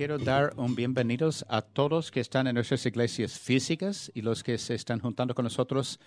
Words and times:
Quiero 0.00 0.16
dar 0.16 0.54
un 0.56 0.74
bienvenidos 0.74 1.44
a 1.46 1.60
todos 1.60 2.10
que 2.10 2.20
están 2.20 2.46
en 2.46 2.54
nuestras 2.54 2.86
iglesias 2.86 3.38
físicas 3.38 4.10
y 4.14 4.22
los 4.22 4.42
que 4.42 4.56
se 4.56 4.74
están 4.74 4.98
juntando 4.98 5.34
con 5.34 5.42
nosotros 5.42 6.00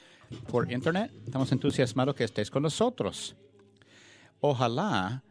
por 0.48 0.72
internet. 0.72 1.14
Estamos 1.24 1.52
entusiasmados 1.52 2.16
que 2.16 2.24
estés 2.24 2.50
con 2.50 2.64
nosotros. 2.64 3.36
Ojalá 4.40 5.22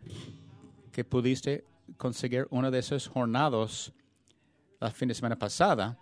que 0.92 1.02
pudiste 1.02 1.64
conseguir 1.96 2.46
uno 2.50 2.70
de 2.70 2.78
esos 2.78 3.08
jornados 3.08 3.92
la 4.78 4.92
fin 4.92 5.08
de 5.08 5.14
semana 5.14 5.36
pasada, 5.36 5.98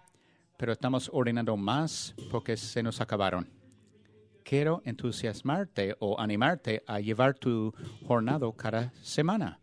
pero 0.58 0.72
estamos 0.72 1.08
ordenando 1.14 1.56
más 1.56 2.14
porque 2.30 2.58
se 2.58 2.82
nos 2.82 3.00
acabaron. 3.00 3.48
Quiero 4.44 4.82
entusiasmarte 4.84 5.96
o 5.98 6.20
animarte 6.20 6.84
a 6.86 7.00
llevar 7.00 7.32
tu 7.38 7.72
jornado 8.06 8.52
cada 8.52 8.92
semana, 9.00 9.58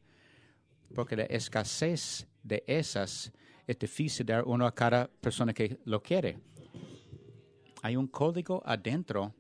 porque 0.96 1.16
la 1.16 1.26
escasez 1.26 2.28
de 2.48 2.64
esas 2.66 3.32
es 3.66 3.78
difícil 3.78 4.26
dar 4.26 4.44
uno 4.46 4.66
a 4.66 4.74
cada 4.74 5.08
persona 5.08 5.54
que 5.54 5.78
lo 5.86 6.02
quiere. 6.02 6.40
Hay 7.82 7.96
un 7.96 8.08
código 8.08 8.64
adentro 8.66 9.34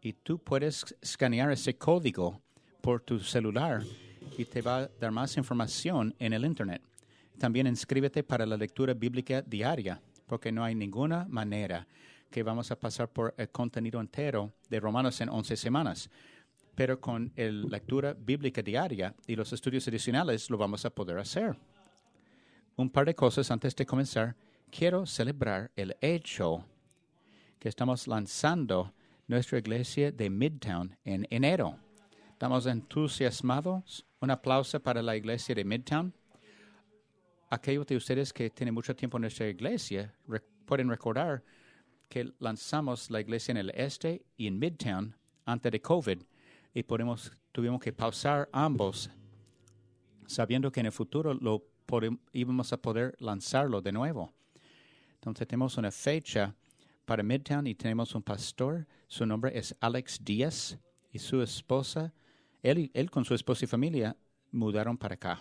y 0.00 0.12
tú 0.12 0.38
puedes 0.38 0.84
escanear 1.00 1.52
ese 1.52 1.76
código 1.76 2.42
por 2.80 3.00
tu 3.00 3.20
celular 3.20 3.82
y 4.36 4.44
te 4.44 4.60
va 4.60 4.78
a 4.78 4.88
dar 5.00 5.12
más 5.12 5.36
información 5.36 6.14
en 6.18 6.32
el 6.32 6.44
Internet. 6.44 6.82
También 7.38 7.66
inscríbete 7.68 8.24
para 8.24 8.44
la 8.44 8.56
lectura 8.56 8.94
bíblica 8.94 9.42
diaria, 9.42 10.00
porque 10.26 10.50
no 10.50 10.64
hay 10.64 10.74
ninguna 10.74 11.26
manera 11.28 11.86
que 12.30 12.42
vamos 12.42 12.70
a 12.70 12.78
pasar 12.78 13.08
por 13.08 13.34
el 13.36 13.50
contenido 13.50 14.00
entero 14.00 14.52
de 14.68 14.80
Romanos 14.80 15.20
en 15.20 15.28
11 15.28 15.56
semanas. 15.56 16.10
Pero 16.74 17.00
con 17.00 17.32
la 17.36 17.50
lectura 17.50 18.14
bíblica 18.14 18.62
diaria 18.62 19.14
y 19.26 19.36
los 19.36 19.52
estudios 19.52 19.86
adicionales 19.86 20.50
lo 20.50 20.56
vamos 20.56 20.84
a 20.84 20.90
poder 20.90 21.18
hacer. 21.18 21.56
Un 22.76 22.88
par 22.88 23.04
de 23.04 23.14
cosas 23.14 23.50
antes 23.50 23.74
de 23.76 23.84
comenzar. 23.84 24.34
Quiero 24.70 25.04
celebrar 25.04 25.70
el 25.76 25.94
hecho 26.00 26.64
que 27.58 27.68
estamos 27.68 28.08
lanzando 28.08 28.94
nuestra 29.26 29.58
iglesia 29.58 30.10
de 30.10 30.30
Midtown 30.30 30.96
en 31.04 31.26
enero. 31.30 31.78
Estamos 32.30 32.66
entusiasmados. 32.66 34.06
Un 34.20 34.30
aplauso 34.30 34.80
para 34.80 35.02
la 35.02 35.14
iglesia 35.16 35.54
de 35.54 35.64
Midtown. 35.64 36.14
Aquellos 37.50 37.86
de 37.86 37.96
ustedes 37.96 38.32
que 38.32 38.48
tienen 38.48 38.72
mucho 38.72 38.96
tiempo 38.96 39.18
en 39.18 39.22
nuestra 39.22 39.48
iglesia 39.48 40.14
pueden 40.64 40.88
recordar 40.88 41.44
que 42.08 42.32
lanzamos 42.38 43.10
la 43.10 43.20
iglesia 43.20 43.52
en 43.52 43.58
el 43.58 43.70
este 43.70 44.24
y 44.36 44.46
en 44.46 44.58
Midtown 44.58 45.14
antes 45.44 45.70
de 45.72 45.80
COVID 45.80 46.22
y 46.72 46.82
tuvimos 46.82 47.80
que 47.80 47.92
pausar 47.92 48.48
ambos 48.50 49.10
sabiendo 50.26 50.72
que 50.72 50.80
en 50.80 50.86
el 50.86 50.92
futuro 50.92 51.34
lo 51.34 51.71
íbamos 52.32 52.72
a 52.72 52.76
poder 52.76 53.14
lanzarlo 53.18 53.80
de 53.80 53.92
nuevo. 53.92 54.32
Entonces 55.14 55.46
tenemos 55.46 55.76
una 55.76 55.90
fecha 55.90 56.54
para 57.04 57.22
Midtown 57.22 57.66
y 57.66 57.74
tenemos 57.74 58.14
un 58.14 58.22
pastor, 58.22 58.86
su 59.06 59.26
nombre 59.26 59.56
es 59.56 59.74
Alex 59.80 60.24
Díaz 60.24 60.78
y 61.12 61.18
su 61.18 61.42
esposa, 61.42 62.12
él, 62.62 62.90
él 62.94 63.10
con 63.10 63.24
su 63.24 63.34
esposa 63.34 63.64
y 63.64 63.68
familia 63.68 64.16
mudaron 64.50 64.96
para 64.96 65.14
acá. 65.14 65.40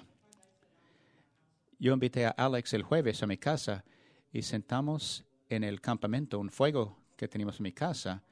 Yo 1.79 1.94
invité 1.94 2.25
a 2.25 2.31
Alex 2.31 2.73
el 2.73 2.83
jueves 2.83 3.23
a 3.23 3.27
mi 3.27 3.38
casa 3.38 3.83
y 4.31 4.41
sentamos 4.41 5.23
en 5.49 5.63
el 5.63 5.81
campamento 5.81 6.39
un 6.39 6.49
fuego 6.49 6.97
que 7.16 7.27
teníamos 7.27 7.59
en 7.59 7.63
mi 7.63 7.72
casa 7.72 8.23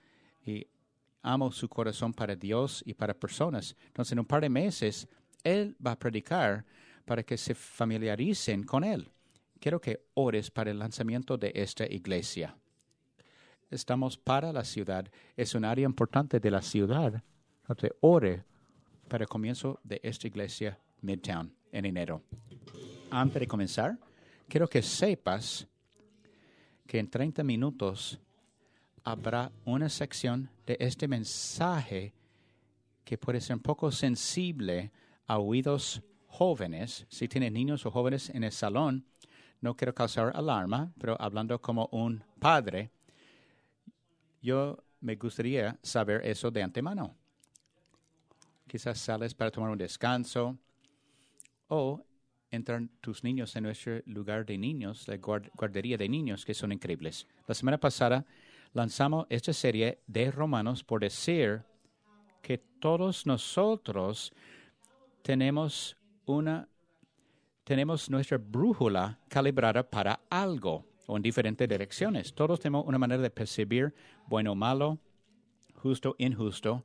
y 0.45 0.67
amo 1.21 1.51
su 1.51 1.67
corazón 1.67 2.13
para 2.13 2.35
Dios 2.35 2.83
y 2.85 2.93
para 2.93 3.13
personas. 3.13 3.75
Entonces, 3.87 4.13
en 4.13 4.19
un 4.19 4.25
par 4.25 4.41
de 4.41 4.49
meses, 4.49 5.07
él 5.43 5.75
va 5.85 5.91
a 5.91 5.99
predicar 5.99 6.65
para 7.05 7.23
que 7.23 7.37
se 7.37 7.55
familiaricen 7.55 8.63
con 8.63 8.83
él. 8.83 9.09
Quiero 9.59 9.81
que 9.81 10.05
ores 10.13 10.51
para 10.51 10.71
el 10.71 10.79
lanzamiento 10.79 11.37
de 11.37 11.51
esta 11.55 11.85
iglesia. 11.85 12.55
Estamos 13.69 14.17
para 14.17 14.51
la 14.51 14.63
ciudad, 14.63 15.07
es 15.35 15.53
un 15.53 15.65
área 15.65 15.85
importante 15.85 16.39
de 16.39 16.51
la 16.51 16.61
ciudad. 16.61 17.23
Entonces, 17.61 17.91
ore 18.01 18.43
para 19.07 19.23
el 19.23 19.27
comienzo 19.27 19.79
de 19.83 19.99
esta 20.03 20.27
iglesia 20.27 20.79
Midtown 21.01 21.53
en 21.71 21.85
enero. 21.85 22.23
Antes 23.11 23.41
de 23.41 23.47
comenzar, 23.47 23.97
quiero 24.47 24.67
que 24.67 24.81
sepas 24.81 25.67
que 26.87 26.99
en 26.99 27.09
30 27.09 27.43
minutos 27.43 28.19
habrá 29.03 29.51
una 29.65 29.89
sección 29.89 30.49
de 30.65 30.77
este 30.79 31.07
mensaje 31.07 32.13
que 33.03 33.17
puede 33.17 33.41
ser 33.41 33.55
un 33.55 33.61
poco 33.61 33.91
sensible 33.91 34.91
a 35.27 35.37
oídos 35.39 36.01
jóvenes. 36.39 37.05
Si 37.09 37.27
tienes 37.27 37.51
niños 37.51 37.85
o 37.85 37.91
jóvenes 37.91 38.29
en 38.29 38.45
el 38.45 38.53
salón, 38.53 39.03
no 39.59 39.75
quiero 39.75 39.93
causar 39.93 40.31
alarma, 40.33 40.89
pero 40.97 41.17
hablando 41.19 41.59
como 41.59 41.89
un 41.91 42.23
padre, 42.39 42.91
yo 44.41 44.81
me 45.01 45.17
gustaría 45.17 45.77
saber 45.83 46.25
eso 46.25 46.49
de 46.49 46.63
antemano. 46.63 47.13
Quizás 48.65 48.99
sales 48.99 49.33
para 49.33 49.51
tomar 49.51 49.69
un 49.69 49.77
descanso 49.77 50.57
o 51.67 52.05
entran 52.49 52.89
tus 53.01 53.21
niños 53.21 53.53
en 53.57 53.63
nuestro 53.63 53.99
lugar 54.05 54.45
de 54.45 54.57
niños, 54.57 55.09
la 55.09 55.17
guardería 55.17 55.97
de 55.97 56.07
niños, 56.07 56.45
que 56.45 56.53
son 56.53 56.71
increíbles. 56.71 57.27
La 57.47 57.53
semana 57.53 57.77
pasada 57.77 58.25
lanzamos 58.71 59.27
esta 59.29 59.51
serie 59.51 59.99
de 60.07 60.31
Romanos 60.31 60.85
por 60.85 61.01
decir 61.01 61.63
que 62.41 62.59
todos 62.79 63.25
nosotros 63.25 64.31
tenemos 65.21 65.98
una 66.29 66.69
tenemos 67.63 68.09
nuestra 68.09 68.37
brújula 68.37 69.19
calibrada 69.27 69.83
para 69.83 70.19
algo 70.29 70.85
o 71.07 71.17
en 71.17 71.23
diferentes 71.23 71.67
direcciones. 71.67 72.33
Todos 72.33 72.59
tenemos 72.59 72.85
una 72.85 72.99
manera 72.99 73.21
de 73.21 73.31
percibir 73.31 73.93
bueno 74.27 74.51
o 74.51 74.55
malo, 74.55 74.99
justo 75.73 76.15
injusto, 76.19 76.83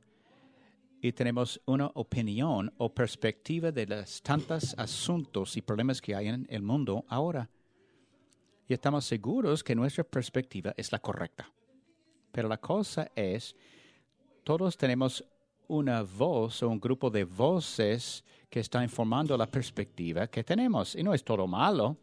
y 0.99 1.11
tenemos 1.11 1.61
una 1.65 1.87
opinión 1.93 2.73
o 2.77 2.93
perspectiva 2.93 3.71
de 3.71 3.85
los 3.85 4.21
tantos 4.23 4.73
asuntos 4.77 5.55
y 5.57 5.61
problemas 5.61 6.01
que 6.01 6.15
hay 6.15 6.27
en 6.27 6.47
el 6.49 6.63
mundo 6.63 7.05
ahora. 7.07 7.47
Y 8.67 8.73
estamos 8.73 9.05
seguros 9.05 9.63
que 9.63 9.75
nuestra 9.75 10.03
perspectiva 10.03 10.73
es 10.75 10.91
la 10.91 10.97
correcta. 10.97 11.51
Pero 12.31 12.47
la 12.47 12.57
cosa 12.57 13.11
es, 13.15 13.55
todos 14.43 14.75
tenemos 14.75 15.23
una 15.67 16.03
voz 16.03 16.63
o 16.63 16.69
un 16.69 16.79
grupo 16.79 17.09
de 17.09 17.23
voces 17.23 18.23
que 18.49 18.59
está 18.59 18.83
informando 18.83 19.37
la 19.37 19.49
perspectiva 19.49 20.27
que 20.27 20.43
tenemos. 20.43 20.95
Y 20.95 21.03
no 21.03 21.13
es 21.13 21.23
todo 21.23 21.47
malo, 21.47 21.97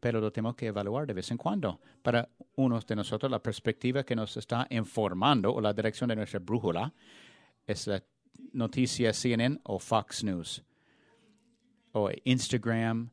pero 0.00 0.20
lo 0.20 0.30
tenemos 0.30 0.54
que 0.54 0.66
evaluar 0.66 1.06
de 1.06 1.14
vez 1.14 1.30
en 1.30 1.36
cuando. 1.36 1.80
Para 2.02 2.28
unos 2.56 2.86
de 2.86 2.96
nosotros, 2.96 3.30
la 3.30 3.42
perspectiva 3.42 4.04
que 4.04 4.16
nos 4.16 4.36
está 4.36 4.66
informando 4.70 5.52
o 5.52 5.60
la 5.60 5.72
dirección 5.72 6.08
de 6.08 6.16
nuestra 6.16 6.40
brújula 6.40 6.92
es 7.66 7.86
la 7.86 8.02
noticia 8.52 9.12
CNN 9.12 9.60
o 9.64 9.78
Fox 9.78 10.24
News 10.24 10.62
o 11.92 12.10
Instagram 12.24 13.10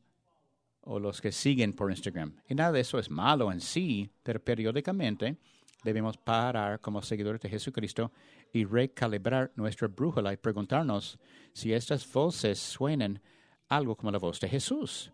o 0.82 0.98
los 0.98 1.20
que 1.20 1.32
siguen 1.32 1.72
por 1.72 1.90
Instagram. 1.90 2.34
Y 2.48 2.54
nada 2.54 2.72
de 2.72 2.80
eso 2.80 2.98
es 2.98 3.10
malo 3.10 3.52
en 3.52 3.60
sí, 3.60 4.10
pero 4.22 4.40
periódicamente 4.40 5.38
debemos 5.82 6.16
parar 6.16 6.80
como 6.80 7.02
seguidores 7.02 7.40
de 7.40 7.48
Jesucristo 7.48 8.12
y 8.52 8.64
recalibrar 8.64 9.50
nuestra 9.56 9.88
brújula 9.88 10.32
y 10.32 10.36
preguntarnos 10.36 11.18
si 11.52 11.72
estas 11.72 12.10
voces 12.10 12.58
suenan 12.58 13.20
algo 13.68 13.96
como 13.96 14.10
la 14.10 14.18
voz 14.18 14.40
de 14.40 14.48
Jesús. 14.48 15.10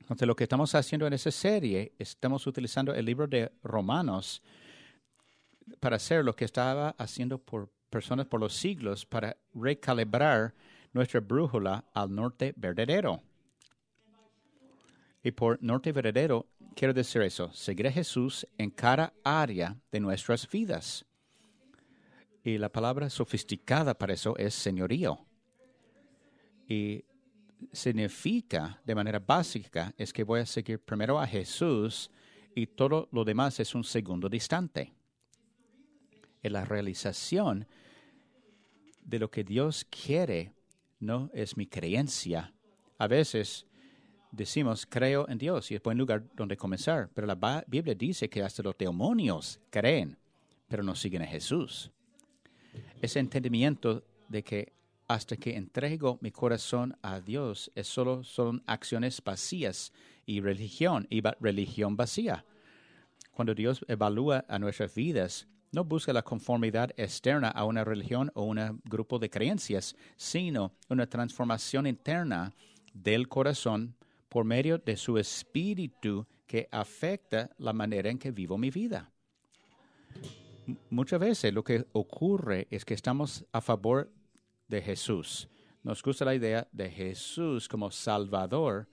Entonces, 0.00 0.26
lo 0.26 0.36
que 0.36 0.44
estamos 0.44 0.74
haciendo 0.74 1.06
en 1.06 1.12
esa 1.12 1.30
serie, 1.30 1.92
estamos 1.98 2.46
utilizando 2.46 2.92
el 2.92 3.04
libro 3.04 3.26
de 3.26 3.52
Romanos 3.62 4.42
para 5.80 5.96
hacer 5.96 6.24
lo 6.24 6.34
que 6.34 6.44
estaba 6.44 6.90
haciendo 6.98 7.38
por 7.38 7.70
personas 7.88 8.26
por 8.26 8.40
los 8.40 8.54
siglos 8.54 9.06
para 9.06 9.36
recalibrar 9.54 10.54
nuestra 10.92 11.20
brújula 11.20 11.84
al 11.94 12.14
norte 12.14 12.52
verdadero. 12.56 13.22
Y 15.22 15.30
por 15.30 15.62
norte 15.62 15.92
verdadero 15.92 16.46
quiero 16.74 16.92
decir 16.92 17.22
eso, 17.22 17.52
seguir 17.52 17.86
a 17.86 17.92
Jesús 17.92 18.46
en 18.58 18.70
cada 18.70 19.12
área 19.24 19.76
de 19.90 20.00
nuestras 20.00 20.48
vidas. 20.48 21.04
Y 22.44 22.58
la 22.58 22.70
palabra 22.70 23.08
sofisticada 23.08 23.94
para 23.94 24.14
eso 24.14 24.36
es 24.36 24.54
señorío. 24.54 25.24
Y 26.68 27.04
significa 27.72 28.80
de 28.84 28.94
manera 28.94 29.20
básica 29.20 29.94
es 29.96 30.12
que 30.12 30.24
voy 30.24 30.40
a 30.40 30.46
seguir 30.46 30.80
primero 30.80 31.20
a 31.20 31.26
Jesús 31.26 32.10
y 32.54 32.66
todo 32.66 33.08
lo 33.12 33.24
demás 33.24 33.60
es 33.60 33.74
un 33.74 33.84
segundo 33.84 34.28
distante. 34.28 34.92
En 36.42 36.52
la 36.52 36.64
realización 36.64 37.66
de 39.04 39.18
lo 39.18 39.30
que 39.30 39.44
Dios 39.44 39.86
quiere 39.88 40.52
no 40.98 41.30
es 41.32 41.56
mi 41.56 41.66
creencia. 41.66 42.52
A 42.98 43.06
veces 43.06 43.66
decimos 44.32 44.86
creo 44.88 45.28
en 45.28 45.38
Dios 45.38 45.70
y 45.70 45.76
es 45.76 45.82
buen 45.82 45.98
lugar 45.98 46.24
donde 46.34 46.56
comenzar, 46.56 47.08
pero 47.14 47.26
la 47.26 47.64
Biblia 47.66 47.94
dice 47.94 48.28
que 48.28 48.42
hasta 48.42 48.62
los 48.62 48.76
demonios 48.76 49.60
creen, 49.70 50.16
pero 50.66 50.82
no 50.82 50.96
siguen 50.96 51.22
a 51.22 51.26
Jesús. 51.26 51.90
Ese 53.00 53.20
entendimiento 53.20 54.02
de 54.28 54.42
que 54.42 54.72
hasta 55.06 55.36
que 55.36 55.56
entrego 55.56 56.18
mi 56.22 56.30
corazón 56.30 56.96
a 57.02 57.20
Dios, 57.20 57.70
es 57.74 57.86
solo 57.86 58.24
son 58.24 58.62
acciones 58.66 59.22
vacías 59.22 59.92
y 60.24 60.40
religión, 60.40 61.06
y 61.10 61.20
religión 61.40 61.96
vacía. 61.96 62.46
Cuando 63.32 63.54
Dios 63.54 63.84
evalúa 63.88 64.46
a 64.48 64.58
nuestras 64.58 64.94
vidas, 64.94 65.46
no 65.72 65.84
busca 65.84 66.12
la 66.12 66.22
conformidad 66.22 66.90
externa 66.96 67.48
a 67.48 67.64
una 67.64 67.84
religión 67.84 68.30
o 68.34 68.44
un 68.44 68.80
grupo 68.84 69.18
de 69.18 69.28
creencias, 69.28 69.96
sino 70.16 70.72
una 70.88 71.06
transformación 71.06 71.86
interna 71.86 72.54
del 72.94 73.28
corazón 73.28 73.94
por 74.32 74.46
medio 74.46 74.78
de 74.78 74.96
su 74.96 75.18
espíritu 75.18 76.26
que 76.46 76.66
afecta 76.72 77.50
la 77.58 77.74
manera 77.74 78.08
en 78.08 78.18
que 78.18 78.30
vivo 78.30 78.56
mi 78.56 78.70
vida. 78.70 79.12
Muchas 80.88 81.20
veces 81.20 81.52
lo 81.52 81.62
que 81.62 81.84
ocurre 81.92 82.66
es 82.70 82.82
que 82.86 82.94
estamos 82.94 83.44
a 83.52 83.60
favor 83.60 84.10
de 84.68 84.80
Jesús. 84.80 85.50
Nos 85.82 86.02
gusta 86.02 86.24
la 86.24 86.34
idea 86.34 86.66
de 86.72 86.88
Jesús 86.88 87.68
como 87.68 87.90
Salvador, 87.90 88.88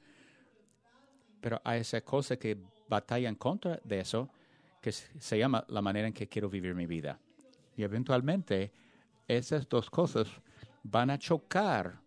pero 1.40 1.62
hay 1.64 1.80
esa 1.80 2.02
cosa 2.02 2.36
que 2.36 2.58
batalla 2.90 3.30
en 3.30 3.36
contra 3.36 3.80
de 3.86 4.02
eso, 4.02 4.28
que 4.82 4.92
se 4.92 5.38
llama 5.38 5.64
la 5.70 5.82
manera 5.82 6.10
en 6.10 6.14
que 6.14 6.28
quiero 6.28 6.50
vivir 6.50 6.76
mi 6.76 6.86
vida. 6.86 7.18
Y 7.78 7.84
eventualmente 7.84 8.74
esas 9.26 9.70
dos 9.70 9.90
cosas 9.90 10.28
van 10.84 11.12
a 11.12 11.18
chocar 11.18 12.02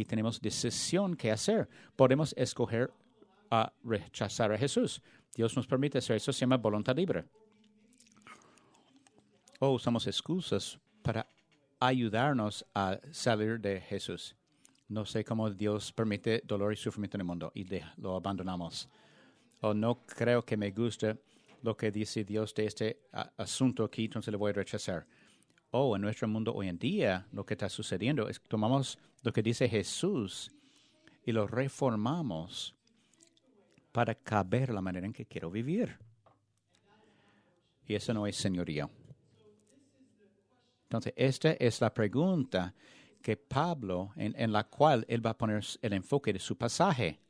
y 0.00 0.04
tenemos 0.04 0.40
decisión 0.40 1.14
que 1.14 1.30
hacer. 1.30 1.68
Podemos 1.94 2.34
escoger 2.36 2.90
a 3.50 3.72
rechazar 3.84 4.52
a 4.52 4.58
Jesús. 4.58 5.02
Dios 5.34 5.54
nos 5.56 5.66
permite 5.66 5.98
hacer 5.98 6.16
eso, 6.16 6.32
se 6.32 6.40
llama 6.40 6.56
voluntad 6.56 6.96
libre. 6.96 7.24
O 9.58 9.70
usamos 9.70 10.06
excusas 10.06 10.78
para 11.02 11.26
ayudarnos 11.78 12.64
a 12.74 12.98
salir 13.10 13.60
de 13.60 13.80
Jesús. 13.80 14.34
No 14.88 15.04
sé 15.04 15.22
cómo 15.22 15.50
Dios 15.50 15.92
permite 15.92 16.42
dolor 16.44 16.72
y 16.72 16.76
sufrimiento 16.76 17.16
en 17.16 17.20
el 17.20 17.26
mundo 17.26 17.52
y 17.54 17.66
lo 17.98 18.16
abandonamos. 18.16 18.88
O 19.60 19.74
no 19.74 20.06
creo 20.06 20.42
que 20.44 20.56
me 20.56 20.70
guste 20.70 21.18
lo 21.62 21.76
que 21.76 21.90
dice 21.90 22.24
Dios 22.24 22.54
de 22.54 22.64
este 22.64 23.00
asunto 23.36 23.84
aquí, 23.84 24.06
entonces 24.06 24.32
le 24.32 24.38
voy 24.38 24.50
a 24.50 24.54
rechazar. 24.54 25.06
O 25.70 25.94
en 25.94 26.02
nuestro 26.02 26.26
mundo 26.26 26.52
hoy 26.54 26.68
en 26.68 26.78
día 26.78 27.26
lo 27.32 27.46
que 27.46 27.54
está 27.54 27.68
sucediendo 27.68 28.28
es 28.28 28.40
que 28.40 28.48
tomamos 28.48 28.98
lo 29.22 29.32
que 29.32 29.42
dice 29.42 29.68
Jesús 29.68 30.50
y 31.24 31.32
lo 31.32 31.46
reformamos 31.46 32.74
para 33.92 34.14
caber 34.14 34.70
la 34.70 34.80
manera 34.80 35.06
en 35.06 35.12
que 35.12 35.26
quiero 35.26 35.50
vivir. 35.50 35.96
Y 37.86 37.94
eso 37.94 38.14
no 38.14 38.26
es 38.26 38.36
señorío. 38.36 38.90
Entonces, 40.84 41.12
esta 41.16 41.52
es 41.52 41.80
la 41.80 41.92
pregunta 41.92 42.74
que 43.22 43.36
Pablo, 43.36 44.12
en, 44.16 44.34
en 44.36 44.52
la 44.52 44.64
cual 44.64 45.04
él 45.08 45.24
va 45.24 45.30
a 45.30 45.38
poner 45.38 45.64
el 45.82 45.92
enfoque 45.92 46.32
de 46.32 46.38
su 46.38 46.56
pasaje. 46.56 47.20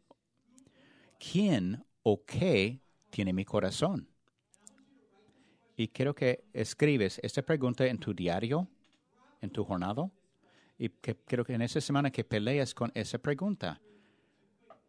¿Quién 1.18 1.84
o 2.02 2.24
qué 2.24 2.80
tiene 3.10 3.32
mi 3.32 3.44
corazón? 3.44 4.09
Y 5.80 5.88
quiero 5.88 6.14
que 6.14 6.44
escribes 6.52 7.18
esta 7.22 7.40
pregunta 7.40 7.86
en 7.86 7.96
tu 7.96 8.12
diario, 8.12 8.68
en 9.40 9.48
tu 9.48 9.64
jornada, 9.64 10.10
y 10.76 10.90
que 10.90 11.16
quiero 11.24 11.42
que 11.42 11.54
en 11.54 11.62
esa 11.62 11.80
semana 11.80 12.10
que 12.10 12.22
peleas 12.22 12.74
con 12.74 12.92
esa 12.94 13.16
pregunta. 13.16 13.80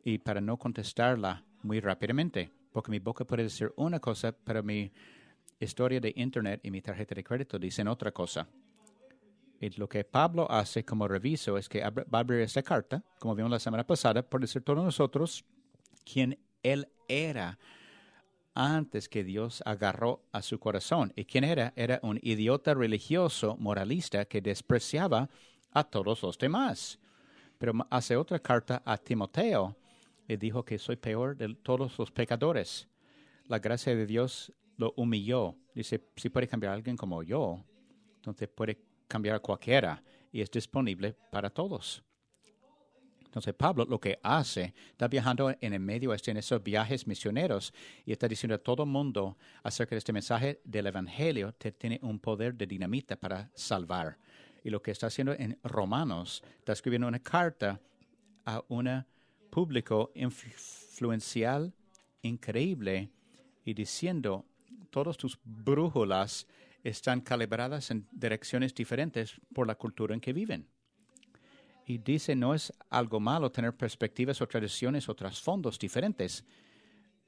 Y 0.03 0.17
para 0.17 0.41
no 0.41 0.57
contestarla 0.57 1.45
muy 1.63 1.79
rápidamente, 1.79 2.51
porque 2.73 2.91
mi 2.91 2.99
boca 2.99 3.23
puede 3.23 3.43
decir 3.43 3.71
una 3.77 4.01
cosa, 4.01 4.33
pero 4.33 4.63
mi 4.63 4.91
historia 5.61 6.01
de 6.01 6.11
internet 6.17 6.59
y 6.61 6.71
mi 6.71 6.81
tarjeta 6.81 7.15
de 7.15 7.23
crédito 7.23 7.57
dicen 7.57 7.87
otra 7.87 8.11
cosa. 8.11 8.45
Y 9.61 9.69
lo 9.79 9.87
que 9.87 10.03
Pablo 10.03 10.45
hace 10.51 10.83
como 10.83 11.07
reviso 11.07 11.57
es 11.57 11.69
que 11.69 11.79
va 11.89 12.17
a 12.17 12.19
abrir 12.19 12.41
esta 12.41 12.63
carta, 12.63 13.01
como 13.17 13.33
vimos 13.33 13.51
la 13.51 13.59
semana 13.59 13.87
pasada, 13.87 14.23
por 14.23 14.41
decir 14.41 14.61
todos 14.61 14.83
nosotros 14.83 15.45
quién 16.03 16.37
él 16.61 16.85
era 17.07 17.57
antes 18.61 19.09
que 19.09 19.23
Dios 19.23 19.63
agarró 19.65 20.23
a 20.31 20.41
su 20.41 20.59
corazón. 20.59 21.11
¿Y 21.15 21.25
quién 21.25 21.43
era? 21.43 21.73
Era 21.75 21.99
un 22.03 22.19
idiota 22.21 22.73
religioso 22.73 23.57
moralista 23.57 24.25
que 24.25 24.41
despreciaba 24.41 25.29
a 25.71 25.83
todos 25.83 26.21
los 26.21 26.37
demás. 26.37 26.99
Pero 27.57 27.73
hace 27.89 28.15
otra 28.15 28.39
carta 28.39 28.81
a 28.85 28.97
Timoteo 28.97 29.75
y 30.27 30.35
dijo 30.37 30.63
que 30.63 30.77
soy 30.77 30.95
peor 30.95 31.35
de 31.35 31.55
todos 31.55 31.97
los 31.97 32.11
pecadores. 32.11 32.87
La 33.47 33.59
gracia 33.59 33.95
de 33.95 34.05
Dios 34.05 34.53
lo 34.77 34.93
humilló. 34.95 35.55
Dice, 35.73 36.01
si 36.15 36.29
puede 36.29 36.47
cambiar 36.47 36.73
a 36.73 36.75
alguien 36.75 36.97
como 36.97 37.23
yo, 37.23 37.63
entonces 38.15 38.47
puede 38.47 38.79
cambiar 39.07 39.37
a 39.37 39.39
cualquiera 39.39 40.03
y 40.31 40.41
es 40.41 40.51
disponible 40.51 41.15
para 41.31 41.49
todos. 41.49 42.03
Entonces 43.31 43.53
Pablo 43.53 43.85
lo 43.85 43.97
que 43.97 44.19
hace, 44.23 44.73
está 44.89 45.07
viajando 45.07 45.55
en 45.61 45.71
el 45.71 45.79
medio 45.79 46.13
en 46.13 46.35
esos 46.35 46.61
viajes 46.61 47.07
misioneros 47.07 47.73
y 48.05 48.11
está 48.11 48.27
diciendo 48.27 48.55
a 48.55 48.57
todo 48.57 48.83
el 48.83 48.89
mundo 48.89 49.37
acerca 49.63 49.95
de 49.95 49.99
este 49.99 50.11
mensaje 50.11 50.59
del 50.65 50.87
Evangelio 50.87 51.55
que 51.57 51.71
tiene 51.71 51.97
un 52.03 52.19
poder 52.19 52.55
de 52.55 52.67
dinamita 52.67 53.15
para 53.15 53.49
salvar. 53.53 54.17
Y 54.65 54.69
lo 54.69 54.81
que 54.81 54.91
está 54.91 55.07
haciendo 55.07 55.31
en 55.31 55.57
Romanos, 55.63 56.43
está 56.59 56.73
escribiendo 56.73 57.07
una 57.07 57.19
carta 57.19 57.79
a 58.43 58.61
un 58.67 59.05
público 59.49 60.11
influencial 60.13 61.73
increíble 62.23 63.11
y 63.63 63.73
diciendo, 63.73 64.43
todas 64.89 65.15
tus 65.15 65.39
brújulas 65.45 66.45
están 66.83 67.21
calibradas 67.21 67.91
en 67.91 68.05
direcciones 68.11 68.75
diferentes 68.75 69.39
por 69.53 69.67
la 69.67 69.75
cultura 69.75 70.13
en 70.13 70.19
que 70.19 70.33
viven. 70.33 70.67
Y 71.91 71.97
dice, 71.97 72.37
no 72.37 72.53
es 72.53 72.71
algo 72.89 73.19
malo 73.19 73.51
tener 73.51 73.75
perspectivas 73.75 74.39
o 74.39 74.47
tradiciones 74.47 75.09
o 75.09 75.13
trasfondos 75.13 75.77
diferentes, 75.77 76.41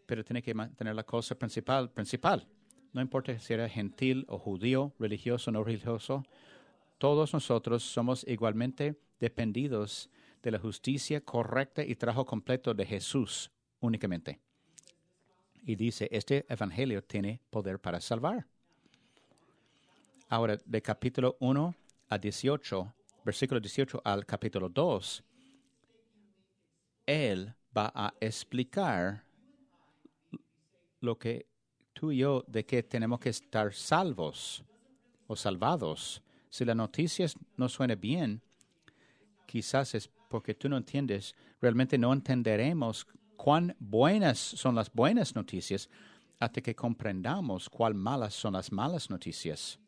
pero 0.05 0.23
tiene 0.23 0.41
que 0.41 0.53
mantener 0.53 0.95
la 0.95 1.03
cosa 1.03 1.35
principal, 1.35 1.91
principal. 1.91 2.47
No 2.93 3.01
importa 3.01 3.37
si 3.37 3.53
era 3.53 3.67
gentil 3.67 4.23
o 4.29 4.39
judío, 4.39 4.93
religioso 4.97 5.51
o 5.51 5.53
no 5.53 5.65
religioso, 5.65 6.23
todos 6.97 7.33
nosotros 7.33 7.83
somos 7.83 8.25
igualmente 8.25 8.97
dependidos 9.19 10.09
de 10.41 10.51
la 10.51 10.59
justicia 10.59 11.19
correcta 11.19 11.83
y 11.83 11.95
trabajo 11.95 12.25
completo 12.25 12.73
de 12.73 12.85
Jesús 12.85 13.51
únicamente. 13.81 14.39
Y 15.65 15.75
dice, 15.75 16.07
este 16.09 16.45
evangelio 16.47 17.03
tiene 17.03 17.41
poder 17.49 17.79
para 17.79 17.99
salvar. 17.99 18.45
Ahora, 20.29 20.57
de 20.63 20.81
capítulo 20.81 21.35
1 21.41 21.75
a 22.07 22.17
18, 22.17 22.93
versículo 23.23 23.59
18 23.59 24.01
al 24.03 24.25
capítulo 24.25 24.69
2, 24.69 25.23
él 27.05 27.53
va 27.75 27.91
a 27.93 28.13
explicar 28.19 29.23
lo 30.99 31.17
que 31.17 31.47
tú 31.93 32.11
y 32.11 32.17
yo, 32.17 32.43
de 32.47 32.65
que 32.65 32.83
tenemos 32.83 33.19
que 33.19 33.29
estar 33.29 33.73
salvos 33.73 34.63
o 35.27 35.35
salvados. 35.35 36.21
Si 36.49 36.65
la 36.65 36.75
noticia 36.75 37.27
no 37.57 37.67
suena 37.69 37.95
bien, 37.95 38.41
quizás 39.45 39.95
es 39.95 40.09
porque 40.29 40.53
tú 40.53 40.67
no 40.69 40.77
entiendes, 40.77 41.35
realmente 41.61 41.97
no 41.97 42.11
entenderemos 42.11 43.05
cuán 43.35 43.75
buenas 43.79 44.39
son 44.39 44.75
las 44.75 44.91
buenas 44.91 45.35
noticias 45.35 45.89
hasta 46.39 46.61
que 46.61 46.75
comprendamos 46.75 47.69
cuán 47.69 47.95
malas 47.95 48.33
son 48.33 48.53
las 48.53 48.71
malas 48.71 49.09
noticias. 49.09 49.79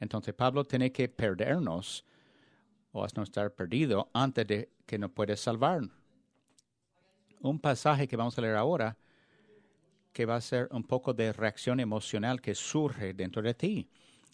Entonces 0.00 0.34
Pablo 0.34 0.64
tiene 0.64 0.90
que 0.92 1.08
perdernos 1.08 2.04
o 2.96 3.06
no 3.14 3.22
estar 3.22 3.54
perdido 3.54 4.10
antes 4.12 4.46
de 4.46 4.70
que 4.86 4.98
nos 4.98 5.10
puede 5.10 5.36
salvar. 5.36 5.82
Un 7.40 7.60
pasaje 7.60 8.08
que 8.08 8.16
vamos 8.16 8.36
a 8.38 8.40
leer 8.40 8.56
ahora 8.56 8.96
que 10.12 10.24
va 10.24 10.36
a 10.36 10.40
ser 10.40 10.68
un 10.70 10.82
poco 10.82 11.12
de 11.12 11.32
reacción 11.32 11.78
emocional 11.78 12.40
que 12.40 12.54
surge 12.54 13.12
dentro 13.12 13.42
de 13.42 13.52
ti. 13.52 13.90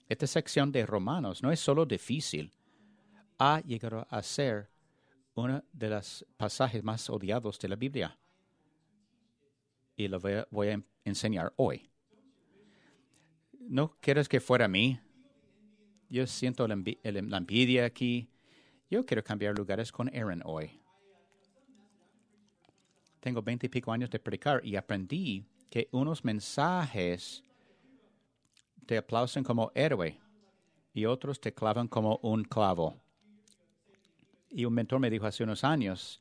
Esta 0.09 0.29
sección 0.29 0.71
de 0.71 0.87
Romanos 0.87 1.43
no 1.43 1.51
es 1.51 1.59
solo 1.59 1.85
difícil, 1.85 2.53
ha 3.39 3.61
llegado 3.61 4.07
a 4.09 4.23
ser 4.23 4.71
uno 5.35 5.65
de 5.73 5.89
los 5.89 6.25
pasajes 6.37 6.85
más 6.85 7.11
odiados 7.11 7.59
de 7.59 7.69
la 7.69 7.77
Biblia. 7.77 8.17
Y 9.97 10.07
lo 10.07 10.21
voy 10.21 10.69
a, 10.69 10.81
enseñar 11.05 11.53
hoy. 11.57 11.91
¿No 13.59 13.97
quieres 14.01 14.29
que 14.29 14.41
fuera 14.41 14.67
a 14.67 14.69
mí? 14.69 15.01
Yo 16.09 16.27
siento 16.29 16.69
la 16.69 16.75
envidia 16.75 17.87
aquí. 17.87 18.32
Yo 18.93 19.07
quiero 19.07 19.25
cambiar 19.25 19.57
lugares 19.57 19.91
con 19.91 20.15
Aaron 20.15 20.43
hoy. 20.45 20.79
Tengo 23.21 23.41
veinte 23.41 23.65
y 23.65 23.71
pico 23.71 23.91
años 23.91 24.11
de 24.11 24.19
predicar 24.19 24.61
y 24.63 24.77
aprendí 24.77 25.47
que 25.71 25.89
unos 25.93 26.23
mensajes 26.23 27.43
te 28.85 28.99
aplausen 28.99 29.45
como 29.45 29.73
héroe 29.75 30.21
y 30.93 31.07
otros 31.07 31.41
te 31.41 31.55
clavan 31.55 31.89
como 31.89 32.19
un 32.21 32.45
clavo. 32.45 33.01
Y 34.51 34.67
un 34.67 34.75
mentor 34.75 35.01
me 35.01 35.09
dijo 35.09 35.25
hace 35.25 35.43
unos 35.43 35.65
años, 35.65 36.21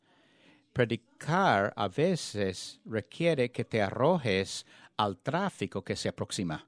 predicar 0.72 1.74
a 1.76 1.90
veces 1.90 2.80
requiere 2.86 3.52
que 3.52 3.66
te 3.66 3.82
arrojes 3.82 4.66
al 4.96 5.18
tráfico 5.18 5.84
que 5.84 5.98
se 5.98 6.08
aproxima. 6.08 6.66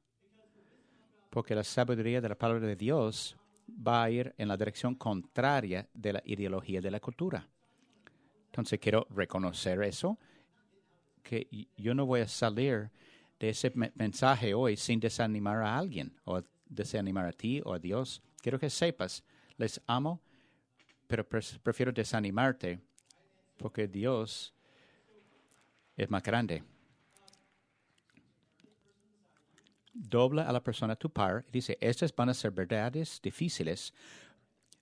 Porque 1.30 1.56
la 1.56 1.64
sabiduría 1.64 2.20
de 2.20 2.28
la 2.28 2.38
palabra 2.38 2.68
de 2.68 2.76
Dios 2.76 3.38
va 3.68 4.04
a 4.04 4.10
ir 4.10 4.34
en 4.38 4.48
la 4.48 4.58
dirección 4.58 4.96
contraria 4.96 5.88
de 5.94 6.14
la 6.14 6.22
ideología 6.26 6.82
de 6.82 6.92
la 6.92 7.00
cultura. 7.00 7.48
Entonces 8.46 8.80
quiero 8.80 9.08
reconocer 9.10 9.82
eso, 9.84 10.18
que 11.24 11.48
yo 11.78 11.96
no 11.96 12.06
voy 12.06 12.22
a 12.22 12.28
salir 12.28 12.92
de 13.40 13.50
ese 13.50 13.72
mensaje 13.96 14.54
hoy 14.54 14.78
sin 14.78 15.00
desanimar 15.00 15.64
a 15.64 15.78
alguien 15.78 16.14
o 16.26 16.42
desanimar 16.66 17.26
a 17.26 17.32
ti 17.32 17.62
o 17.66 17.74
a 17.74 17.80
Dios. 17.80 18.22
Quiero 18.42 18.60
que 18.60 18.70
sepas, 18.70 19.24
les 19.58 19.82
amo, 19.88 20.22
pero 21.08 21.28
prefiero 21.28 21.92
desanimarte 21.92 22.80
porque 23.58 23.88
Dios 23.88 24.54
es 25.96 26.10
más 26.10 26.24
grande. 26.24 26.64
Dobla 29.94 30.48
a 30.48 30.52
la 30.52 30.64
persona 30.64 30.96
tu 30.96 31.10
par 31.10 31.46
y 31.48 31.52
dice, 31.52 31.78
estas 31.80 32.14
van 32.16 32.30
a 32.30 32.34
ser 32.34 32.52
verdades 32.52 33.20
difíciles. 33.22 33.94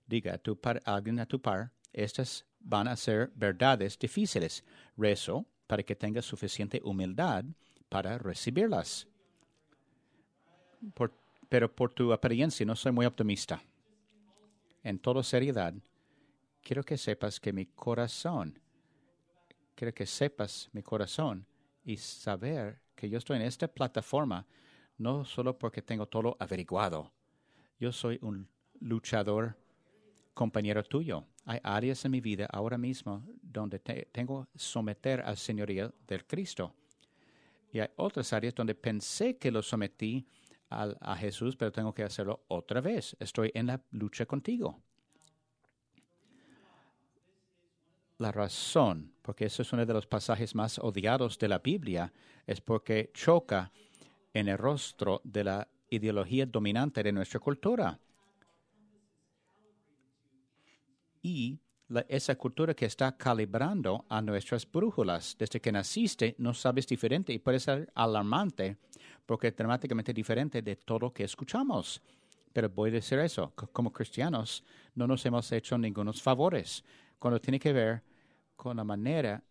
Diga 0.06 0.38
tu 0.38 0.56
par, 0.56 0.80
alguien 0.84 1.20
a 1.20 1.26
tu 1.26 1.38
par, 1.38 1.70
estas 1.92 2.44
van 2.60 2.88
a 2.88 2.96
ser 2.96 3.30
verdades 3.34 3.98
difíciles. 3.98 4.64
Rezo 4.96 5.44
para 5.66 5.82
que 5.82 5.94
tengas 5.94 6.24
suficiente 6.24 6.80
humildad 6.82 7.44
para 7.88 8.18
recibirlas. 8.18 9.06
pero 11.48 11.68
por 11.68 11.92
tu 11.92 12.12
apariencia 12.12 12.64
no 12.64 12.74
soy 12.74 12.92
muy 12.92 13.04
optimista. 13.04 13.62
En 14.82 14.98
toda 14.98 15.22
seriedad, 15.22 15.74
quiero 16.62 16.82
que 16.82 16.96
sepas 16.96 17.38
que 17.38 17.52
mi 17.52 17.66
corazón, 17.66 18.58
quiero 19.74 19.92
que 19.92 20.06
sepas 20.06 20.70
mi 20.72 20.82
corazón 20.82 21.46
y 21.84 21.98
saber 21.98 22.80
que 22.94 23.08
yo 23.08 23.18
estoy 23.18 23.36
en 23.36 23.42
esta 23.42 23.68
plataforma 23.68 24.46
no 25.02 25.24
solo 25.24 25.58
porque 25.58 25.82
tengo 25.82 26.06
todo 26.06 26.36
averiguado. 26.38 27.10
Yo 27.78 27.90
soy 27.90 28.18
un 28.22 28.48
luchador 28.80 29.56
compañero 30.32 30.84
tuyo. 30.84 31.24
Hay 31.44 31.58
áreas 31.64 32.04
en 32.04 32.12
mi 32.12 32.20
vida 32.20 32.46
ahora 32.50 32.78
mismo 32.78 33.22
donde 33.42 33.80
tengo 33.80 34.46
que 34.52 34.58
someter 34.58 35.20
al 35.22 35.36
señorío 35.36 35.92
del 36.06 36.24
Cristo. 36.24 36.72
Y 37.72 37.80
hay 37.80 37.88
otras 37.96 38.32
áreas 38.32 38.54
donde 38.54 38.74
pensé 38.74 39.36
que 39.36 39.50
lo 39.50 39.62
sometí 39.62 40.24
a 40.70 41.16
Jesús, 41.16 41.56
pero 41.56 41.72
tengo 41.72 41.92
que 41.92 42.04
hacerlo 42.04 42.44
otra 42.48 42.80
vez. 42.80 43.16
Estoy 43.18 43.50
en 43.54 43.66
la 43.66 43.80
lucha 43.90 44.24
contigo. 44.24 44.80
La 48.18 48.30
razón, 48.30 49.12
porque 49.20 49.46
eso 49.46 49.62
es 49.62 49.72
uno 49.72 49.84
de 49.84 49.92
los 49.92 50.06
pasajes 50.06 50.54
más 50.54 50.78
odiados 50.78 51.38
de 51.38 51.48
la 51.48 51.58
Biblia, 51.58 52.12
es 52.46 52.60
porque 52.60 53.10
choca 53.12 53.72
en 54.34 54.48
el 54.48 54.58
rostro 54.58 55.20
de 55.24 55.44
la 55.44 55.68
ideología 55.90 56.46
dominante 56.46 57.02
de 57.02 57.12
nuestra 57.12 57.40
cultura. 57.40 57.98
Y 61.22 61.58
esa 62.08 62.34
cultura 62.36 62.74
que 62.74 62.86
está 62.86 63.16
calibrando 63.16 64.04
a 64.08 64.20
nuestras 64.22 64.70
brújulas. 64.70 65.36
Desde 65.38 65.60
que 65.60 65.72
naciste 65.72 66.34
no 66.38 66.54
sabes 66.54 66.86
diferente 66.86 67.32
y 67.32 67.38
puede 67.38 67.60
ser 67.60 67.90
alarmante 67.94 68.78
porque 69.26 69.48
es 69.48 69.56
dramáticamente 69.56 70.12
diferente 70.12 70.62
de 70.62 70.76
todo 70.76 71.00
lo 71.00 71.12
que 71.12 71.24
escuchamos. 71.24 72.02
Pero 72.52 72.68
voy 72.68 72.90
a 72.90 72.94
decir 72.94 73.18
eso, 73.18 73.52
como 73.72 73.92
cristianos 73.92 74.64
no 74.94 75.06
nos 75.06 75.24
hemos 75.26 75.50
hecho 75.52 75.78
ningunos 75.78 76.20
favores 76.20 76.84
cuando 77.18 77.40
tiene 77.40 77.58
que 77.58 77.72
ver 77.72 78.02
con 78.56 78.76
la 78.76 78.84
manera 78.84 79.42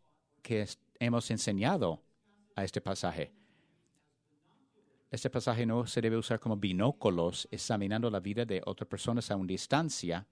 que 0.41 0.67
hemos 0.99 1.29
enseñado 1.31 2.01
a 2.55 2.63
este 2.63 2.81
pasaje. 2.81 3.40
Este 5.11 5.29
pasaje 5.29 5.65
no 5.65 5.85
se 5.85 5.99
debe 5.99 6.15
usar 6.15 6.39
como 6.39 6.55
binóculos 6.55 7.45
examinando 7.51 8.09
la 8.09 8.21
vida 8.21 8.45
de 8.45 8.61
otras 8.65 8.87
personas 8.87 9.29
a 9.29 9.35
una 9.35 9.47
distancia. 9.47 10.25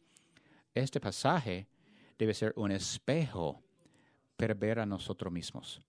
Este 0.73 1.01
pasaje 1.01 1.67
debe 2.17 2.33
ser 2.33 2.53
un 2.55 2.71
espejo 2.71 3.61
para 4.37 4.53
ver 4.53 4.79
a 4.79 4.85
nosotros 4.85 5.33
mismos. 5.33 5.81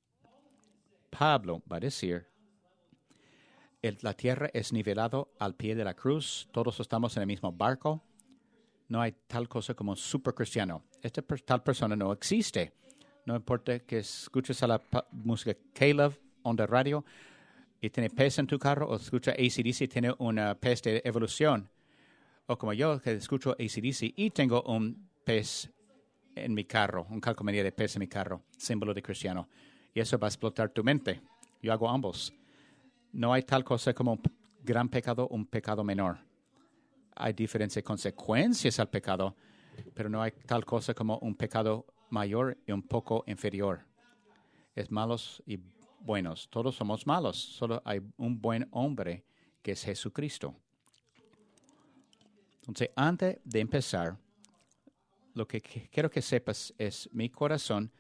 Pablo 1.09 1.63
va 1.71 1.77
a 1.77 1.81
decir, 1.81 2.27
la 3.81 4.13
tierra 4.13 4.51
es 4.53 4.73
nivelado 4.73 5.33
al 5.39 5.55
pie 5.55 5.77
de 5.77 5.85
la 5.85 5.95
cruz, 5.95 6.49
todos 6.51 6.81
estamos 6.81 7.17
en 7.17 7.23
el 7.23 7.27
mismo 7.29 7.53
barco, 7.53 8.03
no 8.89 9.01
hay 9.01 9.15
tal 9.29 9.49
cosa 9.49 9.73
como 9.73 9.95
super 9.95 10.35
cristiano. 10.35 10.83
Esta 11.01 11.23
tal 11.23 11.63
persona 11.63 11.95
no 11.95 12.13
existe. 12.13 12.73
No 13.25 13.37
importa 13.37 13.79
que 13.79 13.99
escuches 13.99 14.61
a 14.65 14.67
la 14.67 14.83
música 15.13 15.57
Caleb 15.73 16.19
on 16.43 16.57
the 16.57 16.67
radio, 16.67 17.05
y 17.81 17.91
tiene 17.91 18.11
pez 18.11 18.39
en 18.39 18.47
tu 18.47 18.59
carro 18.59 18.89
o 18.89 18.97
escucha 18.97 19.33
ACDC 19.33 19.83
y 19.83 19.89
tiene 19.89 20.15
una 20.19 20.55
pez 20.55 20.83
de 20.83 21.01
evolución. 21.05 21.71
O 22.47 22.59
como 22.59 22.73
yo 22.73 23.01
que 23.01 23.13
escucho 23.13 23.53
ACDC 23.53 24.13
y 24.17 24.31
tengo 24.31 24.63
un 24.63 25.09
pez 25.25 25.71
en 26.35 26.55
mi 26.55 26.65
carro, 26.65 27.07
un 27.11 27.21
calcomanía 27.21 27.63
de 27.63 27.73
pez 27.73 27.97
en 27.97 28.01
mi 28.01 28.09
carro, 28.09 28.43
símbolo 28.57 28.93
de 28.93 29.03
cristiano. 29.03 29.49
Y 29.95 30.01
eso 30.01 30.19
va 30.19 30.27
a 30.27 30.31
explotar 30.31 30.71
tu 30.71 30.85
mente. 30.85 31.21
Yo 31.63 31.73
hago 31.73 31.89
ambos. 31.89 32.33
No 33.13 33.33
hay 33.33 33.43
tal 33.43 33.65
cosa 33.65 33.93
como 33.95 34.13
un 34.13 34.23
gran 34.63 34.89
pecado 34.89 35.29
un 35.29 35.47
pecado 35.47 35.83
menor. 35.83 36.19
Hay 37.17 37.33
diferentes 37.33 37.83
consecuencias 37.83 38.79
al 38.79 38.89
pecado, 38.89 39.37
pero 39.95 40.09
no 40.09 40.23
hay 40.23 40.33
tal 40.47 40.65
cosa 40.65 40.95
como 40.95 41.19
un 41.19 41.35
pecado 41.35 41.87
mayor 42.11 42.59
y 42.67 42.73
un 42.73 42.83
poco 42.83 43.25
inferior. 43.27 43.81
Es 44.75 44.91
malos 44.91 45.43
y 45.47 45.59
buenos, 46.01 46.49
todos 46.51 46.75
somos 46.75 47.07
malos, 47.07 47.37
solo 47.37 47.81
hay 47.85 48.01
un 48.17 48.41
buen 48.41 48.67
hombre 48.71 49.25
que 49.63 49.73
es 49.73 49.85
Jesucristo. 49.85 50.55
Entonces, 52.61 52.91
antes 52.97 53.39
de 53.45 53.61
empezar, 53.61 54.17
lo 55.35 55.47
que 55.47 55.61
quiero 55.61 56.11
que 56.11 56.23
sepas 56.23 56.75
es 56.79 57.09
mi 57.13 57.29
corazón. 57.29 57.91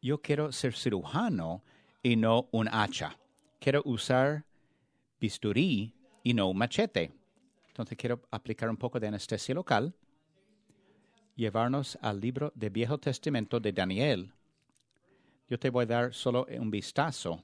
Yo 0.00 0.20
quiero 0.20 0.52
ser 0.52 0.74
cirujano 0.74 1.62
y 2.02 2.16
no 2.16 2.48
un 2.52 2.68
hacha. 2.68 3.16
Quiero 3.58 3.82
usar 3.84 4.44
bisturí 5.20 5.94
y 6.22 6.34
no 6.34 6.48
un 6.48 6.56
machete. 6.56 7.12
Entonces 7.68 7.96
quiero 7.96 8.22
aplicar 8.30 8.68
un 8.70 8.76
poco 8.76 8.98
de 8.98 9.08
anestesia 9.08 9.54
local, 9.54 9.94
llevarnos 11.34 11.98
al 12.02 12.20
libro 12.20 12.52
de 12.54 12.70
Viejo 12.70 12.98
Testamento 12.98 13.60
de 13.60 13.72
Daniel, 13.72 14.32
yo 15.50 15.58
te 15.58 15.68
voy 15.68 15.82
a 15.82 15.86
dar 15.86 16.14
solo 16.14 16.46
un 16.58 16.70
vistazo 16.70 17.42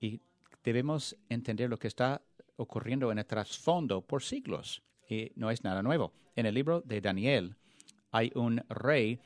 y 0.00 0.18
debemos 0.64 1.14
entender 1.28 1.68
lo 1.68 1.78
que 1.78 1.88
está 1.88 2.22
ocurriendo 2.56 3.12
en 3.12 3.18
el 3.18 3.26
trasfondo 3.26 4.00
por 4.00 4.22
siglos 4.22 4.82
y 5.06 5.30
no 5.36 5.50
es 5.50 5.62
nada 5.62 5.82
nuevo. 5.82 6.14
En 6.34 6.46
el 6.46 6.54
libro 6.54 6.80
de 6.80 7.02
Daniel 7.02 7.54
hay 8.10 8.32
un 8.34 8.64
rey, 8.70 9.20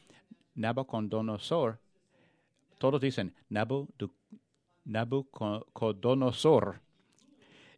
Nabucodonosor. 0.55 1.79
Todos 2.79 3.01
dicen 3.01 3.37
Nabucodonosor 4.85 6.81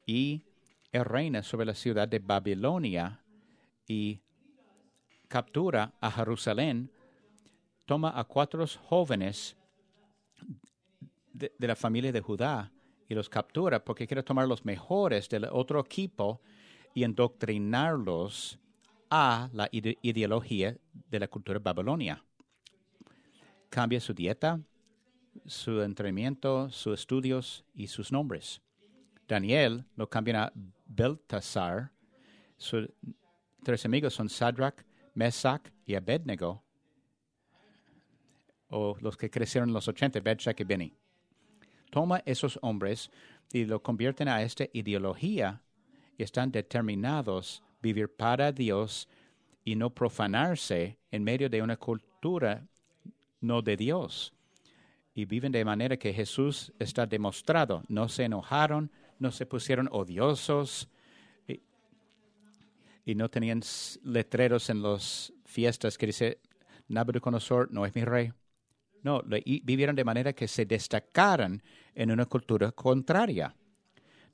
y 0.07 0.43
él 0.91 1.05
reina 1.05 1.43
sobre 1.43 1.67
la 1.67 1.75
ciudad 1.75 2.09
de 2.09 2.19
Babilonia 2.19 3.21
y 3.87 4.23
captura 5.29 5.93
a 6.01 6.11
Jerusalén, 6.11 6.91
toma 7.85 8.19
a 8.19 8.25
cuatro 8.25 8.65
jóvenes 8.89 9.59
de, 11.33 11.53
la 11.59 11.77
familia 11.77 12.13
de 12.13 12.21
Judá 12.21 12.73
y 13.09 13.15
los 13.15 13.29
captura 13.29 13.85
porque 13.85 14.07
quiere 14.07 14.23
tomar 14.23 14.47
los 14.49 14.65
mejores 14.65 15.29
del 15.29 15.45
otro 15.51 15.81
equipo 15.81 16.41
y 16.95 17.05
endoctrinarlos 17.05 18.59
a 19.11 19.51
la 19.53 19.69
ideología 19.73 20.77
de 20.93 21.21
la 21.21 21.29
cultura 21.29 21.59
babilonia. 21.59 22.25
Cambia 23.69 24.01
su 24.01 24.15
dieta, 24.15 24.61
su 25.47 25.83
entrenamiento, 25.83 26.71
sus 26.71 27.01
estudios 27.01 27.65
y 27.75 27.87
sus 27.87 28.13
nombres. 28.13 28.61
Daniel 29.27 29.85
lo 29.97 30.09
cambia 30.09 30.45
a 30.45 30.53
Beltasar. 30.87 31.93
Sus 32.57 32.89
tres 33.63 33.85
amigos 33.85 34.15
son 34.15 34.29
Sadrach, 34.29 34.85
Mesach 35.15 35.71
y 35.85 35.95
Abednego, 35.95 36.65
o 38.69 38.97
los 39.01 39.17
que 39.17 39.31
crecieron 39.31 39.71
en 39.71 39.75
los 39.75 39.89
80, 39.89 40.21
Bedshak 40.21 40.61
y 40.61 40.65
Benny 40.65 41.02
toma 41.93 42.23
esos 42.25 42.59
hombres 42.63 43.11
y 43.53 43.67
lo 43.67 43.83
convierten 43.83 44.27
a 44.27 44.43
esta 44.43 44.65
ideología 44.73 45.61
y 46.17 46.23
están 46.23 46.51
determinados 46.51 47.63
vivir 47.83 48.09
para 48.09 48.51
Dios 48.51 49.09
y 49.63 49.77
no 49.77 49.91
profanarse 49.91 50.97
en 51.11 51.23
medio 51.23 51.51
de 51.51 51.61
una 51.61 51.77
cultura 51.77 52.67
no 53.43 53.61
de 53.61 53.77
Dios. 53.77 54.33
Y 55.15 55.27
viven 55.27 55.53
de 55.53 55.67
manera 55.67 55.99
que 55.99 56.15
Jesús 56.15 56.73
está 56.79 57.07
demostrado. 57.07 57.83
No 57.89 58.09
se 58.09 58.25
enojaron, 58.25 58.91
no 59.19 59.31
se 59.31 59.45
pusieron 59.45 59.87
odiosos 59.93 60.89
y, 61.47 61.61
y 63.05 63.15
no 63.15 63.29
tenían 63.29 63.61
letreros 64.03 64.71
en 64.71 64.83
las 64.83 65.31
fiestas 65.45 65.99
que 65.99 66.07
dice 66.07 66.41
Nabucodonosor 66.89 67.71
no 67.71 67.85
es 67.85 67.95
mi 67.95 68.05
rey. 68.05 68.33
No, 69.03 69.23
vivieron 69.25 69.97
de 69.97 70.05
manera 70.05 70.33
que 70.33 70.47
se 70.47 70.65
destacaran 70.65 71.63
en 71.95 72.11
una 72.11 72.27
cultura 72.27 72.73
contraria. 72.73 73.55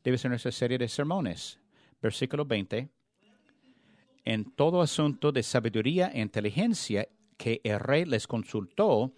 Debe 0.05 0.19
ser 0.19 0.31
nuestra 0.31 0.53
serie 0.53 0.79
de 0.79 0.89
sermones 0.89 1.59
versículo 2.01 2.45
20. 2.45 2.89
En 4.25 4.45
todo 4.53 4.83
asunto 4.83 5.33
de 5.33 5.43
sabiduría 5.43 6.09
e 6.09 6.21
inteligencia 6.21 7.09
que 7.37 7.61
el 7.65 7.81
rey 7.81 8.05
les 8.05 8.27
consultó, 8.27 9.13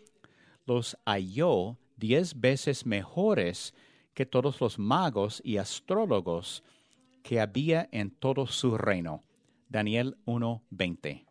los 0.67 0.97
halló 1.05 1.79
diez 1.97 2.39
veces 2.39 2.87
mejores 2.87 3.75
que 4.15 4.27
todos 4.27 4.61
los 4.61 4.79
magos 4.79 5.41
y 5.45 5.57
astrólogos 5.57 6.63
que 7.23 7.41
había 7.41 7.89
en 7.93 8.11
todo 8.11 8.47
su 8.47 8.79
reino. 8.79 9.25
Daniel 9.69 10.17
1:20. 10.27 11.30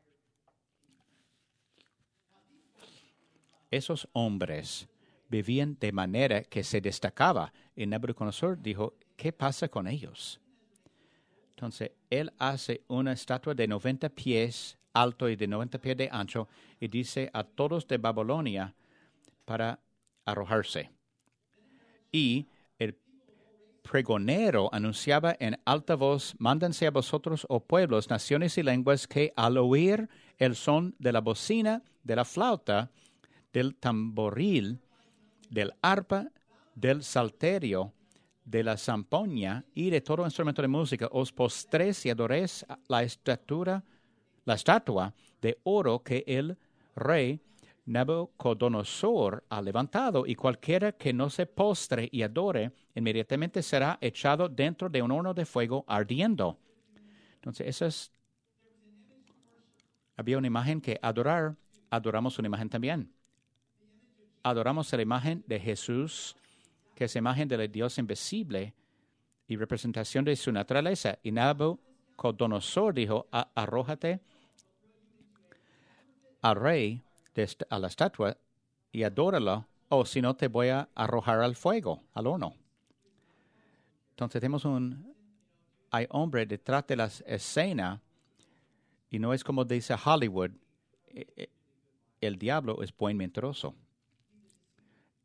Esos 3.71 4.07
hombres 4.13 4.87
vivían 5.29 5.77
de 5.79 5.91
manera 5.91 6.43
que 6.43 6.63
se 6.63 6.81
destacaba 6.81 7.53
y 7.75 7.85
Nabucodonosor 7.85 8.61
dijo, 8.61 8.95
¿qué 9.15 9.31
pasa 9.31 9.69
con 9.69 9.87
ellos? 9.87 10.39
Entonces, 11.51 11.91
él 12.09 12.31
hace 12.39 12.81
una 12.87 13.11
estatua 13.11 13.53
de 13.53 13.67
90 13.67 14.09
pies 14.09 14.77
alto 14.93 15.29
y 15.29 15.35
de 15.35 15.47
90 15.47 15.79
pies 15.79 15.97
de 15.97 16.09
ancho 16.11 16.47
y 16.79 16.87
dice 16.87 17.29
a 17.33 17.43
todos 17.43 17.87
de 17.87 17.97
Babilonia 17.97 18.73
para 19.45 19.79
arrojarse. 20.25 20.89
Y 22.11 22.47
el 22.77 22.97
pregonero 23.81 24.69
anunciaba 24.71 25.35
en 25.39 25.59
alta 25.65 25.95
voz, 25.95 26.35
mándense 26.39 26.87
a 26.87 26.91
vosotros, 26.91 27.45
oh 27.49 27.59
pueblos, 27.59 28.09
naciones 28.09 28.57
y 28.57 28.63
lenguas, 28.63 29.07
que 29.07 29.33
al 29.35 29.57
oír 29.57 30.09
el 30.37 30.55
son 30.55 30.95
de 30.97 31.11
la 31.11 31.21
bocina, 31.21 31.83
de 32.03 32.15
la 32.15 32.25
flauta, 32.25 32.89
del 33.53 33.75
tamboril, 33.75 34.79
del 35.49 35.73
arpa, 35.81 36.31
del 36.75 37.03
salterio, 37.03 37.93
de 38.45 38.63
la 38.63 38.77
zampoña 38.77 39.63
y 39.75 39.89
de 39.89 40.01
todo 40.01 40.25
instrumento 40.25 40.61
de 40.61 40.67
música, 40.67 41.07
os 41.11 41.31
postres 41.31 42.05
y 42.05 42.09
adoréis 42.09 42.65
la 42.87 43.03
estatura, 43.03 43.83
la 44.45 44.55
estatua 44.55 45.13
de 45.41 45.59
oro 45.63 46.01
que 46.03 46.23
el 46.25 46.57
rey 46.95 47.41
Nabucodonosor 47.85 49.45
ha 49.49 49.61
levantado, 49.61 50.25
y 50.27 50.35
cualquiera 50.35 50.91
que 50.91 51.11
no 51.11 51.29
se 51.29 51.47
postre 51.47 52.07
y 52.11 52.21
adore, 52.21 52.71
inmediatamente 52.93 53.63
será 53.63 53.97
echado 53.99 54.47
dentro 54.47 54.89
de 54.89 55.01
un 55.01 55.11
horno 55.11 55.33
de 55.33 55.45
fuego 55.45 55.85
ardiendo. 55.87 56.59
Entonces, 57.35 57.67
eso 57.67 57.85
es. 57.87 58.11
Había 60.17 60.37
una 60.37 60.47
imagen 60.47 60.81
que 60.81 60.99
adorar, 61.01 61.55
adoramos 61.89 62.37
una 62.37 62.47
imagen 62.47 62.69
también 62.69 63.11
adoramos 64.43 64.91
la 64.93 65.01
imagen 65.01 65.43
de 65.47 65.59
Jesús, 65.59 66.35
que 66.95 67.05
es 67.05 67.15
imagen 67.15 67.47
del 67.47 67.71
Dios 67.71 67.97
invisible 67.97 68.73
y 69.47 69.55
representación 69.55 70.25
de 70.25 70.35
su 70.35 70.51
naturaleza. 70.51 71.17
Y 71.23 71.31
Nabucodonosor 71.31 72.93
dijo, 72.93 73.27
arrójate 73.31 74.19
al 76.41 76.55
rey, 76.55 77.01
a 77.69 77.79
la 77.79 77.87
estatua, 77.87 78.37
y 78.91 79.03
adóralo, 79.03 79.65
o 79.89 80.05
si 80.05 80.21
no 80.21 80.35
te 80.35 80.47
voy 80.47 80.69
a 80.69 80.89
arrojar 80.95 81.41
al 81.41 81.55
fuego, 81.55 82.03
al 82.13 82.27
horno. 82.27 82.55
Entonces 84.11 84.41
tenemos 84.41 84.65
un, 84.65 85.15
hombre 86.09 86.45
detrás 86.45 86.85
de 86.87 86.95
la 86.95 87.05
escena, 87.25 88.01
y 89.09 89.19
no 89.19 89.33
es 89.33 89.43
como 89.43 89.65
dice 89.65 89.95
Hollywood, 90.03 90.51
e, 91.07 91.25
e, 91.35 91.49
el 92.21 92.37
diablo 92.37 92.83
es 92.83 92.95
buen 92.95 93.17
mentiroso 93.17 93.73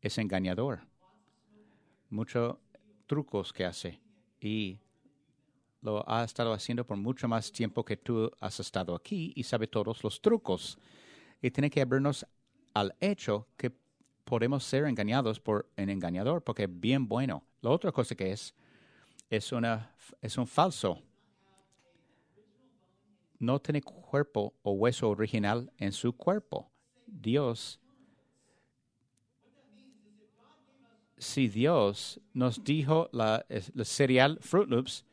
es 0.04 0.18
engañador. 0.18 0.80
Muchos 2.10 2.58
trucos 3.06 3.52
que 3.54 3.64
hace 3.64 4.00
y 4.38 4.78
lo 5.80 6.04
ha 6.08 6.22
estado 6.24 6.52
haciendo 6.52 6.86
por 6.86 6.98
mucho 6.98 7.26
más 7.26 7.50
tiempo 7.50 7.84
que 7.84 7.96
tú 7.96 8.30
has 8.38 8.60
estado 8.60 8.94
aquí 8.94 9.32
y 9.34 9.42
sabe 9.42 9.66
todos 9.66 10.04
los 10.04 10.20
trucos. 10.20 10.78
Y 11.40 11.50
tiene 11.50 11.70
que 11.70 11.80
abrirnos 11.80 12.26
al 12.74 12.94
hecho 13.00 13.48
que 13.56 13.72
podemos 14.24 14.62
ser 14.64 14.84
engañados 14.84 15.40
por 15.40 15.70
un 15.78 15.88
engañador 15.88 16.44
porque 16.44 16.64
es 16.64 16.80
bien 16.80 17.08
bueno. 17.08 17.42
La 17.62 17.70
otra 17.70 17.90
cosa 17.90 18.14
que 18.14 18.30
es, 18.30 18.54
es, 19.30 19.52
una, 19.52 19.94
es 20.20 20.36
un 20.36 20.46
falso. 20.46 21.02
No 23.38 23.58
tiene 23.58 23.80
cuerpo 23.80 24.52
o 24.62 24.72
hueso 24.72 25.08
original 25.08 25.72
en 25.78 25.92
su 25.92 26.14
cuerpo. 26.14 26.70
Dios 27.06 27.80
si 31.18 31.48
Dios 31.48 32.18
nos 32.32 32.62
dijo 32.62 33.08
la, 33.12 33.44
cereal 33.84 34.38
Fruit 34.40 34.68
Loops, 34.68 35.04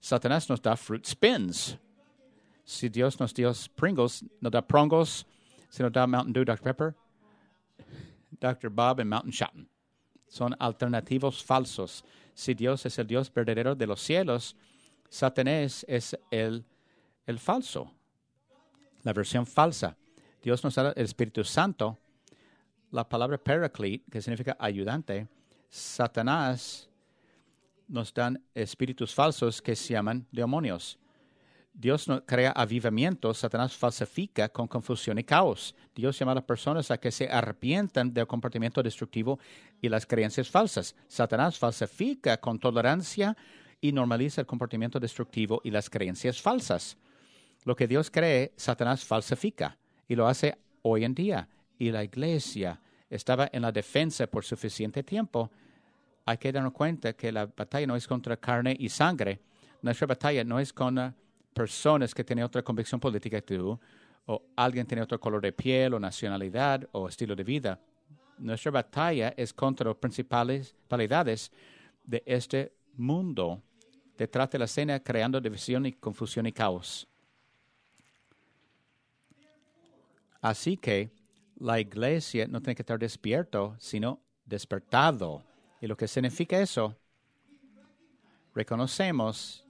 Satanás 0.00 0.48
nos 0.48 0.60
da 0.60 0.76
Fruit 0.76 1.06
Spins. 1.06 1.78
Si 2.64 2.88
Dios 2.88 3.18
nos 3.20 3.32
dio 3.34 3.52
Pringles, 3.76 4.24
nos 4.40 4.52
da 4.52 4.62
Prongos. 4.62 5.26
Si 5.68 5.82
nos 5.82 5.92
da 5.92 6.06
Mountain 6.06 6.32
Dew, 6.32 6.44
Dr. 6.44 6.62
Pepper, 6.62 6.94
Dr. 8.40 8.70
Bob 8.70 9.00
y 9.00 9.04
Mountain 9.04 9.32
Shotten. 9.32 9.68
Son 10.28 10.54
alternativos 10.58 11.42
falsos. 11.42 12.04
Si 12.34 12.54
Dios 12.54 12.84
es 12.86 12.98
el 12.98 13.06
Dios 13.06 13.32
verdadero 13.32 13.74
de 13.74 13.86
los 13.86 14.00
cielos, 14.00 14.56
Satanás 15.08 15.84
es 15.88 16.18
el, 16.30 16.64
el 17.26 17.38
falso, 17.38 17.92
la 19.02 19.12
versión 19.12 19.46
falsa. 19.46 19.96
Dios 20.42 20.64
nos 20.64 20.74
da 20.74 20.92
el 20.96 21.04
Espíritu 21.04 21.44
Santo. 21.44 21.98
La 22.90 23.08
palabra 23.08 23.38
paraclete, 23.38 24.04
que 24.10 24.20
significa 24.20 24.56
ayudante, 24.58 25.28
Satanás 25.72 26.86
nos 27.88 28.12
dan 28.12 28.44
espíritus 28.54 29.14
falsos 29.14 29.62
que 29.62 29.74
se 29.74 29.94
llaman 29.94 30.26
demonios. 30.30 30.98
Dios 31.72 32.06
no 32.08 32.22
crea 32.26 32.52
avivamiento, 32.52 33.32
Satanás 33.32 33.74
falsifica 33.74 34.50
con 34.50 34.68
confusión 34.68 35.18
y 35.18 35.24
caos. 35.24 35.74
Dios 35.94 36.18
llama 36.18 36.32
a 36.32 36.34
las 36.34 36.44
personas 36.44 36.90
a 36.90 36.98
que 36.98 37.10
se 37.10 37.30
arrepientan 37.30 38.12
del 38.12 38.26
comportamiento 38.26 38.82
destructivo 38.82 39.38
y 39.80 39.88
las 39.88 40.04
creencias 40.04 40.50
falsas. 40.50 40.94
Satanás 41.08 41.58
falsifica 41.58 42.36
con 42.36 42.58
tolerancia 42.58 43.34
y 43.80 43.92
normaliza 43.92 44.42
el 44.42 44.46
comportamiento 44.46 45.00
destructivo 45.00 45.62
y 45.64 45.70
las 45.70 45.88
creencias 45.88 46.42
falsas. 46.42 46.98
Lo 47.64 47.74
que 47.74 47.88
Dios 47.88 48.10
cree, 48.10 48.52
Satanás 48.56 49.06
falsifica 49.06 49.78
y 50.06 50.16
lo 50.16 50.28
hace 50.28 50.58
hoy 50.82 51.04
en 51.04 51.14
día. 51.14 51.48
Y 51.78 51.90
la 51.90 52.04
iglesia 52.04 52.78
estaba 53.08 53.48
en 53.52 53.62
la 53.62 53.72
defensa 53.72 54.26
por 54.26 54.44
suficiente 54.44 55.02
tiempo, 55.02 55.50
hay 56.24 56.38
que 56.38 56.52
darnos 56.52 56.72
cuenta 56.72 57.12
que 57.14 57.32
la 57.32 57.46
batalla 57.46 57.86
no 57.86 57.96
es 57.96 58.06
contra 58.06 58.36
carne 58.36 58.76
y 58.78 58.88
sangre. 58.88 59.40
Nuestra 59.80 60.06
batalla 60.06 60.44
no 60.44 60.60
es 60.60 60.72
con 60.72 61.14
personas 61.52 62.14
que 62.14 62.24
tienen 62.24 62.44
otra 62.44 62.62
convicción 62.62 63.00
política 63.00 63.40
que 63.40 63.56
tú, 63.56 63.78
o 64.26 64.42
alguien 64.56 64.86
tiene 64.86 65.02
otro 65.02 65.18
color 65.18 65.42
de 65.42 65.52
piel, 65.52 65.94
o 65.94 66.00
nacionalidad, 66.00 66.88
o 66.92 67.08
estilo 67.08 67.34
de 67.34 67.44
vida. 67.44 67.80
Nuestra 68.38 68.70
batalla 68.70 69.34
es 69.36 69.52
contra 69.52 69.88
las 69.88 69.96
principales 69.96 70.74
cualidades 70.88 71.50
de 72.04 72.22
este 72.24 72.72
mundo, 72.94 73.62
detrás 74.16 74.50
de 74.50 74.58
la 74.58 74.64
escena 74.66 75.00
creando 75.00 75.40
división 75.40 75.86
y 75.86 75.92
confusión 75.92 76.46
y 76.46 76.52
caos. 76.52 77.08
Así 80.40 80.76
que 80.76 81.10
la 81.56 81.78
iglesia 81.78 82.46
no 82.48 82.60
tiene 82.60 82.74
que 82.74 82.82
estar 82.82 82.98
despierto, 82.98 83.76
sino 83.78 84.20
despertado. 84.44 85.44
Y 85.82 85.88
lo 85.88 85.96
que 85.96 86.06
significa 86.06 86.60
eso, 86.60 86.96
reconocemos 88.54 89.66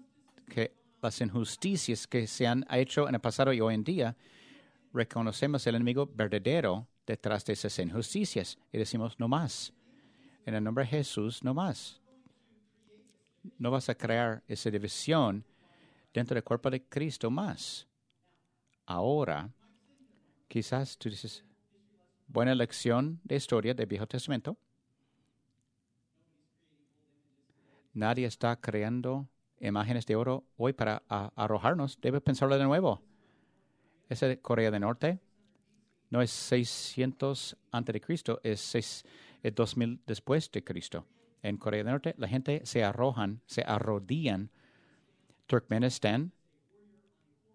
que 0.46 0.76
las 1.00 1.18
injusticias 1.22 2.06
que 2.06 2.26
se 2.26 2.46
han 2.46 2.66
hecho 2.70 3.08
en 3.08 3.14
el 3.14 3.20
pasado 3.22 3.50
y 3.50 3.62
hoy 3.62 3.74
en 3.74 3.82
día, 3.82 4.14
reconocemos 4.92 5.66
el 5.66 5.76
enemigo 5.76 6.06
verdadero 6.06 6.86
detrás 7.06 7.46
de 7.46 7.54
esas 7.54 7.78
injusticias 7.78 8.58
y 8.70 8.76
decimos 8.76 9.18
no 9.18 9.26
más. 9.26 9.72
En 10.44 10.54
el 10.54 10.62
nombre 10.62 10.84
de 10.84 10.90
Jesús, 10.90 11.42
no 11.42 11.54
más. 11.54 11.98
No 13.56 13.70
vas 13.70 13.88
a 13.88 13.94
crear 13.94 14.42
esa 14.46 14.70
división 14.70 15.42
dentro 16.12 16.34
del 16.34 16.44
cuerpo 16.44 16.68
de 16.68 16.84
Cristo 16.84 17.30
más. 17.30 17.88
Ahora, 18.84 19.50
quizás 20.46 20.98
tú 20.98 21.08
dices, 21.08 21.42
buena 22.26 22.54
lección 22.54 23.18
de 23.24 23.36
historia 23.36 23.72
del 23.72 23.86
Viejo 23.86 24.06
Testamento. 24.06 24.58
Nadie 27.94 28.26
está 28.26 28.56
creando 28.56 29.28
imágenes 29.60 30.06
de 30.06 30.16
oro 30.16 30.44
hoy 30.56 30.72
para 30.72 31.02
arrojarnos. 31.08 32.00
Debe 32.00 32.20
pensarlo 32.20 32.56
de 32.56 32.64
nuevo. 32.64 33.02
Esa 34.08 34.26
de 34.26 34.40
Corea 34.40 34.70
del 34.70 34.80
Norte 34.80 35.20
no 36.10 36.20
es 36.20 36.30
600 36.30 37.56
antes 37.70 37.92
de 37.92 38.00
Cristo, 38.00 38.40
es, 38.42 38.60
6, 38.60 39.04
es 39.42 39.54
2000 39.54 40.00
después 40.06 40.50
de 40.50 40.64
Cristo. 40.64 41.06
En 41.42 41.56
Corea 41.56 41.82
del 41.82 41.92
Norte 41.92 42.14
la 42.18 42.28
gente 42.28 42.62
se 42.64 42.84
arrojan, 42.84 43.40
se 43.46 43.62
arrodillan. 43.62 44.50
Turkmenistán 45.46 46.32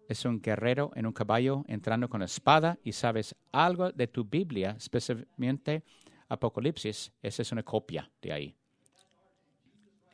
es 0.08 0.24
un 0.24 0.40
guerrero 0.40 0.90
en 0.94 1.06
un 1.06 1.12
caballo 1.12 1.64
entrando 1.68 2.08
con 2.08 2.22
espada 2.22 2.78
y 2.82 2.92
sabes 2.92 3.34
algo 3.52 3.92
de 3.92 4.06
tu 4.06 4.24
Biblia, 4.24 4.74
especialmente 4.76 5.84
Apocalipsis, 6.28 7.12
esa 7.22 7.42
es 7.42 7.52
una 7.52 7.62
copia 7.62 8.10
de 8.20 8.32
ahí. 8.32 8.57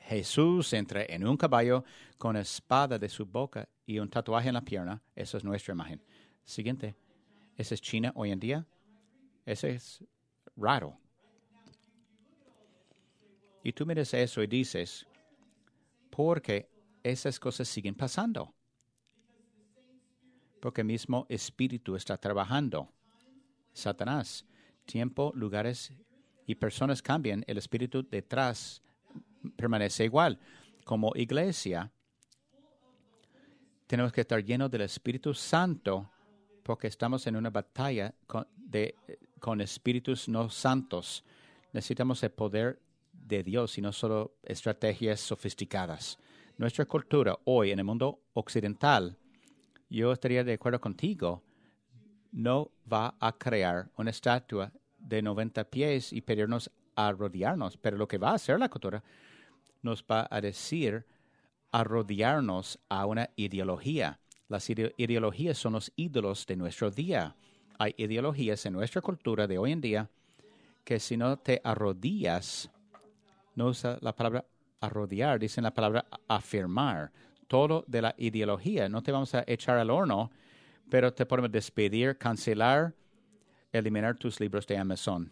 Jesús 0.07 0.73
entra 0.75 1.03
en 1.09 1.27
un 1.27 1.37
caballo 1.37 1.85
con 2.19 2.37
espada 2.37 2.99
de 2.99 3.09
su 3.09 3.25
boca 3.25 3.67
y 3.87 3.99
un 3.99 4.11
tatuaje 4.11 4.49
en 4.49 4.55
la 4.55 4.61
pierna. 4.61 5.03
Esa 5.15 5.39
es 5.39 5.45
nuestra 5.45 5.73
imagen. 5.73 6.03
Siguiente. 6.45 6.95
¿Esa 7.57 7.75
es 7.75 7.81
China 7.81 8.13
hoy 8.15 8.31
en 8.31 8.39
día? 8.39 8.67
Ese 9.47 9.71
es 9.71 10.05
raro. 10.57 10.99
Y 13.63 13.73
tú 13.73 13.87
miras 13.87 14.13
eso 14.13 14.43
y 14.43 14.47
dices, 14.47 15.07
¿por 16.11 16.43
qué 16.43 16.69
esas 17.03 17.41
cosas 17.41 17.67
siguen 17.67 17.95
pasando? 17.95 18.55
Porque 20.61 20.83
el 20.83 20.87
mismo 20.87 21.25
espíritu 21.31 21.97
está 21.97 22.19
trabajando. 22.19 22.93
Satanás, 23.73 24.45
tiempo, 24.85 25.33
lugares 25.35 25.95
y 26.47 26.55
personas 26.57 27.01
cambian, 27.01 27.43
el 27.47 27.57
espíritu 27.57 28.07
detrás 28.07 28.83
permanece 29.57 30.05
igual. 30.05 30.39
Como 30.85 31.13
iglesia, 31.15 31.91
tenemos 33.87 34.13
que 34.13 34.23
estar 34.23 34.43
llenos 34.45 34.71
del 34.71 34.83
Espíritu 34.83 35.35
Santo 35.35 36.11
porque 36.63 36.89
estamos 36.89 37.27
en 37.27 37.37
una 37.37 37.51
batalla 37.51 38.15
con, 38.27 38.47
de, 38.57 38.95
con 39.39 39.61
espíritus 39.61 40.29
no 40.29 40.49
santos. 40.49 41.23
Necesitamos 41.73 42.23
el 42.23 42.31
poder 42.31 42.81
de 43.13 43.43
Dios 43.43 43.79
y 43.79 43.83
no 43.83 43.93
solo 43.93 44.37
estrategias 44.43 45.21
sofisticadas. 45.21 46.19
Nuestra 46.57 46.87
cultura 46.87 47.39
hoy 47.45 47.71
en 47.71 47.79
el 47.79 47.85
mundo 47.85 48.23
occidental, 48.33 49.19
yo 49.91 50.13
estaría 50.13 50.45
de 50.45 50.55
acuerdo 50.55 50.81
contigo, 50.81 51.43
no 52.33 52.71
va 52.91 53.15
a 53.21 53.33
crear 53.37 53.91
una 53.97 54.11
estatua 54.11 54.73
de 54.99 55.21
90 55.21 55.65
pies 55.65 56.13
y 56.13 56.21
pedirnos 56.21 56.71
a 56.97 57.13
rodearnos, 57.13 57.77
pero 57.77 57.97
lo 57.97 58.09
que 58.09 58.19
va 58.19 58.31
a 58.31 58.35
hacer 58.35 58.59
la 58.59 58.69
cultura 58.69 59.03
nos 59.85 60.05
va 60.05 60.27
a 60.31 60.41
decir 60.41 61.07
a 61.71 61.85
rodearnos 61.85 62.79
a 62.89 63.07
una 63.07 63.31
ideología. 63.37 64.19
Las 64.49 64.69
ideologías 64.71 65.59
son 65.59 65.75
los 65.75 65.93
ídolos 65.97 66.47
de 66.47 66.57
nuestro 66.57 66.91
día. 66.91 67.37
Hay 67.79 67.95
ideologías 67.97 68.65
en 68.67 68.75
nuestra 68.75 69.01
cultura 69.01 69.47
de 69.47 69.59
hoy 69.59 69.73
en 69.73 69.81
día 69.81 70.11
que 70.85 71.01
si 71.01 71.17
no 71.17 71.39
te 71.39 71.61
arrodillas, 71.65 72.71
no 73.55 73.67
usa 73.67 73.99
la 74.01 74.15
palabra 74.15 74.45
arrodillar, 74.81 75.39
dicen 75.39 75.65
la 75.65 75.73
palabra 75.73 76.07
afirmar. 76.29 77.11
Todo 77.49 77.85
de 77.87 78.03
la 78.03 78.15
ideología. 78.19 78.89
No 78.89 79.03
te 79.03 79.13
vamos 79.13 79.35
a 79.35 79.45
echar 79.47 79.79
al 79.79 79.91
horno, 79.91 80.31
pero 80.91 81.13
te 81.13 81.27
podemos 81.27 81.51
despedir, 81.51 82.17
cancelar, 82.17 82.95
eliminar 83.73 84.17
tus 84.17 84.41
libros 84.41 84.67
de 84.67 84.77
Amazon. 84.77 85.31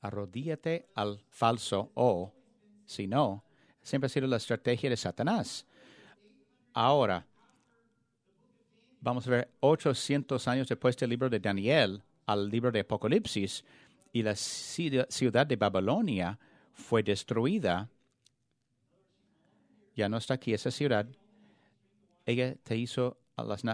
Arrodíllate 0.00 0.88
al 0.94 1.20
falso 1.28 1.90
o 1.94 2.32
si 2.86 3.06
no, 3.06 3.44
siempre 3.82 4.06
ha 4.06 4.10
sido 4.10 4.26
la 4.26 4.36
estrategia 4.36 4.90
de 4.90 4.96
Satanás. 4.96 5.66
Ahora, 6.72 7.26
vamos 9.00 9.26
a 9.26 9.30
ver 9.30 9.50
800 9.60 10.48
años 10.48 10.68
después 10.68 10.96
del 10.96 11.10
libro 11.10 11.28
de 11.28 11.40
Daniel 11.40 12.02
al 12.26 12.48
libro 12.48 12.70
de 12.70 12.80
Apocalipsis, 12.80 13.64
y 14.12 14.22
la 14.22 14.36
ciudad 14.36 15.46
de 15.46 15.56
Babilonia 15.56 16.38
fue 16.74 17.02
destruida. 17.02 17.88
Ya 19.96 20.08
no 20.08 20.18
está 20.18 20.34
aquí 20.34 20.52
esa 20.52 20.70
ciudad. 20.70 21.06
Ella 22.26 22.54
te 22.62 22.76
hizo 22.76 23.18
a 23.36 23.42
las 23.42 23.64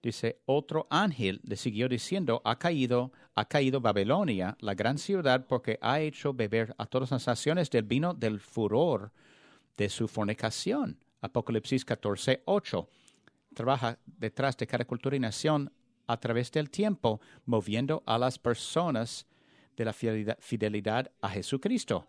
Dice, 0.00 0.40
otro 0.46 0.86
ángel 0.90 1.40
le 1.42 1.56
siguió 1.56 1.88
diciendo, 1.88 2.40
ha 2.44 2.56
caído, 2.58 3.12
ha 3.34 3.46
caído 3.46 3.80
Babilonia, 3.80 4.56
la 4.60 4.74
gran 4.74 4.96
ciudad, 4.96 5.46
porque 5.46 5.78
ha 5.82 5.98
hecho 5.98 6.32
beber 6.32 6.72
a 6.78 6.86
todas 6.86 7.10
las 7.10 7.26
naciones 7.26 7.68
del 7.68 7.82
vino 7.82 8.14
del 8.14 8.38
furor 8.38 9.10
de 9.76 9.88
su 9.88 10.06
fornicación. 10.06 10.98
Apocalipsis 11.20 11.84
14, 11.84 12.42
8. 12.44 12.88
Trabaja 13.54 13.98
detrás 14.06 14.56
de 14.56 14.68
cada 14.68 14.84
cultura 14.84 15.16
y 15.16 15.20
nación 15.20 15.72
a 16.06 16.16
través 16.16 16.52
del 16.52 16.70
tiempo, 16.70 17.20
moviendo 17.44 18.04
a 18.06 18.18
las 18.18 18.38
personas 18.38 19.26
de 19.76 19.84
la 19.84 19.92
fidelidad 19.92 21.10
a 21.20 21.28
Jesucristo. 21.28 22.06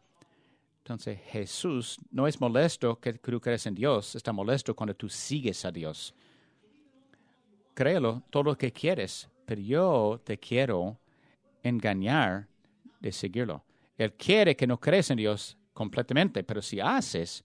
Entonces, 0.83 1.19
Jesús 1.25 1.97
no 2.11 2.27
es 2.27 2.39
molesto 2.39 2.99
que 2.99 3.13
tú 3.13 3.41
crees 3.41 3.65
en 3.65 3.73
Dios, 3.73 4.15
está 4.15 4.31
molesto 4.31 4.75
cuando 4.75 4.95
tú 4.95 5.09
sigues 5.09 5.65
a 5.65 5.71
Dios 5.71 6.13
créelo 7.73 8.23
todo 8.29 8.43
lo 8.43 8.57
que 8.57 8.71
quieres, 8.71 9.29
pero 9.45 9.61
yo 9.61 10.21
te 10.23 10.37
quiero 10.37 10.99
engañar 11.63 12.47
de 12.99 13.11
seguirlo. 13.11 13.63
Él 13.97 14.13
quiere 14.13 14.55
que 14.55 14.67
no 14.67 14.79
crees 14.79 15.09
en 15.11 15.17
Dios 15.17 15.57
completamente, 15.73 16.43
pero 16.43 16.61
si 16.61 16.79
haces, 16.79 17.43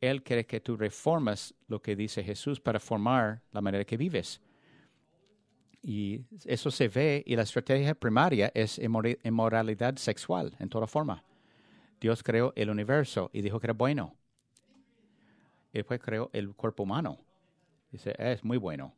Él 0.00 0.22
quiere 0.22 0.46
que 0.46 0.60
tú 0.60 0.76
reformas 0.76 1.54
lo 1.68 1.80
que 1.80 1.96
dice 1.96 2.22
Jesús 2.22 2.60
para 2.60 2.80
formar 2.80 3.42
la 3.52 3.60
manera 3.60 3.84
que 3.84 3.96
vives. 3.96 4.40
Y 5.82 6.22
eso 6.46 6.70
se 6.70 6.88
ve, 6.88 7.22
y 7.26 7.36
la 7.36 7.42
estrategia 7.42 7.94
primaria 7.94 8.50
es 8.54 8.78
inmoralidad 8.78 9.96
sexual 9.96 10.56
en 10.58 10.68
toda 10.70 10.86
forma. 10.86 11.22
Dios 12.00 12.22
creó 12.22 12.52
el 12.56 12.70
universo 12.70 13.30
y 13.32 13.42
dijo 13.42 13.60
que 13.60 13.66
era 13.66 13.74
bueno. 13.74 14.14
Y 15.72 15.78
después 15.78 16.00
creó 16.00 16.30
el 16.32 16.54
cuerpo 16.54 16.84
humano. 16.84 17.18
Dice, 17.90 18.14
es 18.18 18.42
muy 18.44 18.56
bueno. 18.56 18.94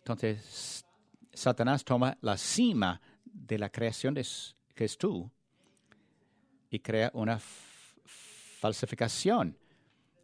Entonces, 0.00 0.84
Satanás 1.32 1.84
toma 1.84 2.16
la 2.22 2.36
cima 2.36 3.00
de 3.24 3.58
la 3.58 3.70
creación 3.70 4.14
de, 4.14 4.26
que 4.74 4.84
es 4.84 4.96
tú 4.96 5.30
y 6.70 6.78
crea 6.78 7.10
una 7.14 7.38
falsificación 8.60 9.56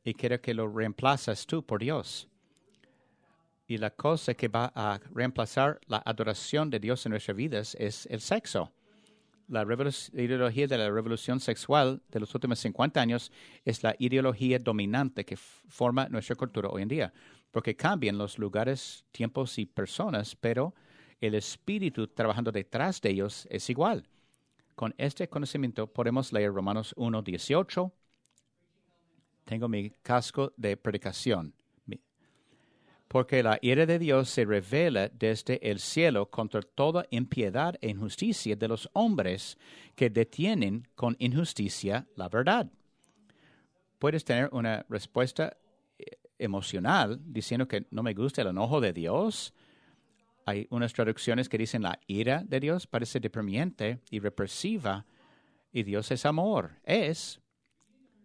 y 0.03 0.15
quiere 0.15 0.41
que 0.41 0.55
lo 0.55 0.69
reemplazas 0.69 1.47
tú 1.47 1.65
por 1.65 1.81
Dios. 1.81 2.29
Y 3.67 3.79
la 3.79 3.91
cosa 3.91 4.35
que 4.35 4.49
va 4.49 4.73
a 4.75 5.01
reemplazar 5.13 5.81
la 5.89 6.03
adoración 6.05 6.71
de 6.71 6.79
Dios 6.79 7.05
en 7.05 7.11
nuestras 7.11 7.37
vidas 7.37 7.77
es 7.79 8.07
el 8.07 8.21
sexo. 8.21 8.73
La 9.49 9.63
ideología 9.63 10.67
de 10.67 10.79
la 10.79 10.91
revolución 10.91 11.39
sexual 11.41 12.01
de 12.11 12.21
los 12.21 12.35
últimos 12.35 12.59
50 12.61 13.01
años 13.01 13.31
es 13.65 13.83
la 13.83 13.95
ideología 13.99 14.59
dominante 14.59 15.25
que 15.25 15.37
forma 15.37 16.09
nuestra 16.09 16.37
cultura 16.37 16.69
hoy 16.69 16.83
en 16.83 16.89
día 16.89 17.13
porque 17.57 17.75
cambian 17.75 18.19
los 18.19 18.39
lugares, 18.39 19.07
tiempos 19.13 19.59
y 19.59 19.65
personas, 19.65 20.37
pero 20.37 20.75
el 21.23 21.35
espíritu 21.35 22.07
trabajando 22.07 22.53
detrás 22.53 23.01
de 23.01 23.09
ellos 23.09 23.49
es 23.51 23.71
igual. 23.71 24.07
Con 24.75 24.95
este 24.99 25.27
conocimiento 25.31 25.91
podemos 25.91 26.35
leer 26.35 26.53
Romanos 26.53 26.93
1, 26.99 27.23
18. 27.23 27.93
Tengo 29.47 29.69
mi 29.69 29.89
casco 30.03 30.53
de 30.59 30.77
predicación. 30.77 31.55
Porque 33.09 33.43
la 33.43 33.59
ira 33.63 33.87
de 33.87 34.01
Dios 34.01 34.29
se 34.29 34.45
revela 34.45 35.09
desde 35.09 35.59
el 35.67 35.79
cielo 35.79 36.31
contra 36.31 36.61
toda 36.61 37.07
impiedad 37.09 37.79
e 37.81 37.89
injusticia 37.89 38.55
de 38.55 38.69
los 38.69 38.87
hombres 38.93 39.57
que 39.95 40.11
detienen 40.11 40.87
con 40.95 41.17
injusticia 41.19 42.07
la 42.17 42.29
verdad. 42.29 42.71
Puedes 43.99 44.27
tener 44.27 44.51
una 44.53 44.85
respuesta 44.91 45.57
emocional, 46.39 47.21
diciendo 47.25 47.69
que 47.69 47.87
no 47.91 48.03
me 48.03 48.15
gusta 48.15 48.43
el 48.43 48.49
enojo 48.49 48.81
de 48.81 48.93
Dios. 48.93 49.55
Hay 50.45 50.67
unas 50.71 50.93
traducciones 50.93 51.49
que 51.49 51.59
dicen 51.59 51.83
la 51.83 51.99
ira 52.07 52.43
de 52.45 52.61
Dios 52.61 52.87
parece 52.87 53.21
deprimiente 53.21 54.01
y 54.11 54.21
represiva, 54.21 55.07
y 55.73 55.83
Dios 55.83 56.11
es 56.11 56.25
amor, 56.25 56.73
es, 56.85 57.41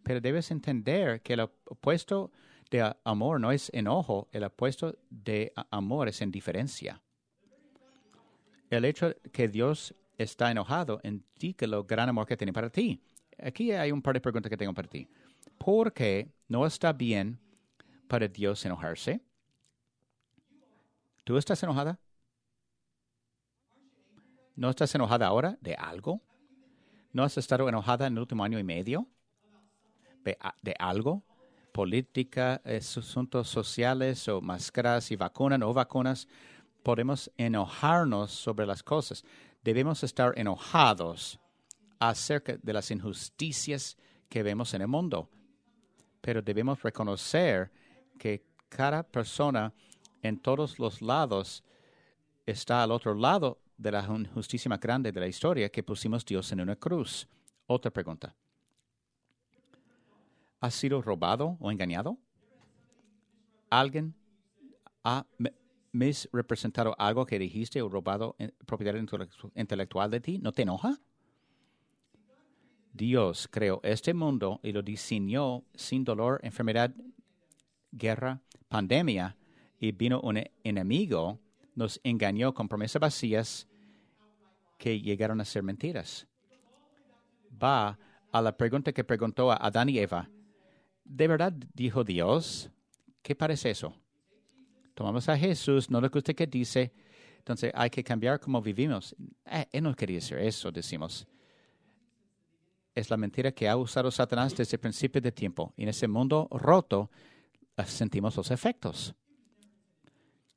pero 0.03 0.21
debes 0.21 0.51
entender 0.51 1.21
que 1.21 1.33
el 1.33 1.41
opuesto 1.41 2.31
de 2.69 2.95
amor 3.03 3.41
no 3.41 3.51
es 3.51 3.69
enojo, 3.73 4.29
el 4.31 4.45
opuesto 4.45 4.97
de 5.09 5.51
amor 5.69 6.07
es 6.07 6.21
indiferencia. 6.21 7.01
El 8.69 8.85
hecho 8.85 9.13
que 9.33 9.49
Dios 9.49 9.93
está 10.17 10.49
enojado 10.49 11.01
indica 11.03 11.67
lo 11.67 11.83
gran 11.83 12.07
amor 12.07 12.25
que 12.25 12.37
tiene 12.37 12.53
para 12.53 12.69
ti. 12.69 13.01
Aquí 13.37 13.71
hay 13.71 13.91
un 13.91 14.01
par 14.01 14.13
de 14.13 14.21
preguntas 14.21 14.49
que 14.49 14.55
tengo 14.55 14.73
para 14.73 14.87
ti. 14.87 15.07
¿Por 15.57 15.91
qué 15.91 16.31
no 16.47 16.65
está 16.65 16.93
bien 16.93 17.37
para 18.11 18.27
Dios 18.27 18.65
enojarse? 18.65 19.21
¿Tú 21.23 21.37
estás 21.37 21.63
enojada? 21.63 21.97
¿No 24.53 24.69
estás 24.69 24.93
enojada 24.93 25.27
ahora 25.27 25.57
de 25.61 25.75
algo? 25.75 26.21
¿No 27.13 27.23
has 27.23 27.37
estado 27.37 27.69
enojada 27.69 28.07
en 28.07 28.13
el 28.13 28.19
último 28.19 28.43
año 28.43 28.59
y 28.59 28.65
medio 28.65 29.07
de, 30.25 30.75
algo? 30.77 31.23
Política, 31.71 32.61
asuntos 32.65 33.47
sociales 33.47 34.27
o 34.27 34.41
máscaras 34.41 35.09
y 35.11 35.15
vacunas 35.15 35.61
o 35.61 35.73
vacunas. 35.73 36.27
Podemos 36.83 37.31
enojarnos 37.37 38.29
sobre 38.31 38.65
las 38.65 38.83
cosas. 38.83 39.23
Debemos 39.63 40.03
estar 40.03 40.37
enojados 40.37 41.39
acerca 41.97 42.57
de 42.61 42.73
las 42.73 42.91
injusticias 42.91 43.95
que 44.27 44.43
vemos 44.43 44.73
en 44.73 44.81
el 44.81 44.89
mundo. 44.89 45.29
Pero 46.19 46.41
debemos 46.41 46.83
reconocer 46.83 47.71
que 48.21 48.45
cada 48.69 49.01
persona 49.01 49.73
en 50.21 50.37
todos 50.37 50.77
los 50.77 51.01
lados 51.01 51.63
está 52.45 52.83
al 52.83 52.91
otro 52.91 53.15
lado 53.15 53.57
de 53.79 53.91
la 53.91 54.03
injusticia 54.03 54.69
más 54.69 54.79
grande 54.79 55.11
de 55.11 55.19
la 55.19 55.25
historia 55.25 55.71
que 55.71 55.81
pusimos 55.81 56.23
Dios 56.23 56.51
en 56.51 56.61
una 56.61 56.75
cruz. 56.75 57.27
Otra 57.65 57.89
pregunta. 57.89 58.35
ha 60.59 60.69
sido 60.69 61.01
robado 61.01 61.57
o 61.59 61.71
engañado? 61.71 62.19
¿Alguien 63.71 64.13
ha 65.03 65.25
misrepresentado 65.91 66.93
algo 66.99 67.25
que 67.25 67.39
dijiste 67.39 67.81
o 67.81 67.89
robado 67.89 68.35
propiedad 68.67 68.93
intelectual 69.55 70.11
de 70.11 70.21
ti? 70.21 70.37
¿No 70.37 70.51
te 70.51 70.61
enoja? 70.61 70.99
Dios 72.93 73.47
creó 73.49 73.79
este 73.81 74.13
mundo 74.13 74.59
y 74.61 74.73
lo 74.73 74.83
diseñó 74.83 75.63
sin 75.73 76.03
dolor, 76.03 76.39
enfermedad, 76.43 76.93
guerra, 77.91 78.41
pandemia, 78.67 79.37
y 79.79 79.91
vino 79.91 80.19
un 80.21 80.43
enemigo, 80.63 81.39
nos 81.75 81.99
engañó 82.03 82.53
con 82.53 82.67
promesas 82.67 82.99
vacías 82.99 83.67
que 84.77 84.99
llegaron 84.99 85.41
a 85.41 85.45
ser 85.45 85.63
mentiras. 85.63 86.27
Va 87.61 87.97
a 88.31 88.41
la 88.41 88.55
pregunta 88.55 88.91
que 88.91 89.03
preguntó 89.03 89.51
a 89.51 89.55
Adán 89.55 89.89
y 89.89 89.99
Eva. 89.99 90.29
¿De 91.03 91.27
verdad 91.27 91.53
dijo 91.73 92.03
Dios? 92.03 92.69
¿Qué 93.21 93.35
parece 93.35 93.71
eso? 93.71 93.93
Tomamos 94.93 95.27
a 95.29 95.37
Jesús, 95.37 95.89
no 95.89 96.01
que 96.09 96.17
usted 96.17 96.35
que 96.35 96.47
dice, 96.47 96.91
entonces 97.37 97.71
hay 97.73 97.89
que 97.89 98.03
cambiar 98.03 98.39
cómo 98.39 98.61
vivimos. 98.61 99.15
Eh, 99.45 99.67
él 99.71 99.83
no 99.83 99.95
quería 99.95 100.17
decir 100.17 100.37
eso, 100.37 100.71
decimos 100.71 101.27
es 102.95 103.09
la 103.09 103.17
mentira 103.17 103.51
que 103.51 103.69
ha 103.69 103.77
usado 103.77 104.11
Satanás 104.11 104.55
desde 104.55 104.75
el 104.75 104.79
principio 104.79 105.21
de 105.21 105.31
tiempo. 105.31 105.73
Y 105.77 105.83
en 105.83 105.89
ese 105.89 106.07
mundo 106.07 106.47
roto 106.51 107.09
sentimos 107.85 108.35
los 108.37 108.51
efectos. 108.51 109.13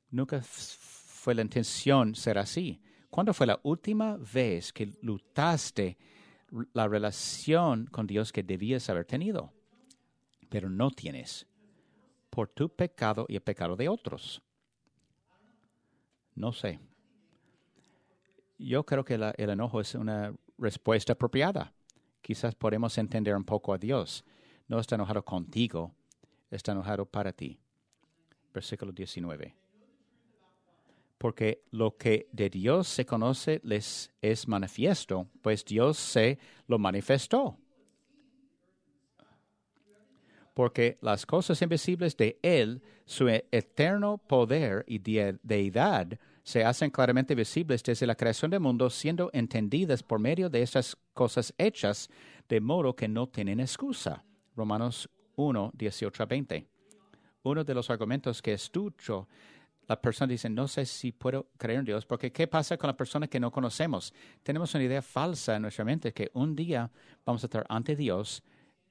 Nunca 0.09 0.41
fue 0.41 1.35
la 1.35 1.41
intención 1.41 2.15
ser 2.15 2.37
así. 2.37 2.81
¿Cuándo 3.09 3.33
fue 3.33 3.47
la 3.47 3.59
última 3.63 4.17
vez 4.17 4.71
que 4.71 4.93
lutaste 5.01 5.97
la 6.73 6.87
relación 6.87 7.87
con 7.87 8.07
Dios 8.07 8.31
que 8.31 8.43
debías 8.43 8.89
haber 8.89 9.05
tenido? 9.05 9.53
Pero 10.49 10.69
no 10.69 10.91
tienes. 10.91 11.47
Por 12.29 12.49
tu 12.49 12.69
pecado 12.69 13.25
y 13.29 13.35
el 13.35 13.41
pecado 13.41 13.75
de 13.75 13.89
otros. 13.89 14.41
No 16.35 16.51
sé. 16.51 16.79
Yo 18.57 18.85
creo 18.85 19.03
que 19.03 19.15
el 19.15 19.49
enojo 19.49 19.81
es 19.81 19.95
una 19.95 20.33
respuesta 20.57 21.13
apropiada 21.13 21.73
quizás 22.25 22.55
podemos 22.55 22.97
entender 22.97 23.35
un 23.35 23.43
poco 23.43 23.71
a 23.71 23.77
Dios. 23.77 24.25
No 24.67 24.79
está 24.79 24.95
enojado 24.95 25.23
contigo, 25.23 25.93
está 26.51 26.71
enojado 26.71 27.05
para 27.05 27.31
ti. 27.31 27.59
Versículo 28.53 28.91
19. 28.91 29.55
Porque 31.17 31.63
lo 31.71 31.95
que 31.97 32.27
de 32.31 32.49
Dios 32.49 32.87
se 32.87 33.05
conoce 33.05 33.61
les 33.63 34.11
es 34.21 34.47
manifiesto, 34.47 35.27
pues 35.41 35.63
Dios 35.65 35.97
se 35.97 36.37
lo 36.67 36.77
manifestó. 36.77 37.57
Porque 40.53 40.97
las 41.01 41.25
cosas 41.25 41.61
invisibles 41.61 42.15
de 42.15 42.39
Él, 42.41 42.81
su 43.05 43.27
eterno 43.27 44.17
poder 44.17 44.85
y 44.87 44.99
deidad, 44.99 46.17
se 46.43 46.63
hacen 46.63 46.91
claramente 46.91 47.33
visibles 47.33 47.81
desde 47.83 48.05
la 48.05 48.15
creación 48.15 48.51
del 48.51 48.59
mundo, 48.59 48.89
siendo 48.89 49.31
entendidas 49.33 50.03
por 50.03 50.19
medio 50.19 50.49
de 50.49 50.61
estas 50.61 50.95
cosas 51.13 51.53
hechas, 51.57 52.09
de 52.47 52.61
modo 52.61 52.95
que 52.95 53.07
no 53.07 53.27
tienen 53.27 53.59
excusa. 53.59 54.23
Romanos 54.55 55.09
1, 55.35 55.71
18 55.73 56.23
a 56.23 56.25
20. 56.25 56.67
Uno 57.43 57.63
de 57.63 57.73
los 57.73 57.89
argumentos 57.89 58.41
que 58.41 58.53
escucho, 58.53 59.27
la 59.87 60.01
persona 60.01 60.31
dice, 60.31 60.49
no 60.49 60.67
sé 60.67 60.85
si 60.85 61.11
puedo 61.11 61.47
creer 61.57 61.79
en 61.79 61.85
Dios, 61.85 62.05
porque 62.05 62.31
¿qué 62.31 62.47
pasa 62.47 62.77
con 62.77 62.87
la 62.87 62.97
persona 62.97 63.27
que 63.27 63.39
no 63.39 63.51
conocemos? 63.51 64.13
Tenemos 64.41 64.73
una 64.73 64.83
idea 64.83 65.01
falsa 65.01 65.55
en 65.55 65.61
nuestra 65.61 65.85
mente 65.85 66.11
que 66.11 66.31
un 66.33 66.55
día 66.55 66.89
vamos 67.23 67.43
a 67.43 67.47
estar 67.47 67.65
ante 67.69 67.95
Dios 67.95 68.43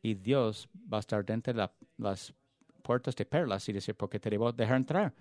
y 0.02 0.14
Dios 0.14 0.68
va 0.92 0.98
a 0.98 1.00
estar 1.00 1.24
dentro 1.24 1.52
de 1.52 1.68
las 1.98 2.32
puertas 2.82 3.16
de 3.16 3.24
perlas 3.24 3.68
y 3.68 3.72
decir, 3.72 3.94
¿por 3.94 4.08
qué 4.08 4.20
te 4.20 4.30
debo 4.30 4.52
dejar 4.52 4.76
entrar? 4.76 5.14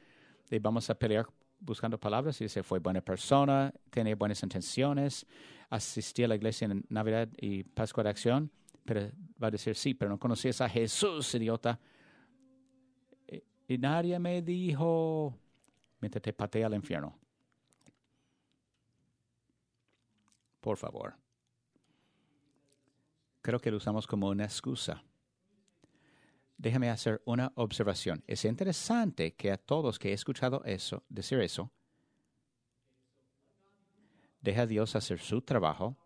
Y 0.51 0.59
vamos 0.59 0.89
a 0.89 0.95
pelear 0.95 1.25
buscando 1.59 1.97
palabras 1.97 2.39
y 2.41 2.45
dice, 2.45 2.61
fue 2.61 2.79
buena 2.79 3.01
persona, 3.01 3.73
tiene 3.89 4.15
buenas 4.15 4.43
intenciones, 4.43 5.25
asistía 5.69 6.25
a 6.25 6.29
la 6.29 6.35
iglesia 6.35 6.65
en 6.65 6.85
Navidad 6.89 7.29
y 7.37 7.63
Pascua 7.63 8.03
de 8.03 8.09
Acción, 8.09 8.51
pero 8.83 9.11
va 9.41 9.47
a 9.47 9.51
decir, 9.51 9.75
sí, 9.75 9.93
pero 9.93 10.09
no 10.09 10.19
conocías 10.19 10.61
a 10.61 10.69
Jesús, 10.69 11.33
idiota. 11.35 11.79
Y, 13.67 13.77
nadie 13.77 14.19
me 14.19 14.41
dijo, 14.41 15.33
mientras 15.99 16.21
te 16.21 16.33
patea 16.33 16.67
al 16.67 16.75
infierno. 16.75 17.17
Por 20.59 20.77
favor. 20.77 21.15
Creo 23.41 23.59
que 23.59 23.71
lo 23.71 23.77
usamos 23.77 24.07
como 24.07 24.29
una 24.29 24.45
excusa 24.45 25.03
déjame 26.63 26.89
hacer 26.89 27.21
una 27.25 27.51
observación. 27.55 28.23
Es 28.25 28.45
interesante 28.45 29.33
que 29.33 29.51
a 29.51 29.57
todos 29.57 29.99
que 29.99 30.09
he 30.09 30.13
escuchado 30.13 30.63
eso, 30.63 31.03
decir 31.09 31.39
eso, 31.41 31.71
deja 34.39 34.61
a 34.61 34.67
Dios 34.67 34.95
hacer 34.95 35.19
su 35.19 35.41
trabajo, 35.41 35.97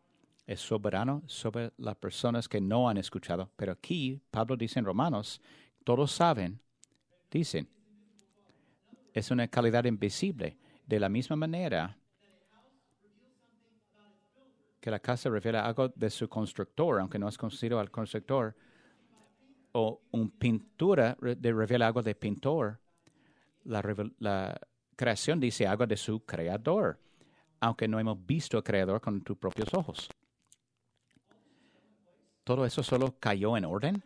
es 0.47 0.61
soberano 0.61 1.23
sobre 1.27 1.73
las 1.77 1.97
personas 1.97 2.47
que 2.47 2.61
no 2.61 2.89
han 2.89 2.97
escuchado. 2.97 3.51
Pero 3.57 3.73
aquí 3.73 4.21
Pablo 4.31 4.55
dice 4.55 4.79
en 4.79 4.85
Romanos, 4.85 5.41
todos 5.83 6.11
saben, 6.11 6.59
dicen, 7.29 7.69
es 9.13 9.29
una 9.29 9.47
calidad 9.49 9.83
invisible. 9.83 10.57
De 10.85 11.01
la 11.01 11.09
misma 11.09 11.35
manera 11.35 11.97
que 14.79 14.89
la 14.89 14.99
casa 14.99 15.29
revela 15.29 15.65
algo 15.65 15.89
de 15.89 16.09
su 16.09 16.29
constructor, 16.29 17.01
aunque 17.01 17.19
no 17.19 17.27
es 17.27 17.37
conocido 17.37 17.77
al 17.77 17.91
constructor, 17.91 18.55
o 19.73 20.01
una 20.11 20.31
pintura 20.39 21.17
de 21.19 21.51
revela 21.51 21.87
algo 21.87 22.01
de 22.01 22.15
pintor, 22.15 22.79
la, 23.65 24.57
creación 24.95 25.41
dice 25.41 25.67
algo 25.67 25.85
de 25.85 25.97
su 25.97 26.25
creador, 26.25 27.01
aunque 27.59 27.85
no 27.87 27.99
hemos 27.99 28.25
visto 28.25 28.55
al 28.55 28.63
creador 28.63 29.01
con 29.01 29.21
tus 29.21 29.37
propios 29.37 29.73
ojos. 29.73 30.09
¿Todo 32.47 32.65
eso 32.65 32.81
solo 32.81 33.13
cayó 33.19 33.57
en 33.57 33.65
orden? 33.65 34.01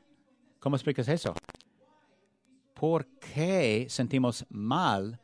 ¿Cómo 0.60 0.76
explicas 0.76 1.08
eso? 1.08 1.36
¿Por 2.74 3.06
qué 3.20 3.86
sentimos 3.88 4.48
mal 4.50 5.20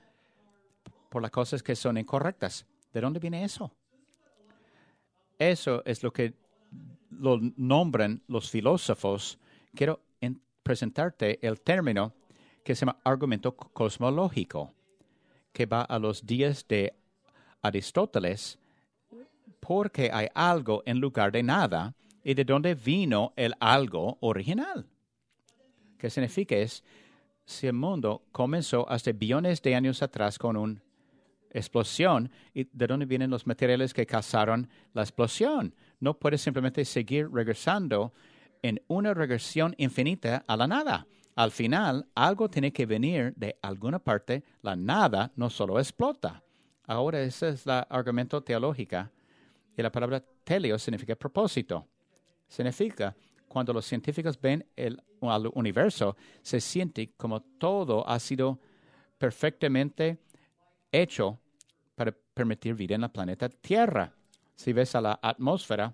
por 1.10 1.24
las 1.24 1.32
cosas 1.32 1.64
que 1.64 1.76
son 1.76 1.98
incorrectas? 1.98 2.68
¿De 2.94 3.02
dónde 3.02 3.20
viene 3.20 3.44
eso? 3.44 3.72
Eso 5.40 5.82
es 5.84 6.04
lo 6.04 6.14
que 6.14 6.36
lo 7.10 7.40
nombran 7.56 8.22
los 8.28 8.52
filósofos. 8.52 9.40
Quiero 9.74 10.00
presentarte 10.62 11.40
el 11.42 11.60
término 11.62 12.14
que 12.64 12.76
se 12.76 12.86
llama 12.86 13.00
argumento 13.04 13.56
cosmológico, 13.56 14.76
que 15.52 15.66
va 15.66 15.82
a 15.82 15.98
los 15.98 16.24
días 16.24 16.68
de 16.68 16.94
Aristóteles, 17.64 18.60
porque 19.60 20.12
hay 20.14 20.28
algo 20.36 20.84
en 20.86 21.00
lugar 21.00 21.32
de 21.32 21.42
nada 21.42 21.96
y 22.28 22.34
de 22.34 22.44
dónde 22.44 22.76
vino 22.76 23.32
el 23.38 23.54
algo 23.58 24.18
original. 24.20 24.86
¿Qué 25.98 26.10
significa 26.10 26.58
es 26.58 26.84
si 27.46 27.68
el 27.68 27.74
mundo 27.74 28.26
comenzó 28.34 28.86
hace 28.90 29.14
billones 29.14 29.62
de 29.62 29.74
años 29.74 30.04
atrás 30.04 30.38
con 30.38 30.58
una 30.58 30.84
explosión 31.52 32.30
y 32.54 32.66
de 32.66 32.86
dónde 32.86 33.06
vienen 33.06 33.30
los 33.30 33.48
materiales 33.48 33.94
que 33.94 34.06
causaron 34.06 34.68
la 34.94 35.04
explosión. 35.04 35.74
No 36.02 36.20
puede 36.20 36.38
simplemente 36.38 36.84
seguir 36.84 37.32
regresando 37.32 38.12
en 38.62 38.82
una 38.88 39.14
regresión 39.14 39.74
infinita 39.78 40.44
a 40.48 40.58
la 40.58 40.68
nada. 40.68 41.08
Al 41.34 41.52
final, 41.52 42.10
algo 42.14 42.50
tiene 42.50 42.74
que 42.74 42.86
venir 42.86 43.34
de 43.38 43.58
alguna 43.62 44.00
parte. 44.00 44.44
La 44.64 44.76
nada 44.76 45.32
no 45.38 45.50
solo 45.50 45.80
explota. 45.80 46.44
Ahora, 46.84 47.22
ese 47.22 47.48
es 47.48 47.66
el 47.66 47.86
argumento 47.88 48.44
teológico. 48.44 49.10
Y 49.78 49.82
la 49.82 49.94
palabra 49.94 50.22
telio 50.44 50.78
significa 50.78 51.16
propósito. 51.16 51.88
Significa, 52.48 53.16
cuando 53.48 53.74
los 53.74 53.86
científicos 53.86 54.40
ven 54.40 54.66
el, 54.76 55.02
el 55.22 55.52
universo, 55.54 56.16
se 56.42 56.62
siente 56.62 57.12
como 57.18 57.42
todo 57.42 58.08
ha 58.08 58.20
sido 58.20 58.60
perfectamente 59.18 60.18
hecho 60.92 61.40
para 61.96 62.12
permitir 62.12 62.76
vida 62.76 62.96
en 62.96 63.04
el 63.04 63.10
planeta 63.10 63.50
Tierra. 63.50 64.14
Si 64.56 64.74
ves 64.74 64.96
a 64.96 65.02
la 65.02 65.20
atmósfera, 65.22 65.94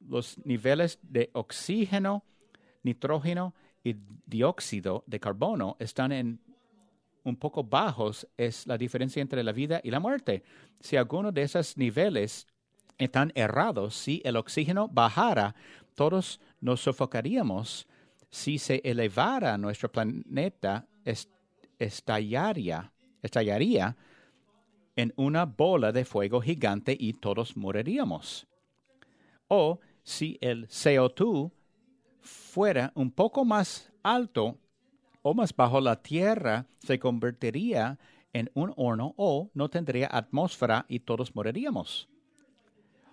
los 0.00 0.38
niveles 0.44 0.98
de 1.02 1.30
oxígeno, 1.34 2.24
nitrógeno 2.82 3.54
y 3.84 3.96
dióxido 4.26 5.04
de 5.06 5.20
carbono 5.20 5.76
están 5.78 6.12
en 6.12 6.40
un 7.24 7.36
poco 7.36 7.62
bajos, 7.62 8.26
es 8.36 8.66
la 8.66 8.78
diferencia 8.78 9.20
entre 9.20 9.42
la 9.42 9.52
vida 9.52 9.80
y 9.84 9.90
la 9.90 10.00
muerte. 10.00 10.42
Si 10.80 10.96
alguno 10.96 11.30
de 11.30 11.42
esos 11.42 11.76
niveles 11.76 12.46
están 12.98 13.32
errados, 13.34 13.94
si 13.94 14.20
el 14.24 14.36
oxígeno 14.36 14.88
bajara, 14.88 15.54
todos 15.94 16.40
nos 16.60 16.80
sofocaríamos. 16.80 17.86
Si 18.30 18.58
se 18.58 18.80
elevara 18.84 19.56
nuestro 19.56 19.90
planeta, 19.90 20.86
estallaría, 21.78 22.92
estallaría 23.22 23.96
en 24.96 25.12
una 25.16 25.46
bola 25.46 25.92
de 25.92 26.04
fuego 26.04 26.40
gigante 26.40 26.96
y 26.98 27.14
todos 27.14 27.56
moriríamos. 27.56 28.46
O 29.46 29.80
si 30.02 30.38
el 30.40 30.66
CO2 30.68 31.52
fuera 32.20 32.92
un 32.94 33.10
poco 33.10 33.44
más 33.44 33.90
alto 34.02 34.58
o 35.22 35.34
más 35.34 35.54
bajo 35.54 35.80
la 35.80 36.02
tierra, 36.02 36.66
se 36.78 36.98
convertiría 36.98 37.98
en 38.32 38.50
un 38.54 38.72
horno 38.76 39.14
o 39.16 39.50
no 39.54 39.68
tendría 39.68 40.08
atmósfera 40.10 40.84
y 40.88 41.00
todos 41.00 41.34
moriríamos. 41.34 42.08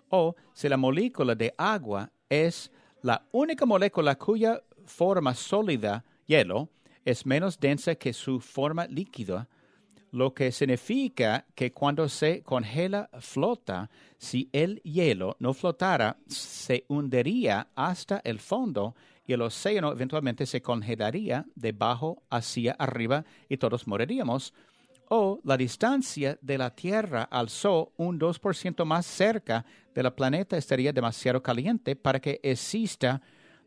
O 0.10 0.36
si 0.54 0.70
la 0.70 0.78
molécula 0.78 1.36
de 1.36 1.54
agua 1.58 2.12
es 2.30 2.72
la 3.02 3.26
única 3.32 3.66
molécula 3.66 4.16
cuya 4.16 4.62
forma 4.86 5.34
sólida, 5.34 6.04
hielo, 6.26 6.70
es 7.04 7.26
menos 7.26 7.60
densa 7.60 7.96
que 7.96 8.14
su 8.14 8.40
forma 8.40 8.88
líquida, 8.88 9.48
lo 10.12 10.34
que 10.34 10.52
significa 10.52 11.46
que 11.56 11.72
cuando 11.72 12.08
se 12.08 12.42
congela 12.42 13.10
flota, 13.20 13.90
si 14.18 14.50
el 14.54 14.82
hielo 14.82 15.36
no 15.40 15.54
flotara, 15.54 16.18
se 16.28 16.86
hundiría 16.88 17.68
hasta 17.76 18.22
el 18.24 18.40
fondo 18.40 18.96
y 19.28 19.34
el 19.34 19.42
océano 19.42 19.92
eventualmente 19.92 20.46
se 20.46 20.62
congelaría 20.62 21.46
de 21.56 21.70
abajo 21.70 22.24
hacia 22.30 22.74
arriba 22.74 23.26
y 23.50 23.58
todos 23.58 23.88
moriríamos. 23.88 24.54
O 25.10 25.40
la 25.44 25.56
distancia 25.56 26.38
de 26.42 26.58
la 26.58 26.74
Tierra 26.74 27.24
al 27.24 27.50
Sol 27.50 27.90
un 27.98 28.20
2% 28.20 28.86
más 28.86 29.06
cerca 29.06 29.66
de 29.94 30.04
la 30.04 30.16
planeta 30.16 30.58
estaría 30.58 30.92
demasiado 30.92 31.42
caliente 31.44 31.96
para 31.96 32.20
que 32.20 32.40
exista 32.42 33.22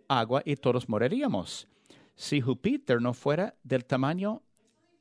agua 0.09 0.43
y 0.45 0.57
todos 0.57 0.89
moriríamos. 0.89 1.69
Si 2.17 2.41
Júpiter 2.41 3.01
no 3.01 3.15
fuera 3.15 3.55
del 3.63 3.85
tamaño 3.85 4.43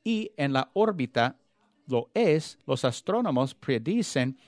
y 0.04 0.30
en 0.36 0.52
la 0.52 0.70
órbita 0.74 1.36
lo 1.88 2.10
es, 2.14 2.58
los 2.66 2.84
astrónomos 2.84 3.54
predicen 3.54 4.38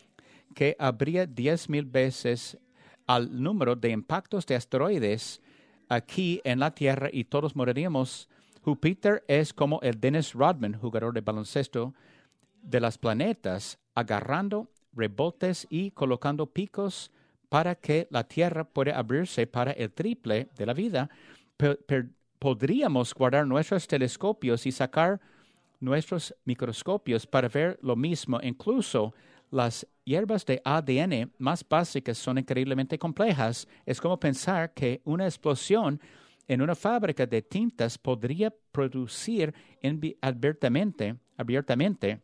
que 0.54 0.76
habría 0.78 1.26
diez 1.26 1.68
mil 1.68 1.84
veces 1.84 2.58
al 3.06 3.42
número 3.42 3.74
de 3.74 3.90
impactos 3.90 4.46
de 4.46 4.54
asteroides 4.54 5.40
aquí 5.88 6.40
en 6.44 6.60
la 6.60 6.72
Tierra 6.72 7.08
y 7.12 7.24
todos 7.24 7.56
moriríamos. 7.56 8.28
Júpiter 8.62 9.24
es 9.26 9.52
como 9.52 9.80
el 9.82 10.00
Dennis 10.00 10.34
Rodman, 10.34 10.74
jugador 10.74 11.14
de 11.14 11.20
baloncesto 11.20 11.94
de 12.62 12.80
los 12.80 12.98
planetas, 12.98 13.78
agarrando 13.94 14.68
rebotes 14.92 15.66
y 15.70 15.90
colocando 15.92 16.46
picos 16.46 17.10
para 17.48 17.74
que 17.74 18.06
la 18.10 18.24
Tierra 18.24 18.64
pueda 18.64 18.98
abrirse 18.98 19.46
para 19.46 19.72
el 19.72 19.92
triple 19.92 20.48
de 20.56 20.66
la 20.66 20.74
vida. 20.74 21.10
podríamos 22.38 23.12
guardar 23.12 23.46
nuestros 23.46 23.86
telescopios 23.86 24.64
y 24.64 24.72
sacar 24.72 25.20
nuestros 25.78 26.34
microscopios 26.44 27.26
para 27.26 27.48
ver 27.48 27.78
lo 27.82 27.96
mismo. 27.96 28.38
Incluso 28.42 29.14
las 29.50 29.86
hierbas 30.04 30.46
de 30.46 30.62
ADN 30.64 31.32
más 31.38 31.66
básicas 31.68 32.16
son 32.16 32.38
increíblemente 32.38 32.98
complejas. 32.98 33.66
Es 33.84 34.00
como 34.00 34.18
pensar 34.18 34.72
que 34.72 35.00
una 35.04 35.24
explosión 35.24 36.00
en 36.50 36.62
una 36.62 36.74
fábrica 36.74 37.26
de 37.26 37.42
tintas 37.42 37.96
podría 37.96 38.52
producir 38.72 39.54
abiertamente, 40.20 41.14
abiertamente 41.36 42.22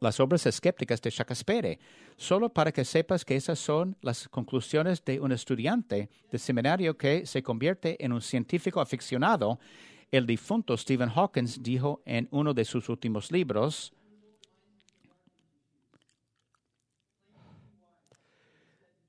las 0.00 0.18
obras 0.18 0.44
escépticas 0.44 1.00
de 1.00 1.10
Shakespeare, 1.10 1.78
solo 2.16 2.52
para 2.52 2.72
que 2.72 2.84
sepas 2.84 3.24
que 3.24 3.36
esas 3.36 3.60
son 3.60 3.96
las 4.00 4.28
conclusiones 4.28 5.04
de 5.04 5.20
un 5.20 5.30
estudiante 5.30 6.10
de 6.32 6.38
seminario 6.40 6.98
que 6.98 7.24
se 7.26 7.44
convierte 7.44 8.04
en 8.04 8.12
un 8.12 8.20
científico 8.20 8.80
aficionado. 8.80 9.60
El 10.10 10.26
difunto 10.26 10.76
Stephen 10.76 11.10
Hawking 11.10 11.46
dijo 11.60 12.02
en 12.04 12.26
uno 12.32 12.52
de 12.52 12.64
sus 12.64 12.88
últimos 12.88 13.30
libros, 13.30 13.92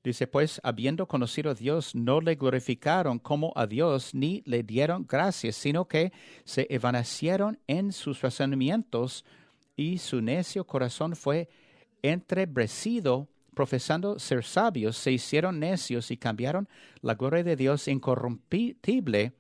Dice, 0.04 0.26
pues, 0.26 0.60
habiendo 0.64 1.08
conocido 1.08 1.52
a 1.52 1.54
Dios, 1.54 1.94
no 1.94 2.22
le 2.22 2.36
glorificaron 2.36 3.20
como 3.20 3.54
a 3.56 3.68
Dios, 3.68 4.16
ni 4.16 4.42
le 4.46 4.64
dieron 4.64 5.06
gracias, 5.08 5.56
sino 5.56 5.88
que 5.88 6.12
se 6.44 6.66
evanecieron 6.72 7.60
en 7.68 7.92
sus 7.92 8.22
razonamientos, 8.22 9.24
y 9.76 10.00
su 10.00 10.22
necio 10.22 10.66
corazón 10.66 11.16
fue 11.16 11.50
entrebrecido, 12.02 13.28
profesando 13.54 14.18
ser 14.18 14.44
sabios, 14.44 14.98
se 14.98 15.12
hicieron 15.12 15.60
necios 15.60 16.10
y 16.10 16.18
cambiaron 16.18 16.68
la 17.02 17.16
gloria 17.16 17.44
de 17.44 17.56
Dios 17.56 17.88
incorruptible 17.88 19.34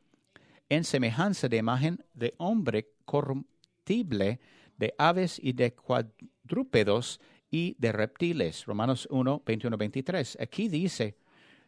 en 0.70 0.84
semejanza 0.84 1.48
de 1.48 1.58
imagen 1.58 2.06
de 2.14 2.34
hombre 2.38 2.90
corruptible, 3.06 4.40
de 4.78 4.94
aves 4.98 5.40
y 5.42 5.54
de 5.54 5.74
cuadrúpedos 5.74 7.20
y 7.52 7.76
de 7.78 7.92
reptiles. 7.92 8.66
Romanos 8.66 9.08
1, 9.12 9.44
21, 9.46 9.78
23. 9.78 10.38
Aquí 10.42 10.70
dice, 10.70 11.18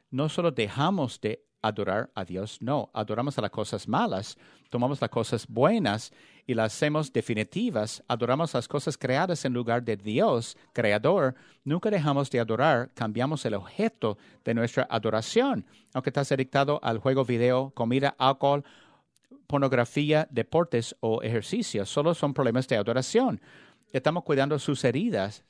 no 0.10 0.30
solo 0.30 0.50
dejamos 0.52 1.20
de 1.22 1.44
adorar 1.62 2.10
a 2.14 2.26
Dios, 2.26 2.62
no, 2.62 2.90
adoramos 2.94 3.38
a 3.38 3.42
las 3.42 3.52
cosas 3.52 3.88
malas, 3.88 4.38
tomamos 4.70 5.00
las 5.00 5.10
cosas 5.10 5.48
buenas 5.48 6.12
y 6.46 6.54
las 6.54 6.74
hacemos 6.74 7.12
definitivas, 7.14 8.04
adoramos 8.08 8.54
las 8.54 8.68
cosas 8.68 8.98
creadas 8.98 9.46
en 9.46 9.54
lugar 9.54 9.82
de 9.82 9.96
Dios, 9.96 10.58
creador, 10.74 11.36
nunca 11.64 11.90
dejamos 11.90 12.30
de 12.30 12.42
adorar, 12.42 12.92
cambiamos 12.94 13.46
el 13.46 13.54
objeto 13.54 14.18
de 14.44 14.54
nuestra 14.54 14.86
adoración. 14.90 15.66
Aunque 15.94 16.10
estás 16.10 16.34
adictado 16.34 16.82
al 16.84 16.98
juego 16.98 17.24
video, 17.24 17.72
comida, 17.74 18.14
alcohol 18.18 18.64
pornografía, 19.48 20.28
deportes 20.32 20.96
o 21.00 21.22
ejercicios, 21.22 21.88
solo 21.90 22.14
son 22.14 22.34
problemas 22.34 22.68
de 22.68 22.76
adoración. 22.76 23.40
Estamos 23.92 24.24
cuidando 24.24 24.58
sus 24.60 24.84
heridas, 24.84 25.44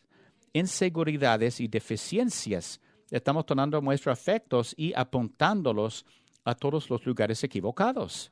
inseguridades 0.54 1.60
y 1.60 1.68
deficiencias. 1.68 2.80
Estamos 3.12 3.46
tomando 3.46 3.82
nuestros 3.82 4.18
afectos 4.18 4.74
y 4.78 4.94
apuntándolos 4.96 6.06
a 6.46 6.56
todos 6.56 6.90
los 6.90 7.06
lugares 7.06 7.44
equivocados. 7.44 8.32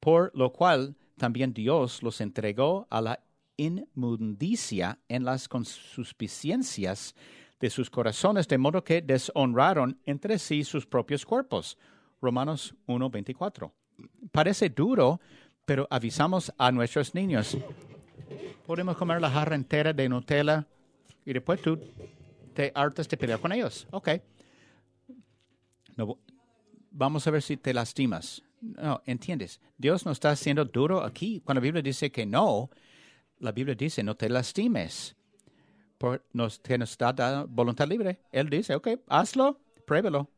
Por 0.00 0.30
lo 0.34 0.52
cual 0.52 0.96
también 1.16 1.52
Dios 1.52 2.02
los 2.02 2.20
entregó 2.20 2.86
a 2.90 3.00
la 3.00 3.20
inmundicia 3.56 4.98
en 5.08 5.24
las 5.24 5.48
consuficiencias 5.48 7.14
de 7.60 7.70
sus 7.70 7.90
corazones, 7.90 8.48
de 8.48 8.58
modo 8.58 8.82
que 8.82 9.02
deshonraron 9.02 10.00
entre 10.06 10.38
sí 10.38 10.64
sus 10.64 10.86
propios 10.86 11.24
cuerpos. 11.24 11.78
Romanos 12.20 12.74
1.24 12.86 13.70
parece 14.30 14.68
duro, 14.70 15.20
pero 15.64 15.86
avisamos 15.90 16.52
a 16.58 16.72
nuestros 16.72 17.14
niños. 17.14 17.56
Podemos 18.66 18.96
comer 18.96 19.20
la 19.20 19.30
jarra 19.30 19.54
entera 19.54 19.92
de 19.92 20.08
Nutella 20.08 20.66
y 21.24 21.32
después 21.32 21.60
tú 21.60 21.78
te 22.54 22.72
hartas 22.74 23.08
de 23.08 23.16
pelear 23.16 23.40
con 23.40 23.52
ellos. 23.52 23.86
Ok. 23.90 24.08
No, 25.96 26.18
vamos 26.90 27.26
a 27.26 27.30
ver 27.30 27.42
si 27.42 27.56
te 27.56 27.72
lastimas. 27.72 28.42
No, 28.60 29.02
entiendes. 29.06 29.60
Dios 29.76 30.06
no 30.06 30.12
está 30.12 30.30
haciendo 30.30 30.64
duro 30.64 31.02
aquí. 31.02 31.40
Cuando 31.40 31.60
la 31.60 31.64
Biblia 31.64 31.82
dice 31.82 32.10
que 32.10 32.24
no, 32.24 32.70
la 33.38 33.52
Biblia 33.52 33.74
dice 33.74 34.02
no 34.02 34.16
te 34.16 34.28
lastimes. 34.28 35.16
Por, 35.98 36.24
nos, 36.32 36.58
que 36.58 36.78
nos 36.78 36.96
da 36.98 37.44
voluntad 37.48 37.86
libre. 37.86 38.20
Él 38.32 38.48
dice, 38.50 38.74
ok, 38.74 38.88
hazlo, 39.08 39.60
pruébelo. 39.86 40.28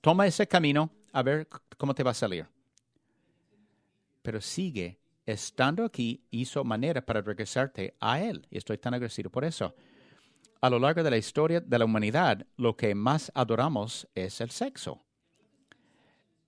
Toma 0.00 0.26
ese 0.26 0.46
camino 0.46 0.90
a 1.12 1.22
ver 1.22 1.48
cómo 1.76 1.94
te 1.94 2.02
va 2.02 2.10
a 2.10 2.14
salir 2.14 2.46
pero 4.24 4.40
sigue 4.40 4.98
estando 5.26 5.84
aquí, 5.84 6.24
hizo 6.30 6.64
manera 6.64 7.04
para 7.04 7.20
regresarte 7.20 7.94
a 8.00 8.22
Él. 8.22 8.46
Y 8.50 8.56
estoy 8.56 8.78
tan 8.78 8.94
agradecido 8.94 9.28
por 9.28 9.44
eso. 9.44 9.74
A 10.64 10.70
lo 10.70 10.78
largo 10.78 11.02
de 11.02 11.10
la 11.10 11.18
historia 11.18 11.60
de 11.60 11.78
la 11.78 11.84
humanidad, 11.84 12.46
lo 12.56 12.74
que 12.74 12.94
más 12.94 13.30
adoramos 13.34 14.08
es 14.14 14.40
el 14.40 14.48
sexo. 14.48 15.04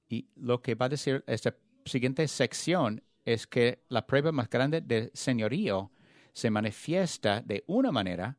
Y 0.09 0.27
lo 0.37 0.63
que 0.63 0.75
va 0.75 0.87
a 0.87 0.89
decir 0.89 1.23
esta 1.27 1.55
siguiente 1.85 2.27
sección 2.27 3.03
es 3.27 3.47
que 3.47 3.85
la 3.91 4.07
prueba 4.07 4.33
más 4.33 4.49
grande 4.49 4.81
de 4.81 5.11
señorío 5.13 5.91
se 6.33 6.49
manifiesta 6.49 7.43
de 7.43 7.63
una 7.67 7.93
manera 7.93 8.39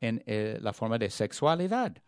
en 0.00 0.22
eh, 0.24 0.60
la 0.62 0.72
forma 0.72 0.96
de 0.96 1.10
sexualidad 1.10 2.02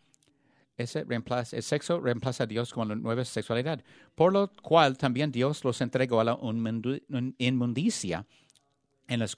ese 0.78 1.04
reemplaza, 1.04 1.56
el 1.56 1.62
sexo 1.62 2.00
reemplaza 2.00 2.44
a 2.44 2.46
Dios 2.46 2.72
con 2.72 2.88
la 2.88 2.94
nueva 2.94 3.22
sexualidad, 3.26 3.84
por 4.14 4.32
lo 4.32 4.50
cual 4.62 4.96
también 4.96 5.30
Dios 5.30 5.62
los 5.62 5.78
entregó 5.82 6.20
a 6.20 6.24
la 6.24 6.38
inmundicia 7.36 8.24
en 9.08 9.20
las 9.20 9.36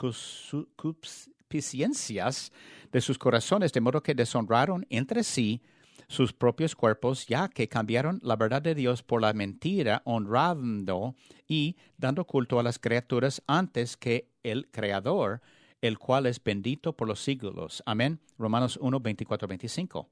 de 1.51 3.01
sus 3.01 3.19
corazones, 3.19 3.73
de 3.73 3.81
modo 3.81 4.03
que 4.03 4.15
deshonraron 4.15 4.87
entre 4.89 5.25
sí 5.25 5.63
sus 6.09 6.33
propios 6.33 6.75
cuerpos, 6.75 7.27
ya 7.27 7.49
que 7.49 7.69
cambiaron 7.69 8.21
la 8.23 8.37
verdad 8.37 8.63
de 8.63 8.75
Dios 8.75 9.03
por 9.03 9.21
la 9.21 9.33
mentira, 9.33 10.03
honrando 10.05 11.15
y 11.47 11.77
dando 11.99 12.25
culto 12.25 12.59
a 12.59 12.63
las 12.63 12.79
criaturas 12.79 13.43
antes 13.47 13.97
que 13.97 14.29
el 14.43 14.69
Creador, 14.71 15.41
el 15.81 15.99
cual 15.99 16.27
es 16.27 16.43
bendito 16.43 16.97
por 16.97 17.07
los 17.07 17.23
siglos. 17.23 17.83
Amén. 17.87 18.21
Romanos 18.39 18.79
1, 18.81 19.01
24, 19.01 19.47
25. 19.49 20.09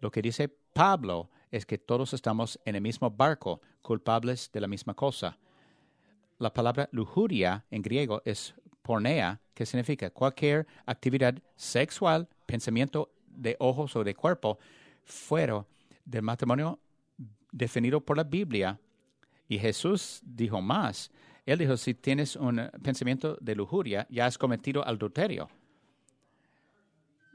Lo 0.00 0.10
que 0.10 0.22
dice 0.22 0.48
Pablo 0.48 1.30
es 1.50 1.64
que 1.64 1.78
todos 1.78 2.12
estamos 2.12 2.58
en 2.64 2.74
el 2.74 2.82
mismo 2.82 3.10
barco, 3.10 3.60
culpables 3.82 4.50
de 4.52 4.60
la 4.60 4.66
misma 4.66 4.94
cosa. 4.94 5.38
La 6.38 6.52
palabra 6.52 6.88
lujuria 6.90 7.64
en 7.70 7.82
griego 7.82 8.20
es 8.24 8.54
pornea, 8.82 9.40
que 9.54 9.66
significa 9.66 10.10
cualquier 10.10 10.66
actividad 10.86 11.34
sexual, 11.56 12.28
pensamiento 12.46 13.12
de 13.26 13.56
ojos 13.58 13.96
o 13.96 14.04
de 14.04 14.14
cuerpo, 14.14 14.58
fuera 15.04 15.64
del 16.04 16.22
matrimonio 16.22 16.78
definido 17.50 18.00
por 18.00 18.16
la 18.16 18.24
Biblia. 18.24 18.78
Y 19.48 19.58
Jesús 19.58 20.20
dijo 20.24 20.60
más. 20.60 21.10
Él 21.44 21.58
dijo, 21.58 21.76
si 21.76 21.94
tienes 21.94 22.36
un 22.36 22.70
pensamiento 22.82 23.36
de 23.40 23.54
lujuria, 23.54 24.06
ya 24.10 24.26
has 24.26 24.38
cometido 24.38 24.86
adulterio. 24.86 25.48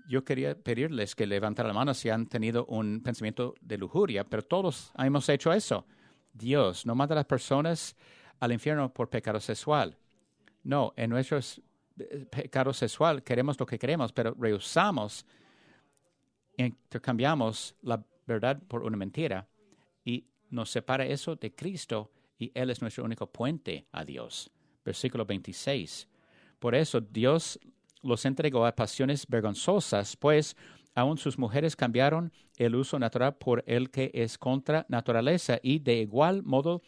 Yo 0.07 0.23
quería 0.23 0.55
pedirles 0.55 1.15
que 1.15 1.27
levantaran 1.27 1.69
la 1.69 1.73
mano 1.73 1.93
si 1.93 2.09
han 2.09 2.27
tenido 2.27 2.65
un 2.67 3.01
pensamiento 3.03 3.55
de 3.59 3.77
lujuria, 3.77 4.23
pero 4.23 4.41
todos 4.41 4.93
hemos 4.97 5.27
hecho 5.27 5.51
eso. 5.51 5.85
Dios 6.31 6.85
no 6.85 6.95
manda 6.95 7.13
a 7.13 7.17
las 7.17 7.25
personas 7.25 7.95
al 8.39 8.53
infierno 8.53 8.93
por 8.93 9.09
pecado 9.09 9.39
sexual. 9.41 9.97
No, 10.67 10.93
en 10.97 11.11
nuestros 11.11 11.61
eh, 11.97 12.25
pecado 12.29 12.73
sexual 12.73 13.23
queremos 13.23 13.57
lo 13.57 13.65
que 13.65 13.79
queremos, 13.79 14.11
pero 14.11 14.35
rehusamos, 14.37 15.25
intercambiamos 16.57 17.73
la 17.83 18.03
verdad 18.25 18.61
por 18.67 18.83
una 18.83 18.97
mentira 18.97 19.47
y 20.03 20.27
nos 20.49 20.69
separa 20.69 21.05
eso 21.05 21.37
de 21.37 21.55
Cristo 21.55 22.11
y 22.37 22.51
Él 22.53 22.69
es 22.69 22.81
nuestro 22.81 23.05
único 23.05 23.31
puente 23.31 23.87
a 23.93 24.03
Dios. 24.03 24.51
Versículo 24.83 25.25
26. 25.25 26.09
Por 26.59 26.75
eso 26.75 26.99
Dios 26.99 27.57
los 28.01 28.25
entregó 28.25 28.65
a 28.65 28.75
pasiones 28.75 29.25
vergonzosas, 29.25 30.17
pues 30.17 30.57
aún 30.95 31.17
sus 31.17 31.39
mujeres 31.39 31.77
cambiaron 31.77 32.33
el 32.57 32.75
uso 32.75 32.99
natural 32.99 33.37
por 33.37 33.63
el 33.67 33.89
que 33.89 34.11
es 34.13 34.37
contra 34.37 34.85
naturaleza 34.89 35.59
y 35.63 35.79
de 35.79 36.01
igual 36.01 36.43
modo 36.43 36.81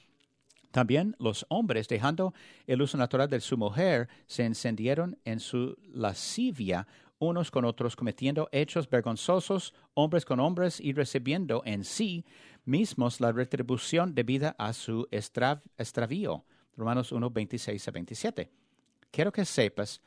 también 0.72 1.16
los 1.20 1.46
hombres, 1.50 1.88
dejando 1.88 2.34
el 2.68 2.82
uso 2.82 2.98
natural 2.98 3.30
de 3.30 3.42
su 3.42 3.58
mujer, 3.58 4.08
se 4.28 4.46
encendieron 4.46 5.18
en 5.26 5.40
su 5.40 5.78
lascivia 5.92 6.88
unos 7.20 7.52
con 7.52 7.66
otros, 7.66 7.96
cometiendo 7.96 8.48
hechos 8.52 8.90
vergonzosos, 8.90 9.74
hombres 9.94 10.26
con 10.26 10.40
hombres, 10.40 10.80
y 10.80 10.94
recibiendo 10.94 11.62
en 11.66 11.84
sí 11.84 12.26
mismos 12.64 13.20
la 13.20 13.32
retribución 13.32 14.16
debida 14.16 14.56
a 14.58 14.72
su 14.74 15.08
extravío. 15.12 16.46
Romanos 16.78 17.12
1, 17.12 17.30
26 17.30 17.88
a 17.88 17.92
27. 17.92 18.52
Quiero 19.12 19.32
que 19.34 19.44
sepas 19.44 20.02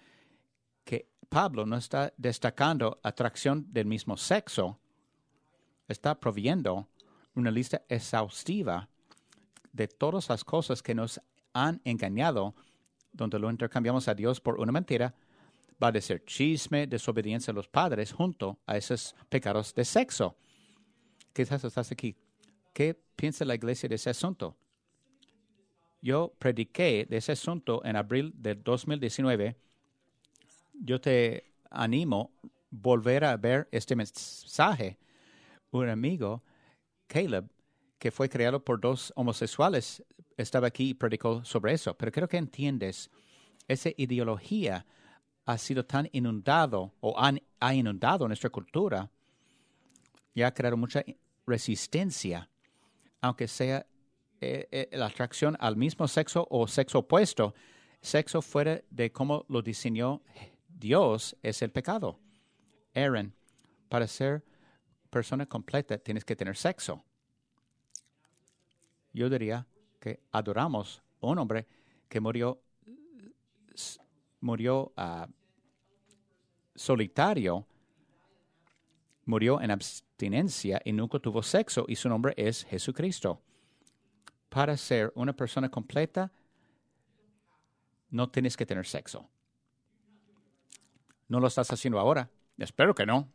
que 0.84 1.08
Pablo 1.28 1.66
no 1.66 1.76
está 1.76 2.14
destacando 2.16 2.98
atracción 3.02 3.66
del 3.70 3.86
mismo 3.86 4.16
sexo, 4.16 4.78
está 5.88 6.18
proviendo 6.18 6.88
una 7.34 7.50
lista 7.50 7.82
exhaustiva 7.88 8.88
de 9.72 9.88
todas 9.88 10.28
las 10.28 10.44
cosas 10.44 10.82
que 10.82 10.94
nos 10.94 11.20
han 11.52 11.80
engañado, 11.84 12.54
donde 13.12 13.38
lo 13.38 13.50
intercambiamos 13.50 14.08
a 14.08 14.14
Dios 14.14 14.40
por 14.40 14.60
una 14.60 14.72
mentira, 14.72 15.14
va 15.82 15.88
a 15.88 16.00
ser 16.00 16.24
chisme, 16.24 16.86
desobediencia 16.86 17.50
a 17.50 17.54
los 17.54 17.68
padres, 17.68 18.12
junto 18.12 18.58
a 18.66 18.76
esos 18.76 19.14
pecados 19.28 19.74
de 19.74 19.84
sexo. 19.84 20.36
Quizás 21.32 21.64
estás 21.64 21.90
aquí. 21.90 22.16
¿Qué 22.72 22.94
piensa 23.16 23.44
la 23.44 23.54
iglesia 23.54 23.88
de 23.88 23.96
ese 23.96 24.10
asunto? 24.10 24.56
Yo 26.00 26.34
prediqué 26.38 27.06
de 27.08 27.16
ese 27.16 27.32
asunto 27.32 27.84
en 27.84 27.96
abril 27.96 28.32
del 28.36 28.62
2019. 28.62 29.56
Yo 30.74 31.00
te 31.00 31.54
animo 31.70 32.32
a 32.42 32.48
volver 32.70 33.24
a 33.24 33.36
ver 33.36 33.68
este 33.70 33.94
mensaje. 33.94 34.98
Un 35.70 35.88
amigo, 35.88 36.42
Caleb, 37.06 37.48
que 38.02 38.10
fue 38.10 38.28
creado 38.28 38.64
por 38.64 38.80
dos 38.80 39.12
homosexuales, 39.14 40.02
estaba 40.36 40.66
aquí 40.66 40.88
y 40.88 40.94
predicó 40.94 41.44
sobre 41.44 41.72
eso. 41.72 41.96
Pero 41.96 42.10
creo 42.10 42.26
que 42.26 42.36
entiendes, 42.36 43.12
esa 43.68 43.90
ideología 43.96 44.84
ha 45.44 45.56
sido 45.56 45.86
tan 45.86 46.08
inundado 46.10 46.92
o 46.98 47.14
ha 47.16 47.74
inundado 47.74 48.26
nuestra 48.26 48.50
cultura 48.50 49.08
y 50.34 50.42
ha 50.42 50.52
creado 50.52 50.76
mucha 50.76 51.04
resistencia, 51.46 52.50
aunque 53.20 53.46
sea 53.46 53.86
eh, 54.40 54.66
eh, 54.72 54.88
la 54.90 55.06
atracción 55.06 55.56
al 55.60 55.76
mismo 55.76 56.08
sexo 56.08 56.44
o 56.50 56.66
sexo 56.66 56.98
opuesto, 56.98 57.54
sexo 58.00 58.42
fuera 58.42 58.82
de 58.90 59.12
cómo 59.12 59.46
lo 59.48 59.62
diseñó 59.62 60.22
Dios 60.66 61.36
es 61.40 61.62
el 61.62 61.70
pecado. 61.70 62.18
Aaron, 62.96 63.32
para 63.88 64.08
ser 64.08 64.42
persona 65.08 65.46
completa 65.46 65.98
tienes 65.98 66.24
que 66.24 66.34
tener 66.34 66.56
sexo 66.56 67.04
yo 69.12 69.28
diría 69.28 69.66
que 70.00 70.20
adoramos 70.32 71.02
a 71.20 71.26
un 71.26 71.38
hombre 71.38 71.66
que 72.08 72.20
murió, 72.20 72.60
murió 74.40 74.92
uh, 74.96 75.30
solitario, 76.74 77.66
murió 79.24 79.60
en 79.60 79.70
abstinencia 79.70 80.80
y 80.84 80.92
nunca 80.92 81.18
tuvo 81.18 81.42
sexo 81.42 81.84
y 81.88 81.96
su 81.96 82.08
nombre 82.08 82.34
es 82.36 82.64
Jesucristo. 82.64 83.40
Para 84.48 84.76
ser 84.76 85.12
una 85.14 85.32
persona 85.32 85.70
completa, 85.70 86.30
no 88.10 88.28
tienes 88.28 88.56
que 88.56 88.66
tener 88.66 88.86
sexo. 88.86 89.28
No 91.28 91.40
lo 91.40 91.46
estás 91.46 91.72
haciendo 91.72 91.98
ahora. 91.98 92.28
Espero 92.58 92.94
que 92.94 93.06
no. 93.06 93.28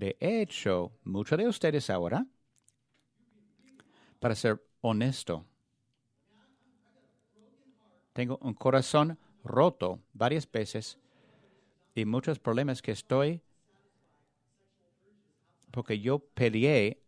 De 0.00 0.16
hecho, 0.18 0.92
muchos 1.04 1.36
de 1.36 1.46
ustedes 1.46 1.90
ahora, 1.90 2.26
para 4.18 4.34
ser 4.34 4.64
honesto, 4.80 5.44
tengo 8.14 8.38
un 8.40 8.54
corazón 8.54 9.18
roto 9.44 10.00
varias 10.14 10.50
veces 10.50 10.98
y 11.94 12.06
muchos 12.06 12.38
problemas 12.38 12.80
que 12.80 12.92
estoy 12.92 13.42
porque 15.70 16.00
yo 16.00 16.18
peleé 16.18 17.02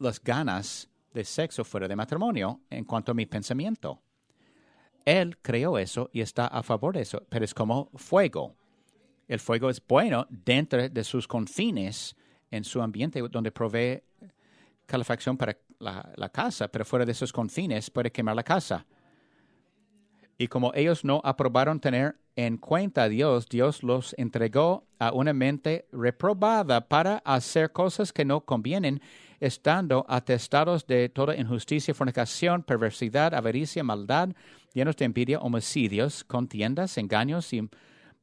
las 0.00 0.20
ganas 0.20 0.90
de 1.14 1.24
sexo 1.24 1.62
fuera 1.62 1.86
de 1.86 1.94
matrimonio 1.94 2.60
en 2.70 2.84
cuanto 2.84 3.12
a 3.12 3.14
mi 3.14 3.26
pensamiento. 3.26 4.02
Él 5.04 5.38
creó 5.38 5.78
eso 5.78 6.10
y 6.12 6.22
está 6.22 6.48
a 6.48 6.64
favor 6.64 6.96
de 6.96 7.02
eso, 7.02 7.24
pero 7.28 7.44
es 7.44 7.54
como 7.54 7.88
fuego. 7.94 8.57
El 9.28 9.40
fuego 9.40 9.68
es 9.68 9.80
bueno 9.86 10.26
dentro 10.30 10.88
de 10.88 11.04
sus 11.04 11.28
confines, 11.28 12.16
en 12.50 12.64
su 12.64 12.80
ambiente 12.80 13.20
donde 13.30 13.52
provee 13.52 14.02
calefacción 14.86 15.36
para 15.36 15.56
la, 15.78 16.28
casa, 16.30 16.66
pero 16.68 16.84
fuera 16.84 17.04
de 17.04 17.14
sus 17.14 17.30
confines 17.30 17.90
puede 17.90 18.10
quemar 18.10 18.34
la 18.34 18.42
casa. 18.42 18.86
Y 20.38 20.46
como 20.48 20.72
ellos 20.74 21.04
no 21.04 21.20
aprobaron 21.24 21.78
tener 21.78 22.16
en 22.36 22.56
cuenta 22.56 23.02
a 23.02 23.08
Dios, 23.08 23.48
Dios 23.48 23.82
los 23.82 24.14
entregó 24.16 24.86
a 24.98 25.12
una 25.12 25.32
mente 25.32 25.88
reprobada 25.92 26.88
para 26.88 27.18
hacer 27.18 27.72
cosas 27.72 28.12
que 28.12 28.24
no 28.24 28.40
convienen, 28.40 29.02
estando 29.40 30.06
atestados 30.08 30.86
de 30.86 31.08
toda 31.08 31.36
injusticia, 31.36 31.92
fornicación, 31.92 32.62
perversidad, 32.62 33.34
avaricia, 33.34 33.84
maldad, 33.84 34.30
llenos 34.72 34.96
de 34.96 35.04
envidia, 35.04 35.40
homicidios, 35.40 36.24
contiendas, 36.24 36.96
engaños 36.96 37.52
y 37.52 37.68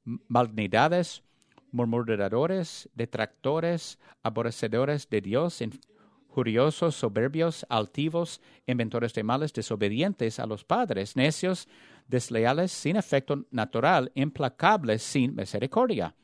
malignidades, 0.05 1.23
murmuradores, 1.71 2.89
detractores, 2.93 3.99
aborrecedores 4.23 5.09
de 5.09 5.21
Dios, 5.21 5.61
injuriosos, 5.61 6.95
soberbios, 6.95 7.65
altivos, 7.69 8.41
inventores 8.65 9.13
de 9.13 9.23
males, 9.23 9.53
desobedientes 9.53 10.39
a 10.39 10.45
los 10.45 10.63
padres, 10.63 11.15
necios, 11.15 11.67
desleales, 12.07 12.71
sin 12.71 12.95
efecto 12.95 13.45
natural, 13.51 14.11
implacables, 14.15 15.01
sin 15.01 15.35
misericordia. 15.35 16.15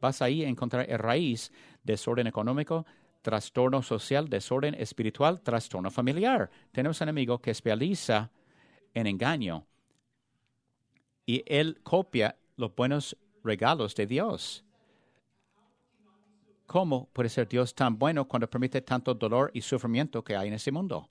Vas 0.00 0.22
ahí 0.22 0.44
a 0.44 0.48
encontrar 0.48 0.86
el 0.88 0.98
raíz, 0.98 1.52
desorden 1.82 2.26
económico, 2.26 2.84
trastorno 3.22 3.82
social, 3.82 4.28
desorden 4.28 4.74
espiritual, 4.74 5.40
trastorno 5.42 5.90
familiar. 5.90 6.50
Tenemos 6.72 7.00
un 7.00 7.08
enemigo 7.08 7.40
que 7.40 7.50
especializa 7.50 8.30
en 8.94 9.06
engaño 9.06 9.66
y 11.26 11.44
él 11.46 11.80
copia 11.82 12.36
los 12.60 12.74
buenos 12.74 13.16
regalos 13.42 13.94
de 13.94 14.06
Dios. 14.06 14.64
¿Cómo 16.66 17.08
puede 17.12 17.28
ser 17.28 17.48
Dios 17.48 17.74
tan 17.74 17.98
bueno 17.98 18.28
cuando 18.28 18.48
permite 18.48 18.80
tanto 18.82 19.14
dolor 19.14 19.50
y 19.52 19.60
sufrimiento 19.60 20.22
que 20.22 20.36
hay 20.36 20.48
en 20.48 20.54
ese 20.54 20.70
mundo? 20.70 21.08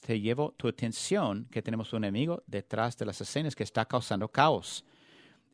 Te 0.00 0.18
llevo 0.18 0.52
tu 0.56 0.66
atención 0.66 1.46
que 1.50 1.62
tenemos 1.62 1.92
un 1.92 2.02
enemigo 2.02 2.42
detrás 2.46 2.96
de 2.96 3.06
las 3.06 3.20
escenas 3.20 3.54
que 3.54 3.62
está 3.62 3.84
causando 3.84 4.26
caos 4.28 4.84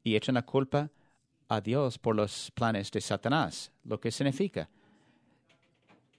y 0.02 0.16
echan 0.16 0.36
la 0.36 0.42
culpa 0.46 0.88
a 1.48 1.60
Dios 1.60 1.98
por 1.98 2.16
los 2.16 2.50
planes 2.52 2.90
de 2.90 3.00
Satanás. 3.00 3.72
Lo 3.84 4.00
que 4.00 4.10
significa, 4.10 4.70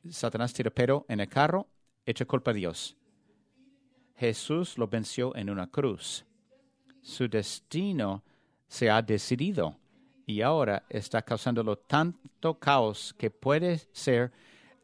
Satanás 0.10 0.54
tira 0.54 0.70
pero 0.70 1.06
en 1.08 1.22
el 1.22 1.30
carro, 1.30 1.68
echa 2.06 2.26
culpa 2.26 2.52
a 2.52 2.54
Dios. 2.54 2.95
Jesús 4.18 4.78
lo 4.78 4.88
venció 4.88 5.36
en 5.36 5.50
una 5.50 5.68
cruz 5.68 6.28
su 7.08 7.30
destino 7.30 8.22
se 8.68 8.89
ha 8.89 9.01
decidido 9.01 9.78
y 10.26 10.41
ahora 10.41 10.84
está 10.89 11.22
causándolo 11.22 11.78
tanto 11.78 12.60
caos 12.60 13.16
que 13.18 13.32
puede 13.32 13.80
ser 13.93 14.34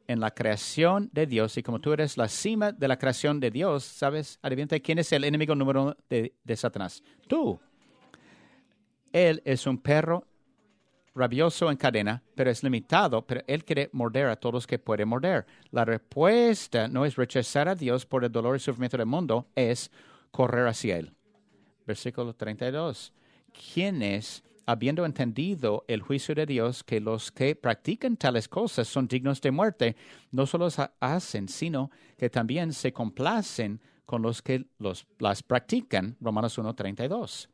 en 0.08 0.22
la 0.22 0.32
creación 0.32 1.10
de 1.12 1.28
Dios. 1.28 1.58
Y 1.58 1.64
como 1.64 1.82
tú 1.82 1.92
eres 1.92 2.16
la 2.16 2.30
cima 2.30 2.72
de 2.72 2.88
la 2.88 2.98
creación 2.98 3.42
de 3.42 3.52
Dios, 3.52 3.84
¿sabes? 3.84 4.40
Adivina 4.42 4.80
quién 4.80 5.00
es 5.00 5.12
el 5.12 5.26
enemigo 5.26 5.54
número 5.54 5.84
uno 5.84 5.98
de, 6.10 6.34
de 6.42 6.56
Satanás. 6.56 7.04
Tú. 7.28 7.60
Él 9.12 9.42
es 9.44 9.68
un 9.68 9.78
perro 9.78 10.26
rabioso 11.14 11.70
en 11.70 11.76
cadena, 11.76 12.24
pero 12.36 12.50
es 12.50 12.64
limitado, 12.64 13.28
pero 13.28 13.42
Él 13.48 13.66
quiere 13.66 13.90
morder 13.92 14.28
a 14.28 14.38
todos 14.38 14.66
que 14.66 14.80
puede 14.80 15.04
morder. 15.04 15.46
La 15.72 15.84
respuesta 15.84 16.88
no 16.88 17.04
es 17.04 17.18
rechazar 17.18 17.68
a 17.68 17.76
Dios 17.76 18.06
por 18.06 18.24
el 18.24 18.32
dolor 18.32 18.56
y 18.56 18.60
sufrimiento 18.60 18.96
del 18.96 19.08
mundo, 19.08 19.46
es 19.56 19.92
correr 20.32 20.68
hacia 20.68 20.98
Él. 20.98 21.14
Versículo 21.86 22.34
32. 22.34 23.14
Quienes, 23.74 24.44
habiendo 24.66 25.06
entendido 25.06 25.86
el 25.88 26.02
juicio 26.02 26.34
de 26.36 26.46
Dios, 26.46 26.84
que 26.84 27.00
los 27.00 27.32
que 27.32 27.56
practican 27.56 28.18
tales 28.18 28.48
cosas 28.48 28.88
son 28.88 29.08
dignos 29.08 29.42
de 29.42 29.52
muerte, 29.52 29.96
no 30.32 30.46
solo 30.46 30.68
hacen, 31.00 31.48
sino 31.48 31.92
que 32.18 32.30
también 32.30 32.74
se 32.74 32.94
complacen 32.94 33.82
con 34.06 34.22
los 34.22 34.42
que 34.42 34.66
los, 34.80 35.06
las 35.20 35.44
practican. 35.44 36.18
Romanos 36.20 36.58
1.32. 36.58 37.50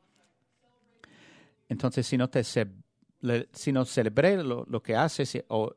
Entonces, 1.69 2.07
si 2.07 2.17
no 2.17 2.29
te 2.29 2.43
si 2.43 3.71
no 3.71 3.85
celebre 3.85 4.43
lo, 4.43 4.81
que 4.81 4.95
haces 4.95 5.43
o 5.49 5.75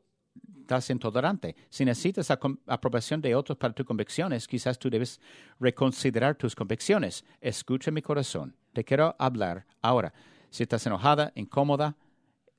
estás 0.62 0.88
intolerante, 0.90 1.54
si 1.68 1.84
necesitas 1.84 2.30
aprobación 2.30 3.20
de 3.20 3.34
otros 3.34 3.58
para 3.58 3.74
tus 3.74 3.86
convicciones, 3.86 4.48
quizás 4.48 4.78
tú 4.78 4.88
debes 4.88 5.20
reconsiderar 5.60 6.34
tus 6.36 6.54
convicciones. 6.54 7.24
Escucha 7.40 7.90
mi 7.90 8.00
corazón. 8.00 8.56
Te 8.72 8.84
quiero 8.84 9.14
hablar 9.18 9.66
ahora. 9.82 10.12
Si 10.50 10.62
estás 10.62 10.86
enojada, 10.86 11.32
incómoda, 11.34 11.96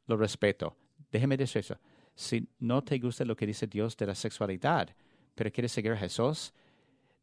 lo 0.08 0.18
respeto. 0.18 0.76
Déjeme 1.12 1.38
decir 1.38 1.60
eso. 1.60 1.78
Si 2.16 2.48
no 2.60 2.84
te 2.84 3.00
gusta 3.00 3.26
lo 3.26 3.36
que 3.36 3.48
dice 3.48 3.68
Dios 3.68 3.98
de 3.98 4.06
la 4.06 4.16
sexualidad, 4.16 4.96
pero 5.34 5.52
quieres 5.52 5.72
seguir 5.72 5.94
a 5.94 5.98
Jesús, 5.98 6.54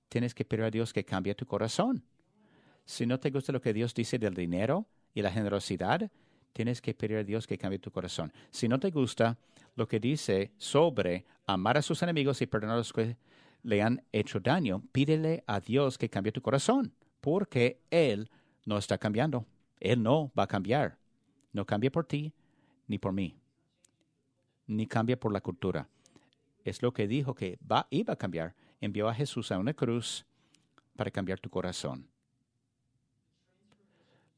tienes 0.08 0.34
que 0.34 0.44
pedir 0.44 0.64
a 0.64 0.70
Dios 0.70 0.92
que 0.92 1.04
cambie 1.04 1.34
tu 1.34 1.46
corazón. 1.46 2.04
Si 2.84 3.06
no 3.06 3.20
te 3.20 3.30
gusta 3.30 3.52
lo 3.52 3.60
que 3.60 3.72
Dios 3.72 3.94
dice 3.94 4.18
del 4.18 4.34
dinero 4.34 4.86
y 5.14 5.22
la 5.22 5.30
generosidad, 5.30 6.10
tienes 6.52 6.80
que 6.80 6.94
pedir 6.94 7.18
a 7.18 7.24
Dios 7.24 7.46
que 7.46 7.58
cambie 7.58 7.78
tu 7.78 7.90
corazón. 7.90 8.32
Si 8.50 8.68
no 8.68 8.78
te 8.78 8.90
gusta 8.90 9.38
lo 9.76 9.88
que 9.88 10.00
dice 10.00 10.52
sobre 10.58 11.24
amar 11.46 11.78
a 11.78 11.82
sus 11.82 12.02
enemigos 12.02 12.42
y 12.42 12.46
perdonar 12.46 12.74
a 12.74 12.78
los 12.78 12.92
que 12.92 13.16
le 13.62 13.82
han 13.82 14.02
hecho 14.12 14.40
daño, 14.40 14.82
pídele 14.92 15.44
a 15.46 15.60
Dios 15.60 15.98
que 15.98 16.08
cambie 16.08 16.32
tu 16.32 16.42
corazón, 16.42 16.94
porque 17.20 17.80
Él 17.90 18.30
no 18.64 18.78
está 18.78 18.98
cambiando. 18.98 19.46
Él 19.78 20.02
no 20.02 20.30
va 20.38 20.44
a 20.44 20.48
cambiar. 20.48 20.98
No 21.52 21.64
cambia 21.66 21.90
por 21.90 22.06
ti 22.06 22.32
ni 22.86 22.98
por 22.98 23.12
mí, 23.12 23.36
ni 24.66 24.86
cambia 24.86 25.18
por 25.18 25.32
la 25.32 25.40
cultura. 25.40 25.88
Es 26.64 26.82
lo 26.82 26.92
que 26.92 27.08
dijo 27.08 27.34
que 27.34 27.58
va, 27.60 27.86
iba 27.90 28.14
a 28.14 28.16
cambiar. 28.16 28.54
Envió 28.80 29.08
a 29.08 29.14
Jesús 29.14 29.50
a 29.50 29.58
una 29.58 29.74
cruz 29.74 30.24
para 30.96 31.10
cambiar 31.10 31.40
tu 31.40 31.50
corazón. 31.50 32.08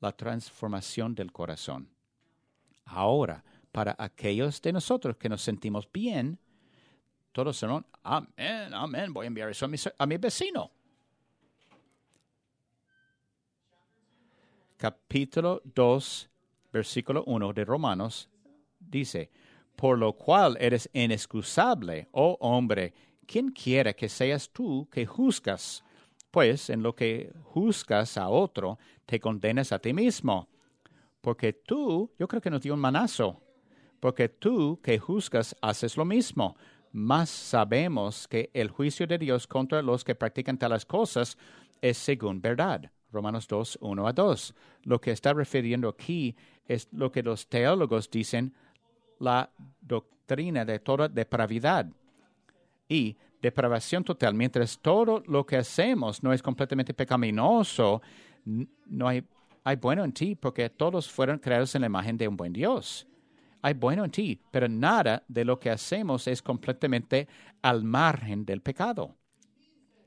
La 0.00 0.12
transformación 0.12 1.14
del 1.14 1.32
corazón. 1.32 1.88
Ahora, 2.84 3.42
para 3.70 3.96
aquellos 3.98 4.60
de 4.60 4.72
nosotros 4.72 5.16
que 5.16 5.28
nos 5.28 5.42
sentimos 5.42 5.88
bien, 5.90 6.38
todos 7.32 7.56
son, 7.56 7.84
amén, 8.02 8.74
amén, 8.74 9.12
voy 9.12 9.24
a 9.24 9.28
enviar 9.28 9.48
eso 9.48 9.64
a 9.64 9.68
mi, 9.68 9.78
a 9.98 10.06
mi 10.06 10.16
vecino. 10.18 10.70
Capítulo 14.76 15.62
2, 15.64 16.30
versículo 16.72 17.24
1 17.26 17.52
de 17.52 17.64
Romanos 17.64 18.28
dice, 18.78 19.30
por 19.76 19.98
lo 19.98 20.12
cual 20.12 20.56
eres 20.60 20.90
inexcusable, 20.92 22.08
oh 22.12 22.36
hombre, 22.40 22.92
quien 23.26 23.50
quiera 23.50 23.94
que 23.94 24.08
seas 24.08 24.50
tú 24.50 24.88
que 24.90 25.06
juzgas, 25.06 25.82
pues 26.30 26.68
en 26.68 26.82
lo 26.82 26.94
que 26.94 27.32
juzgas 27.44 28.18
a 28.18 28.28
otro, 28.28 28.78
te 29.06 29.20
condenas 29.20 29.72
a 29.72 29.78
ti 29.78 29.92
mismo 29.92 30.48
porque 31.22 31.52
tú, 31.54 32.10
yo 32.18 32.28
creo 32.28 32.42
que 32.42 32.50
nos 32.50 32.60
dio 32.60 32.74
un 32.74 32.80
manazo, 32.80 33.40
porque 34.00 34.28
tú 34.28 34.80
que 34.82 34.98
juzgas 34.98 35.56
haces 35.62 35.96
lo 35.96 36.04
mismo. 36.04 36.56
Más 36.92 37.30
sabemos 37.30 38.28
que 38.28 38.50
el 38.52 38.68
juicio 38.68 39.06
de 39.06 39.16
Dios 39.16 39.46
contra 39.46 39.80
los 39.80 40.04
que 40.04 40.14
practican 40.14 40.58
tales 40.58 40.84
cosas 40.84 41.38
es 41.80 41.96
según 41.96 42.42
verdad. 42.42 42.90
Romanos 43.12 43.46
2, 43.46 43.78
1 43.80 44.06
a 44.06 44.12
2. 44.12 44.54
Lo 44.82 45.00
que 45.00 45.12
está 45.12 45.32
refiriendo 45.32 45.88
aquí 45.88 46.34
es 46.66 46.88
lo 46.92 47.12
que 47.12 47.22
los 47.22 47.46
teólogos 47.46 48.10
dicen 48.10 48.52
la 49.20 49.48
doctrina 49.80 50.64
de 50.64 50.80
toda 50.80 51.08
depravidad 51.08 51.86
y 52.88 53.16
depravación 53.40 54.02
total. 54.02 54.34
Mientras 54.34 54.78
todo 54.80 55.22
lo 55.26 55.46
que 55.46 55.58
hacemos 55.58 56.22
no 56.22 56.32
es 56.32 56.42
completamente 56.42 56.94
pecaminoso, 56.94 58.02
no 58.44 59.08
hay 59.08 59.24
hay 59.64 59.76
bueno 59.76 60.04
en 60.04 60.12
ti 60.12 60.34
porque 60.34 60.68
todos 60.70 61.10
fueron 61.10 61.38
creados 61.38 61.74
en 61.74 61.82
la 61.82 61.86
imagen 61.86 62.16
de 62.16 62.28
un 62.28 62.36
buen 62.36 62.52
Dios. 62.52 63.06
Hay 63.60 63.74
bueno 63.74 64.04
en 64.04 64.10
ti, 64.10 64.40
pero 64.50 64.68
nada 64.68 65.22
de 65.28 65.44
lo 65.44 65.58
que 65.58 65.70
hacemos 65.70 66.26
es 66.26 66.42
completamente 66.42 67.28
al 67.62 67.84
margen 67.84 68.44
del 68.44 68.60
pecado, 68.60 69.14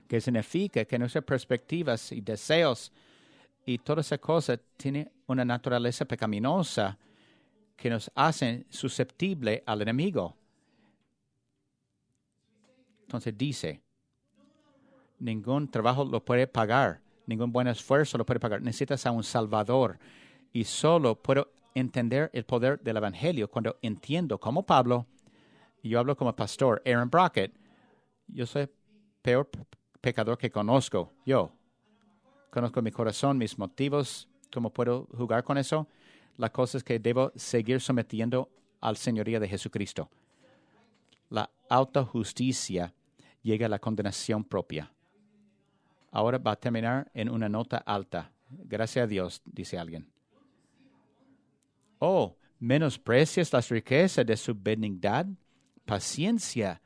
que 0.10 0.20
significa 0.20 0.84
que 0.84 1.00
nuestras 1.00 1.24
perspectivas 1.24 2.12
y 2.12 2.20
deseos 2.20 2.92
y 3.66 3.78
toda 3.78 4.02
esa 4.02 4.18
cosa 4.18 4.58
tiene 4.78 5.12
una 5.28 5.46
naturaleza 5.46 6.04
pecaminosa 6.06 6.98
que 7.78 7.90
nos 7.90 8.12
hacen 8.14 8.66
susceptible 8.70 9.64
al 9.66 9.82
enemigo. 9.82 10.36
Entonces 13.04 13.38
dice, 13.38 13.82
ningún 15.20 15.70
trabajo 15.70 16.04
lo 16.04 16.24
puede 16.24 16.46
pagar 16.48 17.05
Ningún 17.28 17.52
buen 17.52 17.68
esfuerzo 17.68 18.18
lo 18.18 18.26
puede 18.26 18.40
pagar. 18.40 18.62
Necesitas 18.62 19.06
a 19.06 19.12
un 19.12 19.24
Salvador. 19.24 19.98
Y 20.54 20.64
solo 20.64 21.16
puedo 21.16 21.52
entender 21.74 22.30
el 22.34 22.46
poder 22.46 22.80
del 22.82 22.98
Evangelio 22.98 23.50
cuando 23.50 23.78
entiendo 23.82 24.40
como 24.40 24.66
Pablo, 24.66 25.06
yo 25.84 26.00
hablo 26.00 26.16
como 26.16 26.36
pastor, 26.36 26.82
Aaron 26.86 27.10
Brockett, 27.10 27.54
yo 28.28 28.46
soy 28.46 28.68
peor 29.22 29.50
pecador 30.02 30.38
que 30.38 30.50
conozco. 30.50 31.14
Yo 31.26 31.52
conozco 32.50 32.82
mi 32.82 32.92
corazón, 32.92 33.38
mis 33.38 33.60
motivos, 33.60 34.28
cómo 34.52 34.72
puedo 34.72 35.08
jugar 35.16 35.44
con 35.44 35.58
eso. 35.58 35.88
La 36.38 36.52
cosa 36.52 36.78
es 36.78 36.84
que 36.84 36.98
debo 36.98 37.32
seguir 37.36 37.82
sometiendo 37.82 38.50
al 38.82 38.98
señoría 38.98 39.40
de 39.40 39.48
Jesucristo. 39.48 40.10
La 41.30 41.52
alta 41.70 42.04
justicia 42.04 42.94
llega 43.44 43.68
a 43.68 43.70
la 43.70 43.80
condenación 43.80 44.44
propia 44.44 44.95
ahora 46.16 46.38
va 46.38 46.52
a 46.52 46.56
terminar 46.56 47.12
en 47.14 47.30
una 47.30 47.50
nota 47.50 47.78
alta. 47.78 48.32
Gracias 48.50 49.04
a 49.04 49.08
Dios, 49.08 49.42
dice 49.44 49.78
alguien. 49.78 50.10
Oh, 52.00 52.38
menosprecias 52.58 53.52
las 53.52 53.68
riquezas 53.68 54.26
de 54.26 54.38
su 54.38 54.56
benignidad, 54.56 55.28
paciencia 55.84 56.82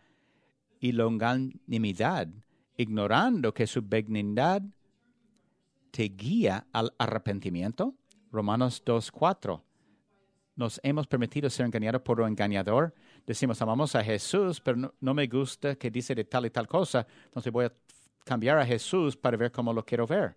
y 0.79 0.93
longanimidad, 0.93 2.27
ignorando 2.75 3.53
que 3.53 3.67
su 3.67 3.83
benignidad 3.83 4.63
te 5.91 6.05
guía 6.05 6.65
al 6.73 6.91
arrepentimiento. 6.97 7.93
Romanos 8.31 8.83
2.4. 8.83 9.61
Nos 10.55 10.79
hemos 10.81 11.05
permitido 11.05 11.51
ser 11.51 11.67
engañados 11.67 12.01
por 12.01 12.19
un 12.19 12.29
engañador. 12.29 12.95
Decimos, 13.27 13.61
amamos 13.61 13.95
a 13.95 14.03
Jesús, 14.03 14.59
pero 14.59 14.77
no, 14.77 14.93
no, 14.99 15.13
me 15.13 15.27
gusta 15.27 15.75
que 15.75 15.91
dice 15.91 16.15
de 16.15 16.23
tal 16.23 16.47
y 16.47 16.49
tal 16.49 16.67
cosa, 16.67 17.05
entonces 17.25 17.53
voy 17.53 17.65
a 17.65 17.73
cambiar 18.29 18.59
a 18.59 18.65
Jesús 18.65 19.17
para 19.17 19.37
ver 19.37 19.51
cómo 19.51 19.73
lo 19.73 19.83
quiero 19.83 20.05
ver. 20.05 20.35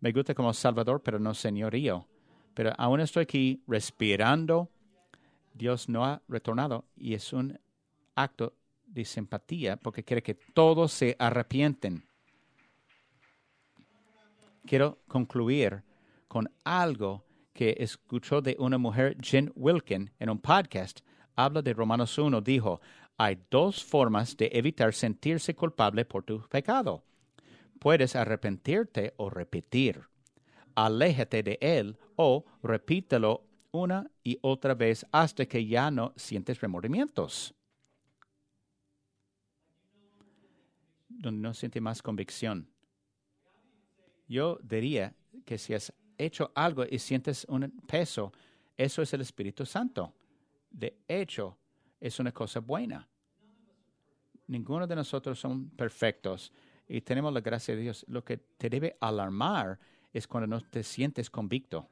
Me 0.00 0.12
gusta 0.12 0.34
como 0.34 0.54
Salvador, 0.54 1.02
pero 1.02 1.18
no 1.18 1.34
señorío. 1.34 2.08
Pero 2.54 2.72
aún 2.78 3.00
estoy 3.00 3.24
aquí 3.24 3.62
respirando. 3.66 4.70
Dios 5.52 5.86
no 5.90 6.06
ha 6.06 6.22
retornado 6.26 6.86
y 6.96 7.12
es 7.12 7.34
un 7.34 7.60
acto 8.14 8.54
de 8.86 9.04
simpatía 9.04 9.76
porque 9.76 10.02
quiere 10.02 10.22
que 10.22 10.32
todos 10.54 10.90
se 10.92 11.16
arrepienten. 11.18 12.02
Quiero 14.64 15.00
concluir 15.06 15.82
con 16.26 16.50
algo 16.64 17.26
que 17.52 17.76
escuchó 17.78 18.40
de 18.40 18.56
una 18.58 18.78
mujer, 18.78 19.18
Jen 19.20 19.52
Wilkin, 19.54 20.10
en 20.18 20.30
un 20.30 20.38
podcast. 20.38 21.00
Habla 21.36 21.60
de 21.60 21.74
Romanos 21.74 22.16
1. 22.16 22.40
Dijo, 22.40 22.80
hay 23.18 23.38
dos 23.50 23.84
formas 23.84 24.34
de 24.34 24.48
evitar 24.50 24.94
sentirse 24.94 25.54
culpable 25.54 26.06
por 26.06 26.24
tu 26.24 26.40
pecado 26.48 27.04
puedes 27.84 28.16
arrepentirte 28.16 29.12
o 29.18 29.28
repetir. 29.28 30.00
Aléjate 30.74 31.42
de 31.42 31.58
él 31.60 31.98
o 32.16 32.46
repítelo 32.62 33.44
una 33.72 34.10
y 34.22 34.38
otra 34.40 34.74
vez 34.74 35.04
hasta 35.12 35.44
que 35.44 35.66
ya 35.66 35.90
no 35.90 36.14
sientes 36.16 36.62
remordimientos. 36.62 37.54
Donde 41.10 41.42
no 41.42 41.52
sientes 41.52 41.82
más 41.82 42.00
convicción. 42.00 42.70
Yo 44.28 44.58
diría 44.62 45.14
que 45.44 45.58
si 45.58 45.74
has 45.74 45.92
hecho 46.16 46.52
algo 46.54 46.86
y 46.90 46.98
sientes 46.98 47.44
un 47.50 47.70
peso, 47.86 48.32
eso 48.78 49.02
es 49.02 49.12
el 49.12 49.20
Espíritu 49.20 49.66
Santo. 49.66 50.14
De 50.70 51.00
hecho, 51.06 51.58
es 52.00 52.18
una 52.18 52.32
cosa 52.32 52.60
buena. 52.60 53.06
Ninguno 54.46 54.86
de 54.86 54.96
nosotros 54.96 55.38
son 55.38 55.68
perfectos 55.68 56.50
y 56.88 57.00
tenemos 57.00 57.32
la 57.32 57.40
gracia 57.40 57.74
de 57.74 57.82
Dios. 57.82 58.04
Lo 58.08 58.24
que 58.24 58.38
te 58.38 58.68
debe 58.68 58.96
alarmar 59.00 59.78
es 60.12 60.26
cuando 60.26 60.46
no 60.46 60.60
te 60.60 60.82
sientes 60.82 61.30
convicto. 61.30 61.88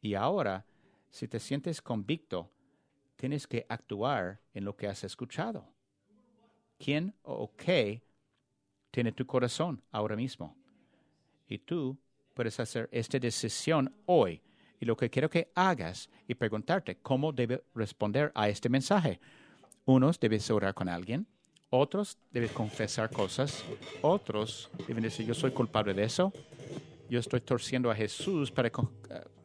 Y 0.00 0.14
ahora, 0.14 0.66
Si 1.10 1.28
te 1.28 1.38
sientes 1.38 1.80
convicto, 1.80 2.50
tienes 3.14 3.46
que 3.46 3.64
actuar 3.68 4.40
en 4.52 4.64
lo 4.64 4.74
que 4.76 4.88
has 4.88 5.04
escuchado. 5.04 5.64
¿Quién 6.76 7.14
o 7.22 7.54
qué 7.54 8.02
tiene 8.90 9.12
tu 9.12 9.24
corazón 9.24 9.80
ahora 9.92 10.16
mismo? 10.16 10.56
Y 11.46 11.58
tú 11.58 11.96
puedes 12.34 12.58
hacer 12.58 12.88
esta 12.90 13.20
decisión 13.20 13.94
hoy. 14.06 14.42
Y 14.80 14.86
lo 14.86 14.96
que 14.96 15.08
quiero 15.08 15.30
que 15.30 15.52
hagas 15.54 16.10
y 16.26 16.34
preguntarte 16.34 16.96
cómo 16.96 17.30
debe 17.30 17.62
responder 17.76 18.32
a 18.34 18.48
este 18.48 18.68
mensaje. 18.68 19.20
Unos 19.84 20.18
debes 20.18 20.50
orar 20.50 20.74
con 20.74 20.88
alguien, 20.88 21.28
otros 21.76 22.18
debes 22.30 22.52
confesar 22.52 23.10
cosas, 23.10 23.64
otros 24.00 24.70
deben 24.86 25.02
decir 25.02 25.26
yo 25.26 25.34
soy 25.34 25.50
culpable 25.50 25.92
de 25.92 26.04
eso, 26.04 26.32
yo 27.10 27.18
estoy 27.18 27.40
torciendo 27.40 27.90
a 27.90 27.94
Jesús 27.94 28.50
para, 28.50 28.68
eh, 28.68 28.72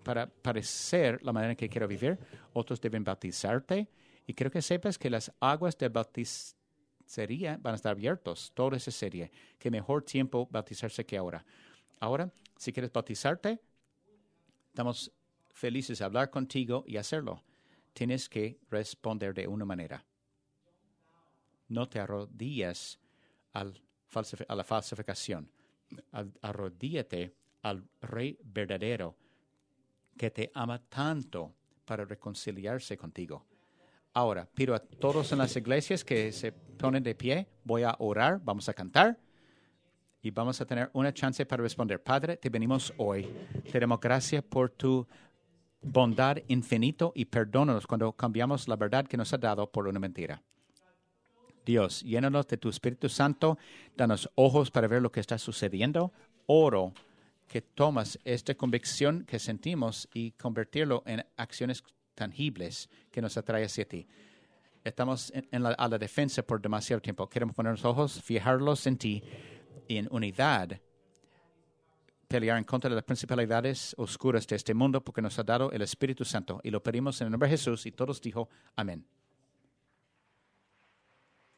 para 0.03 0.27
parecer 0.27 1.19
la 1.23 1.33
manera 1.33 1.53
en 1.53 1.57
que 1.57 1.67
quiero 1.67 1.87
vivir, 1.87 2.19
otros 2.53 2.79
deben 2.79 3.03
bautizarte 3.03 3.87
y 4.27 4.33
quiero 4.33 4.51
que 4.51 4.61
sepas 4.61 4.97
que 4.99 5.09
las 5.09 5.31
aguas 5.39 5.75
de 5.77 5.89
bauticería 5.89 7.57
van 7.59 7.73
a 7.73 7.75
estar 7.75 7.91
abiertos 7.91 8.51
toda 8.53 8.77
esa 8.77 8.91
serie. 8.91 9.31
Qué 9.57 9.71
mejor 9.71 10.03
tiempo 10.03 10.47
bautizarse 10.51 11.03
que 11.05 11.17
ahora. 11.17 11.43
Ahora, 11.99 12.31
si 12.57 12.71
quieres 12.71 12.93
bautizarte, 12.93 13.59
estamos 14.67 15.11
felices 15.51 15.97
de 15.97 16.05
hablar 16.05 16.29
contigo 16.29 16.83
y 16.85 16.97
hacerlo. 16.97 17.43
Tienes 17.93 18.29
que 18.29 18.59
responder 18.69 19.33
de 19.33 19.47
una 19.47 19.65
manera. 19.65 20.05
No 21.69 21.87
te 21.87 21.99
arrodillas 21.99 22.99
al 23.53 23.81
a 24.47 24.55
la 24.55 24.63
falsificación. 24.63 25.49
Arrodíate 26.41 27.35
al 27.61 27.83
Rey 28.01 28.37
verdadero 28.43 29.15
que 30.17 30.31
te 30.31 30.51
ama 30.53 30.79
tanto 30.79 31.53
para 31.85 32.05
reconciliarse 32.05 32.97
contigo. 32.97 33.45
Ahora, 34.13 34.45
pido 34.45 34.73
a 34.73 34.79
todos 34.79 35.31
en 35.31 35.37
las 35.37 35.55
iglesias 35.55 36.03
que 36.03 36.31
se 36.31 36.51
ponen 36.51 37.03
de 37.03 37.15
pie, 37.15 37.47
voy 37.63 37.83
a 37.83 37.95
orar, 37.99 38.41
vamos 38.43 38.67
a 38.67 38.73
cantar 38.73 39.19
y 40.21 40.31
vamos 40.31 40.59
a 40.59 40.65
tener 40.65 40.89
una 40.93 41.13
chance 41.13 41.45
para 41.45 41.63
responder. 41.63 42.01
Padre, 42.01 42.37
te 42.37 42.49
venimos 42.49 42.93
hoy. 42.97 43.29
Te 43.71 43.79
damos 43.79 43.99
gracias 43.99 44.43
por 44.43 44.71
tu 44.71 45.07
bondad 45.81 46.37
infinito 46.47 47.13
y 47.15 47.25
perdónanos 47.25 47.87
cuando 47.87 48.11
cambiamos 48.13 48.67
la 48.67 48.75
verdad 48.75 49.07
que 49.07 49.17
nos 49.17 49.31
ha 49.33 49.37
dado 49.37 49.71
por 49.71 49.87
una 49.87 49.99
mentira. 49.99 50.41
Dios, 51.69 52.01
llénanos 52.01 52.47
de 52.47 52.57
tu 52.57 52.67
Espíritu 52.67 53.09
Santo, 53.09 53.59
danos 53.95 54.27
ojos 54.33 54.71
para 54.71 54.87
ver 54.87 55.03
lo 55.03 55.11
que 55.11 55.19
está 55.19 55.37
sucediendo. 55.37 56.11
Oro 56.47 56.93
que 57.47 57.61
tomas 57.61 58.17
esta 58.25 58.55
convicción 58.55 59.23
que 59.25 59.37
sentimos 59.37 60.09
y 60.11 60.31
convertirlo 60.31 61.03
en 61.05 61.23
acciones 61.37 61.83
tangibles 62.15 62.89
que 63.11 63.21
nos 63.21 63.37
atrae 63.37 63.65
hacia 63.65 63.87
ti. 63.87 64.07
Estamos 64.83 65.31
en, 65.35 65.61
la, 65.61 65.69
a 65.73 65.87
la 65.87 65.99
defensa 65.99 66.41
por 66.41 66.59
demasiado 66.59 67.03
tiempo. 67.03 67.29
Queremos 67.29 67.55
poner 67.55 67.73
los 67.73 67.85
ojos, 67.85 68.19
fijarlos 68.19 68.87
en 68.87 68.97
ti 68.97 69.23
y 69.87 69.97
en 69.97 70.07
unidad 70.09 70.81
pelear 72.27 72.57
en 72.57 72.63
contra 72.63 72.89
de 72.89 72.95
las 72.95 73.05
principalidades 73.05 73.93
oscuras 73.99 74.47
de 74.47 74.55
este 74.55 74.73
mundo 74.73 75.03
porque 75.03 75.21
nos 75.21 75.37
ha 75.37 75.43
dado 75.43 75.71
el 75.71 75.83
Espíritu 75.83 76.25
Santo 76.25 76.61
y 76.63 76.71
lo 76.71 76.81
pedimos 76.81 77.21
en 77.21 77.27
el 77.27 77.31
nombre 77.31 77.47
de 77.47 77.57
Jesús 77.57 77.85
y 77.85 77.91
todos 77.91 78.21
dijo 78.21 78.49
amén. 78.75 79.05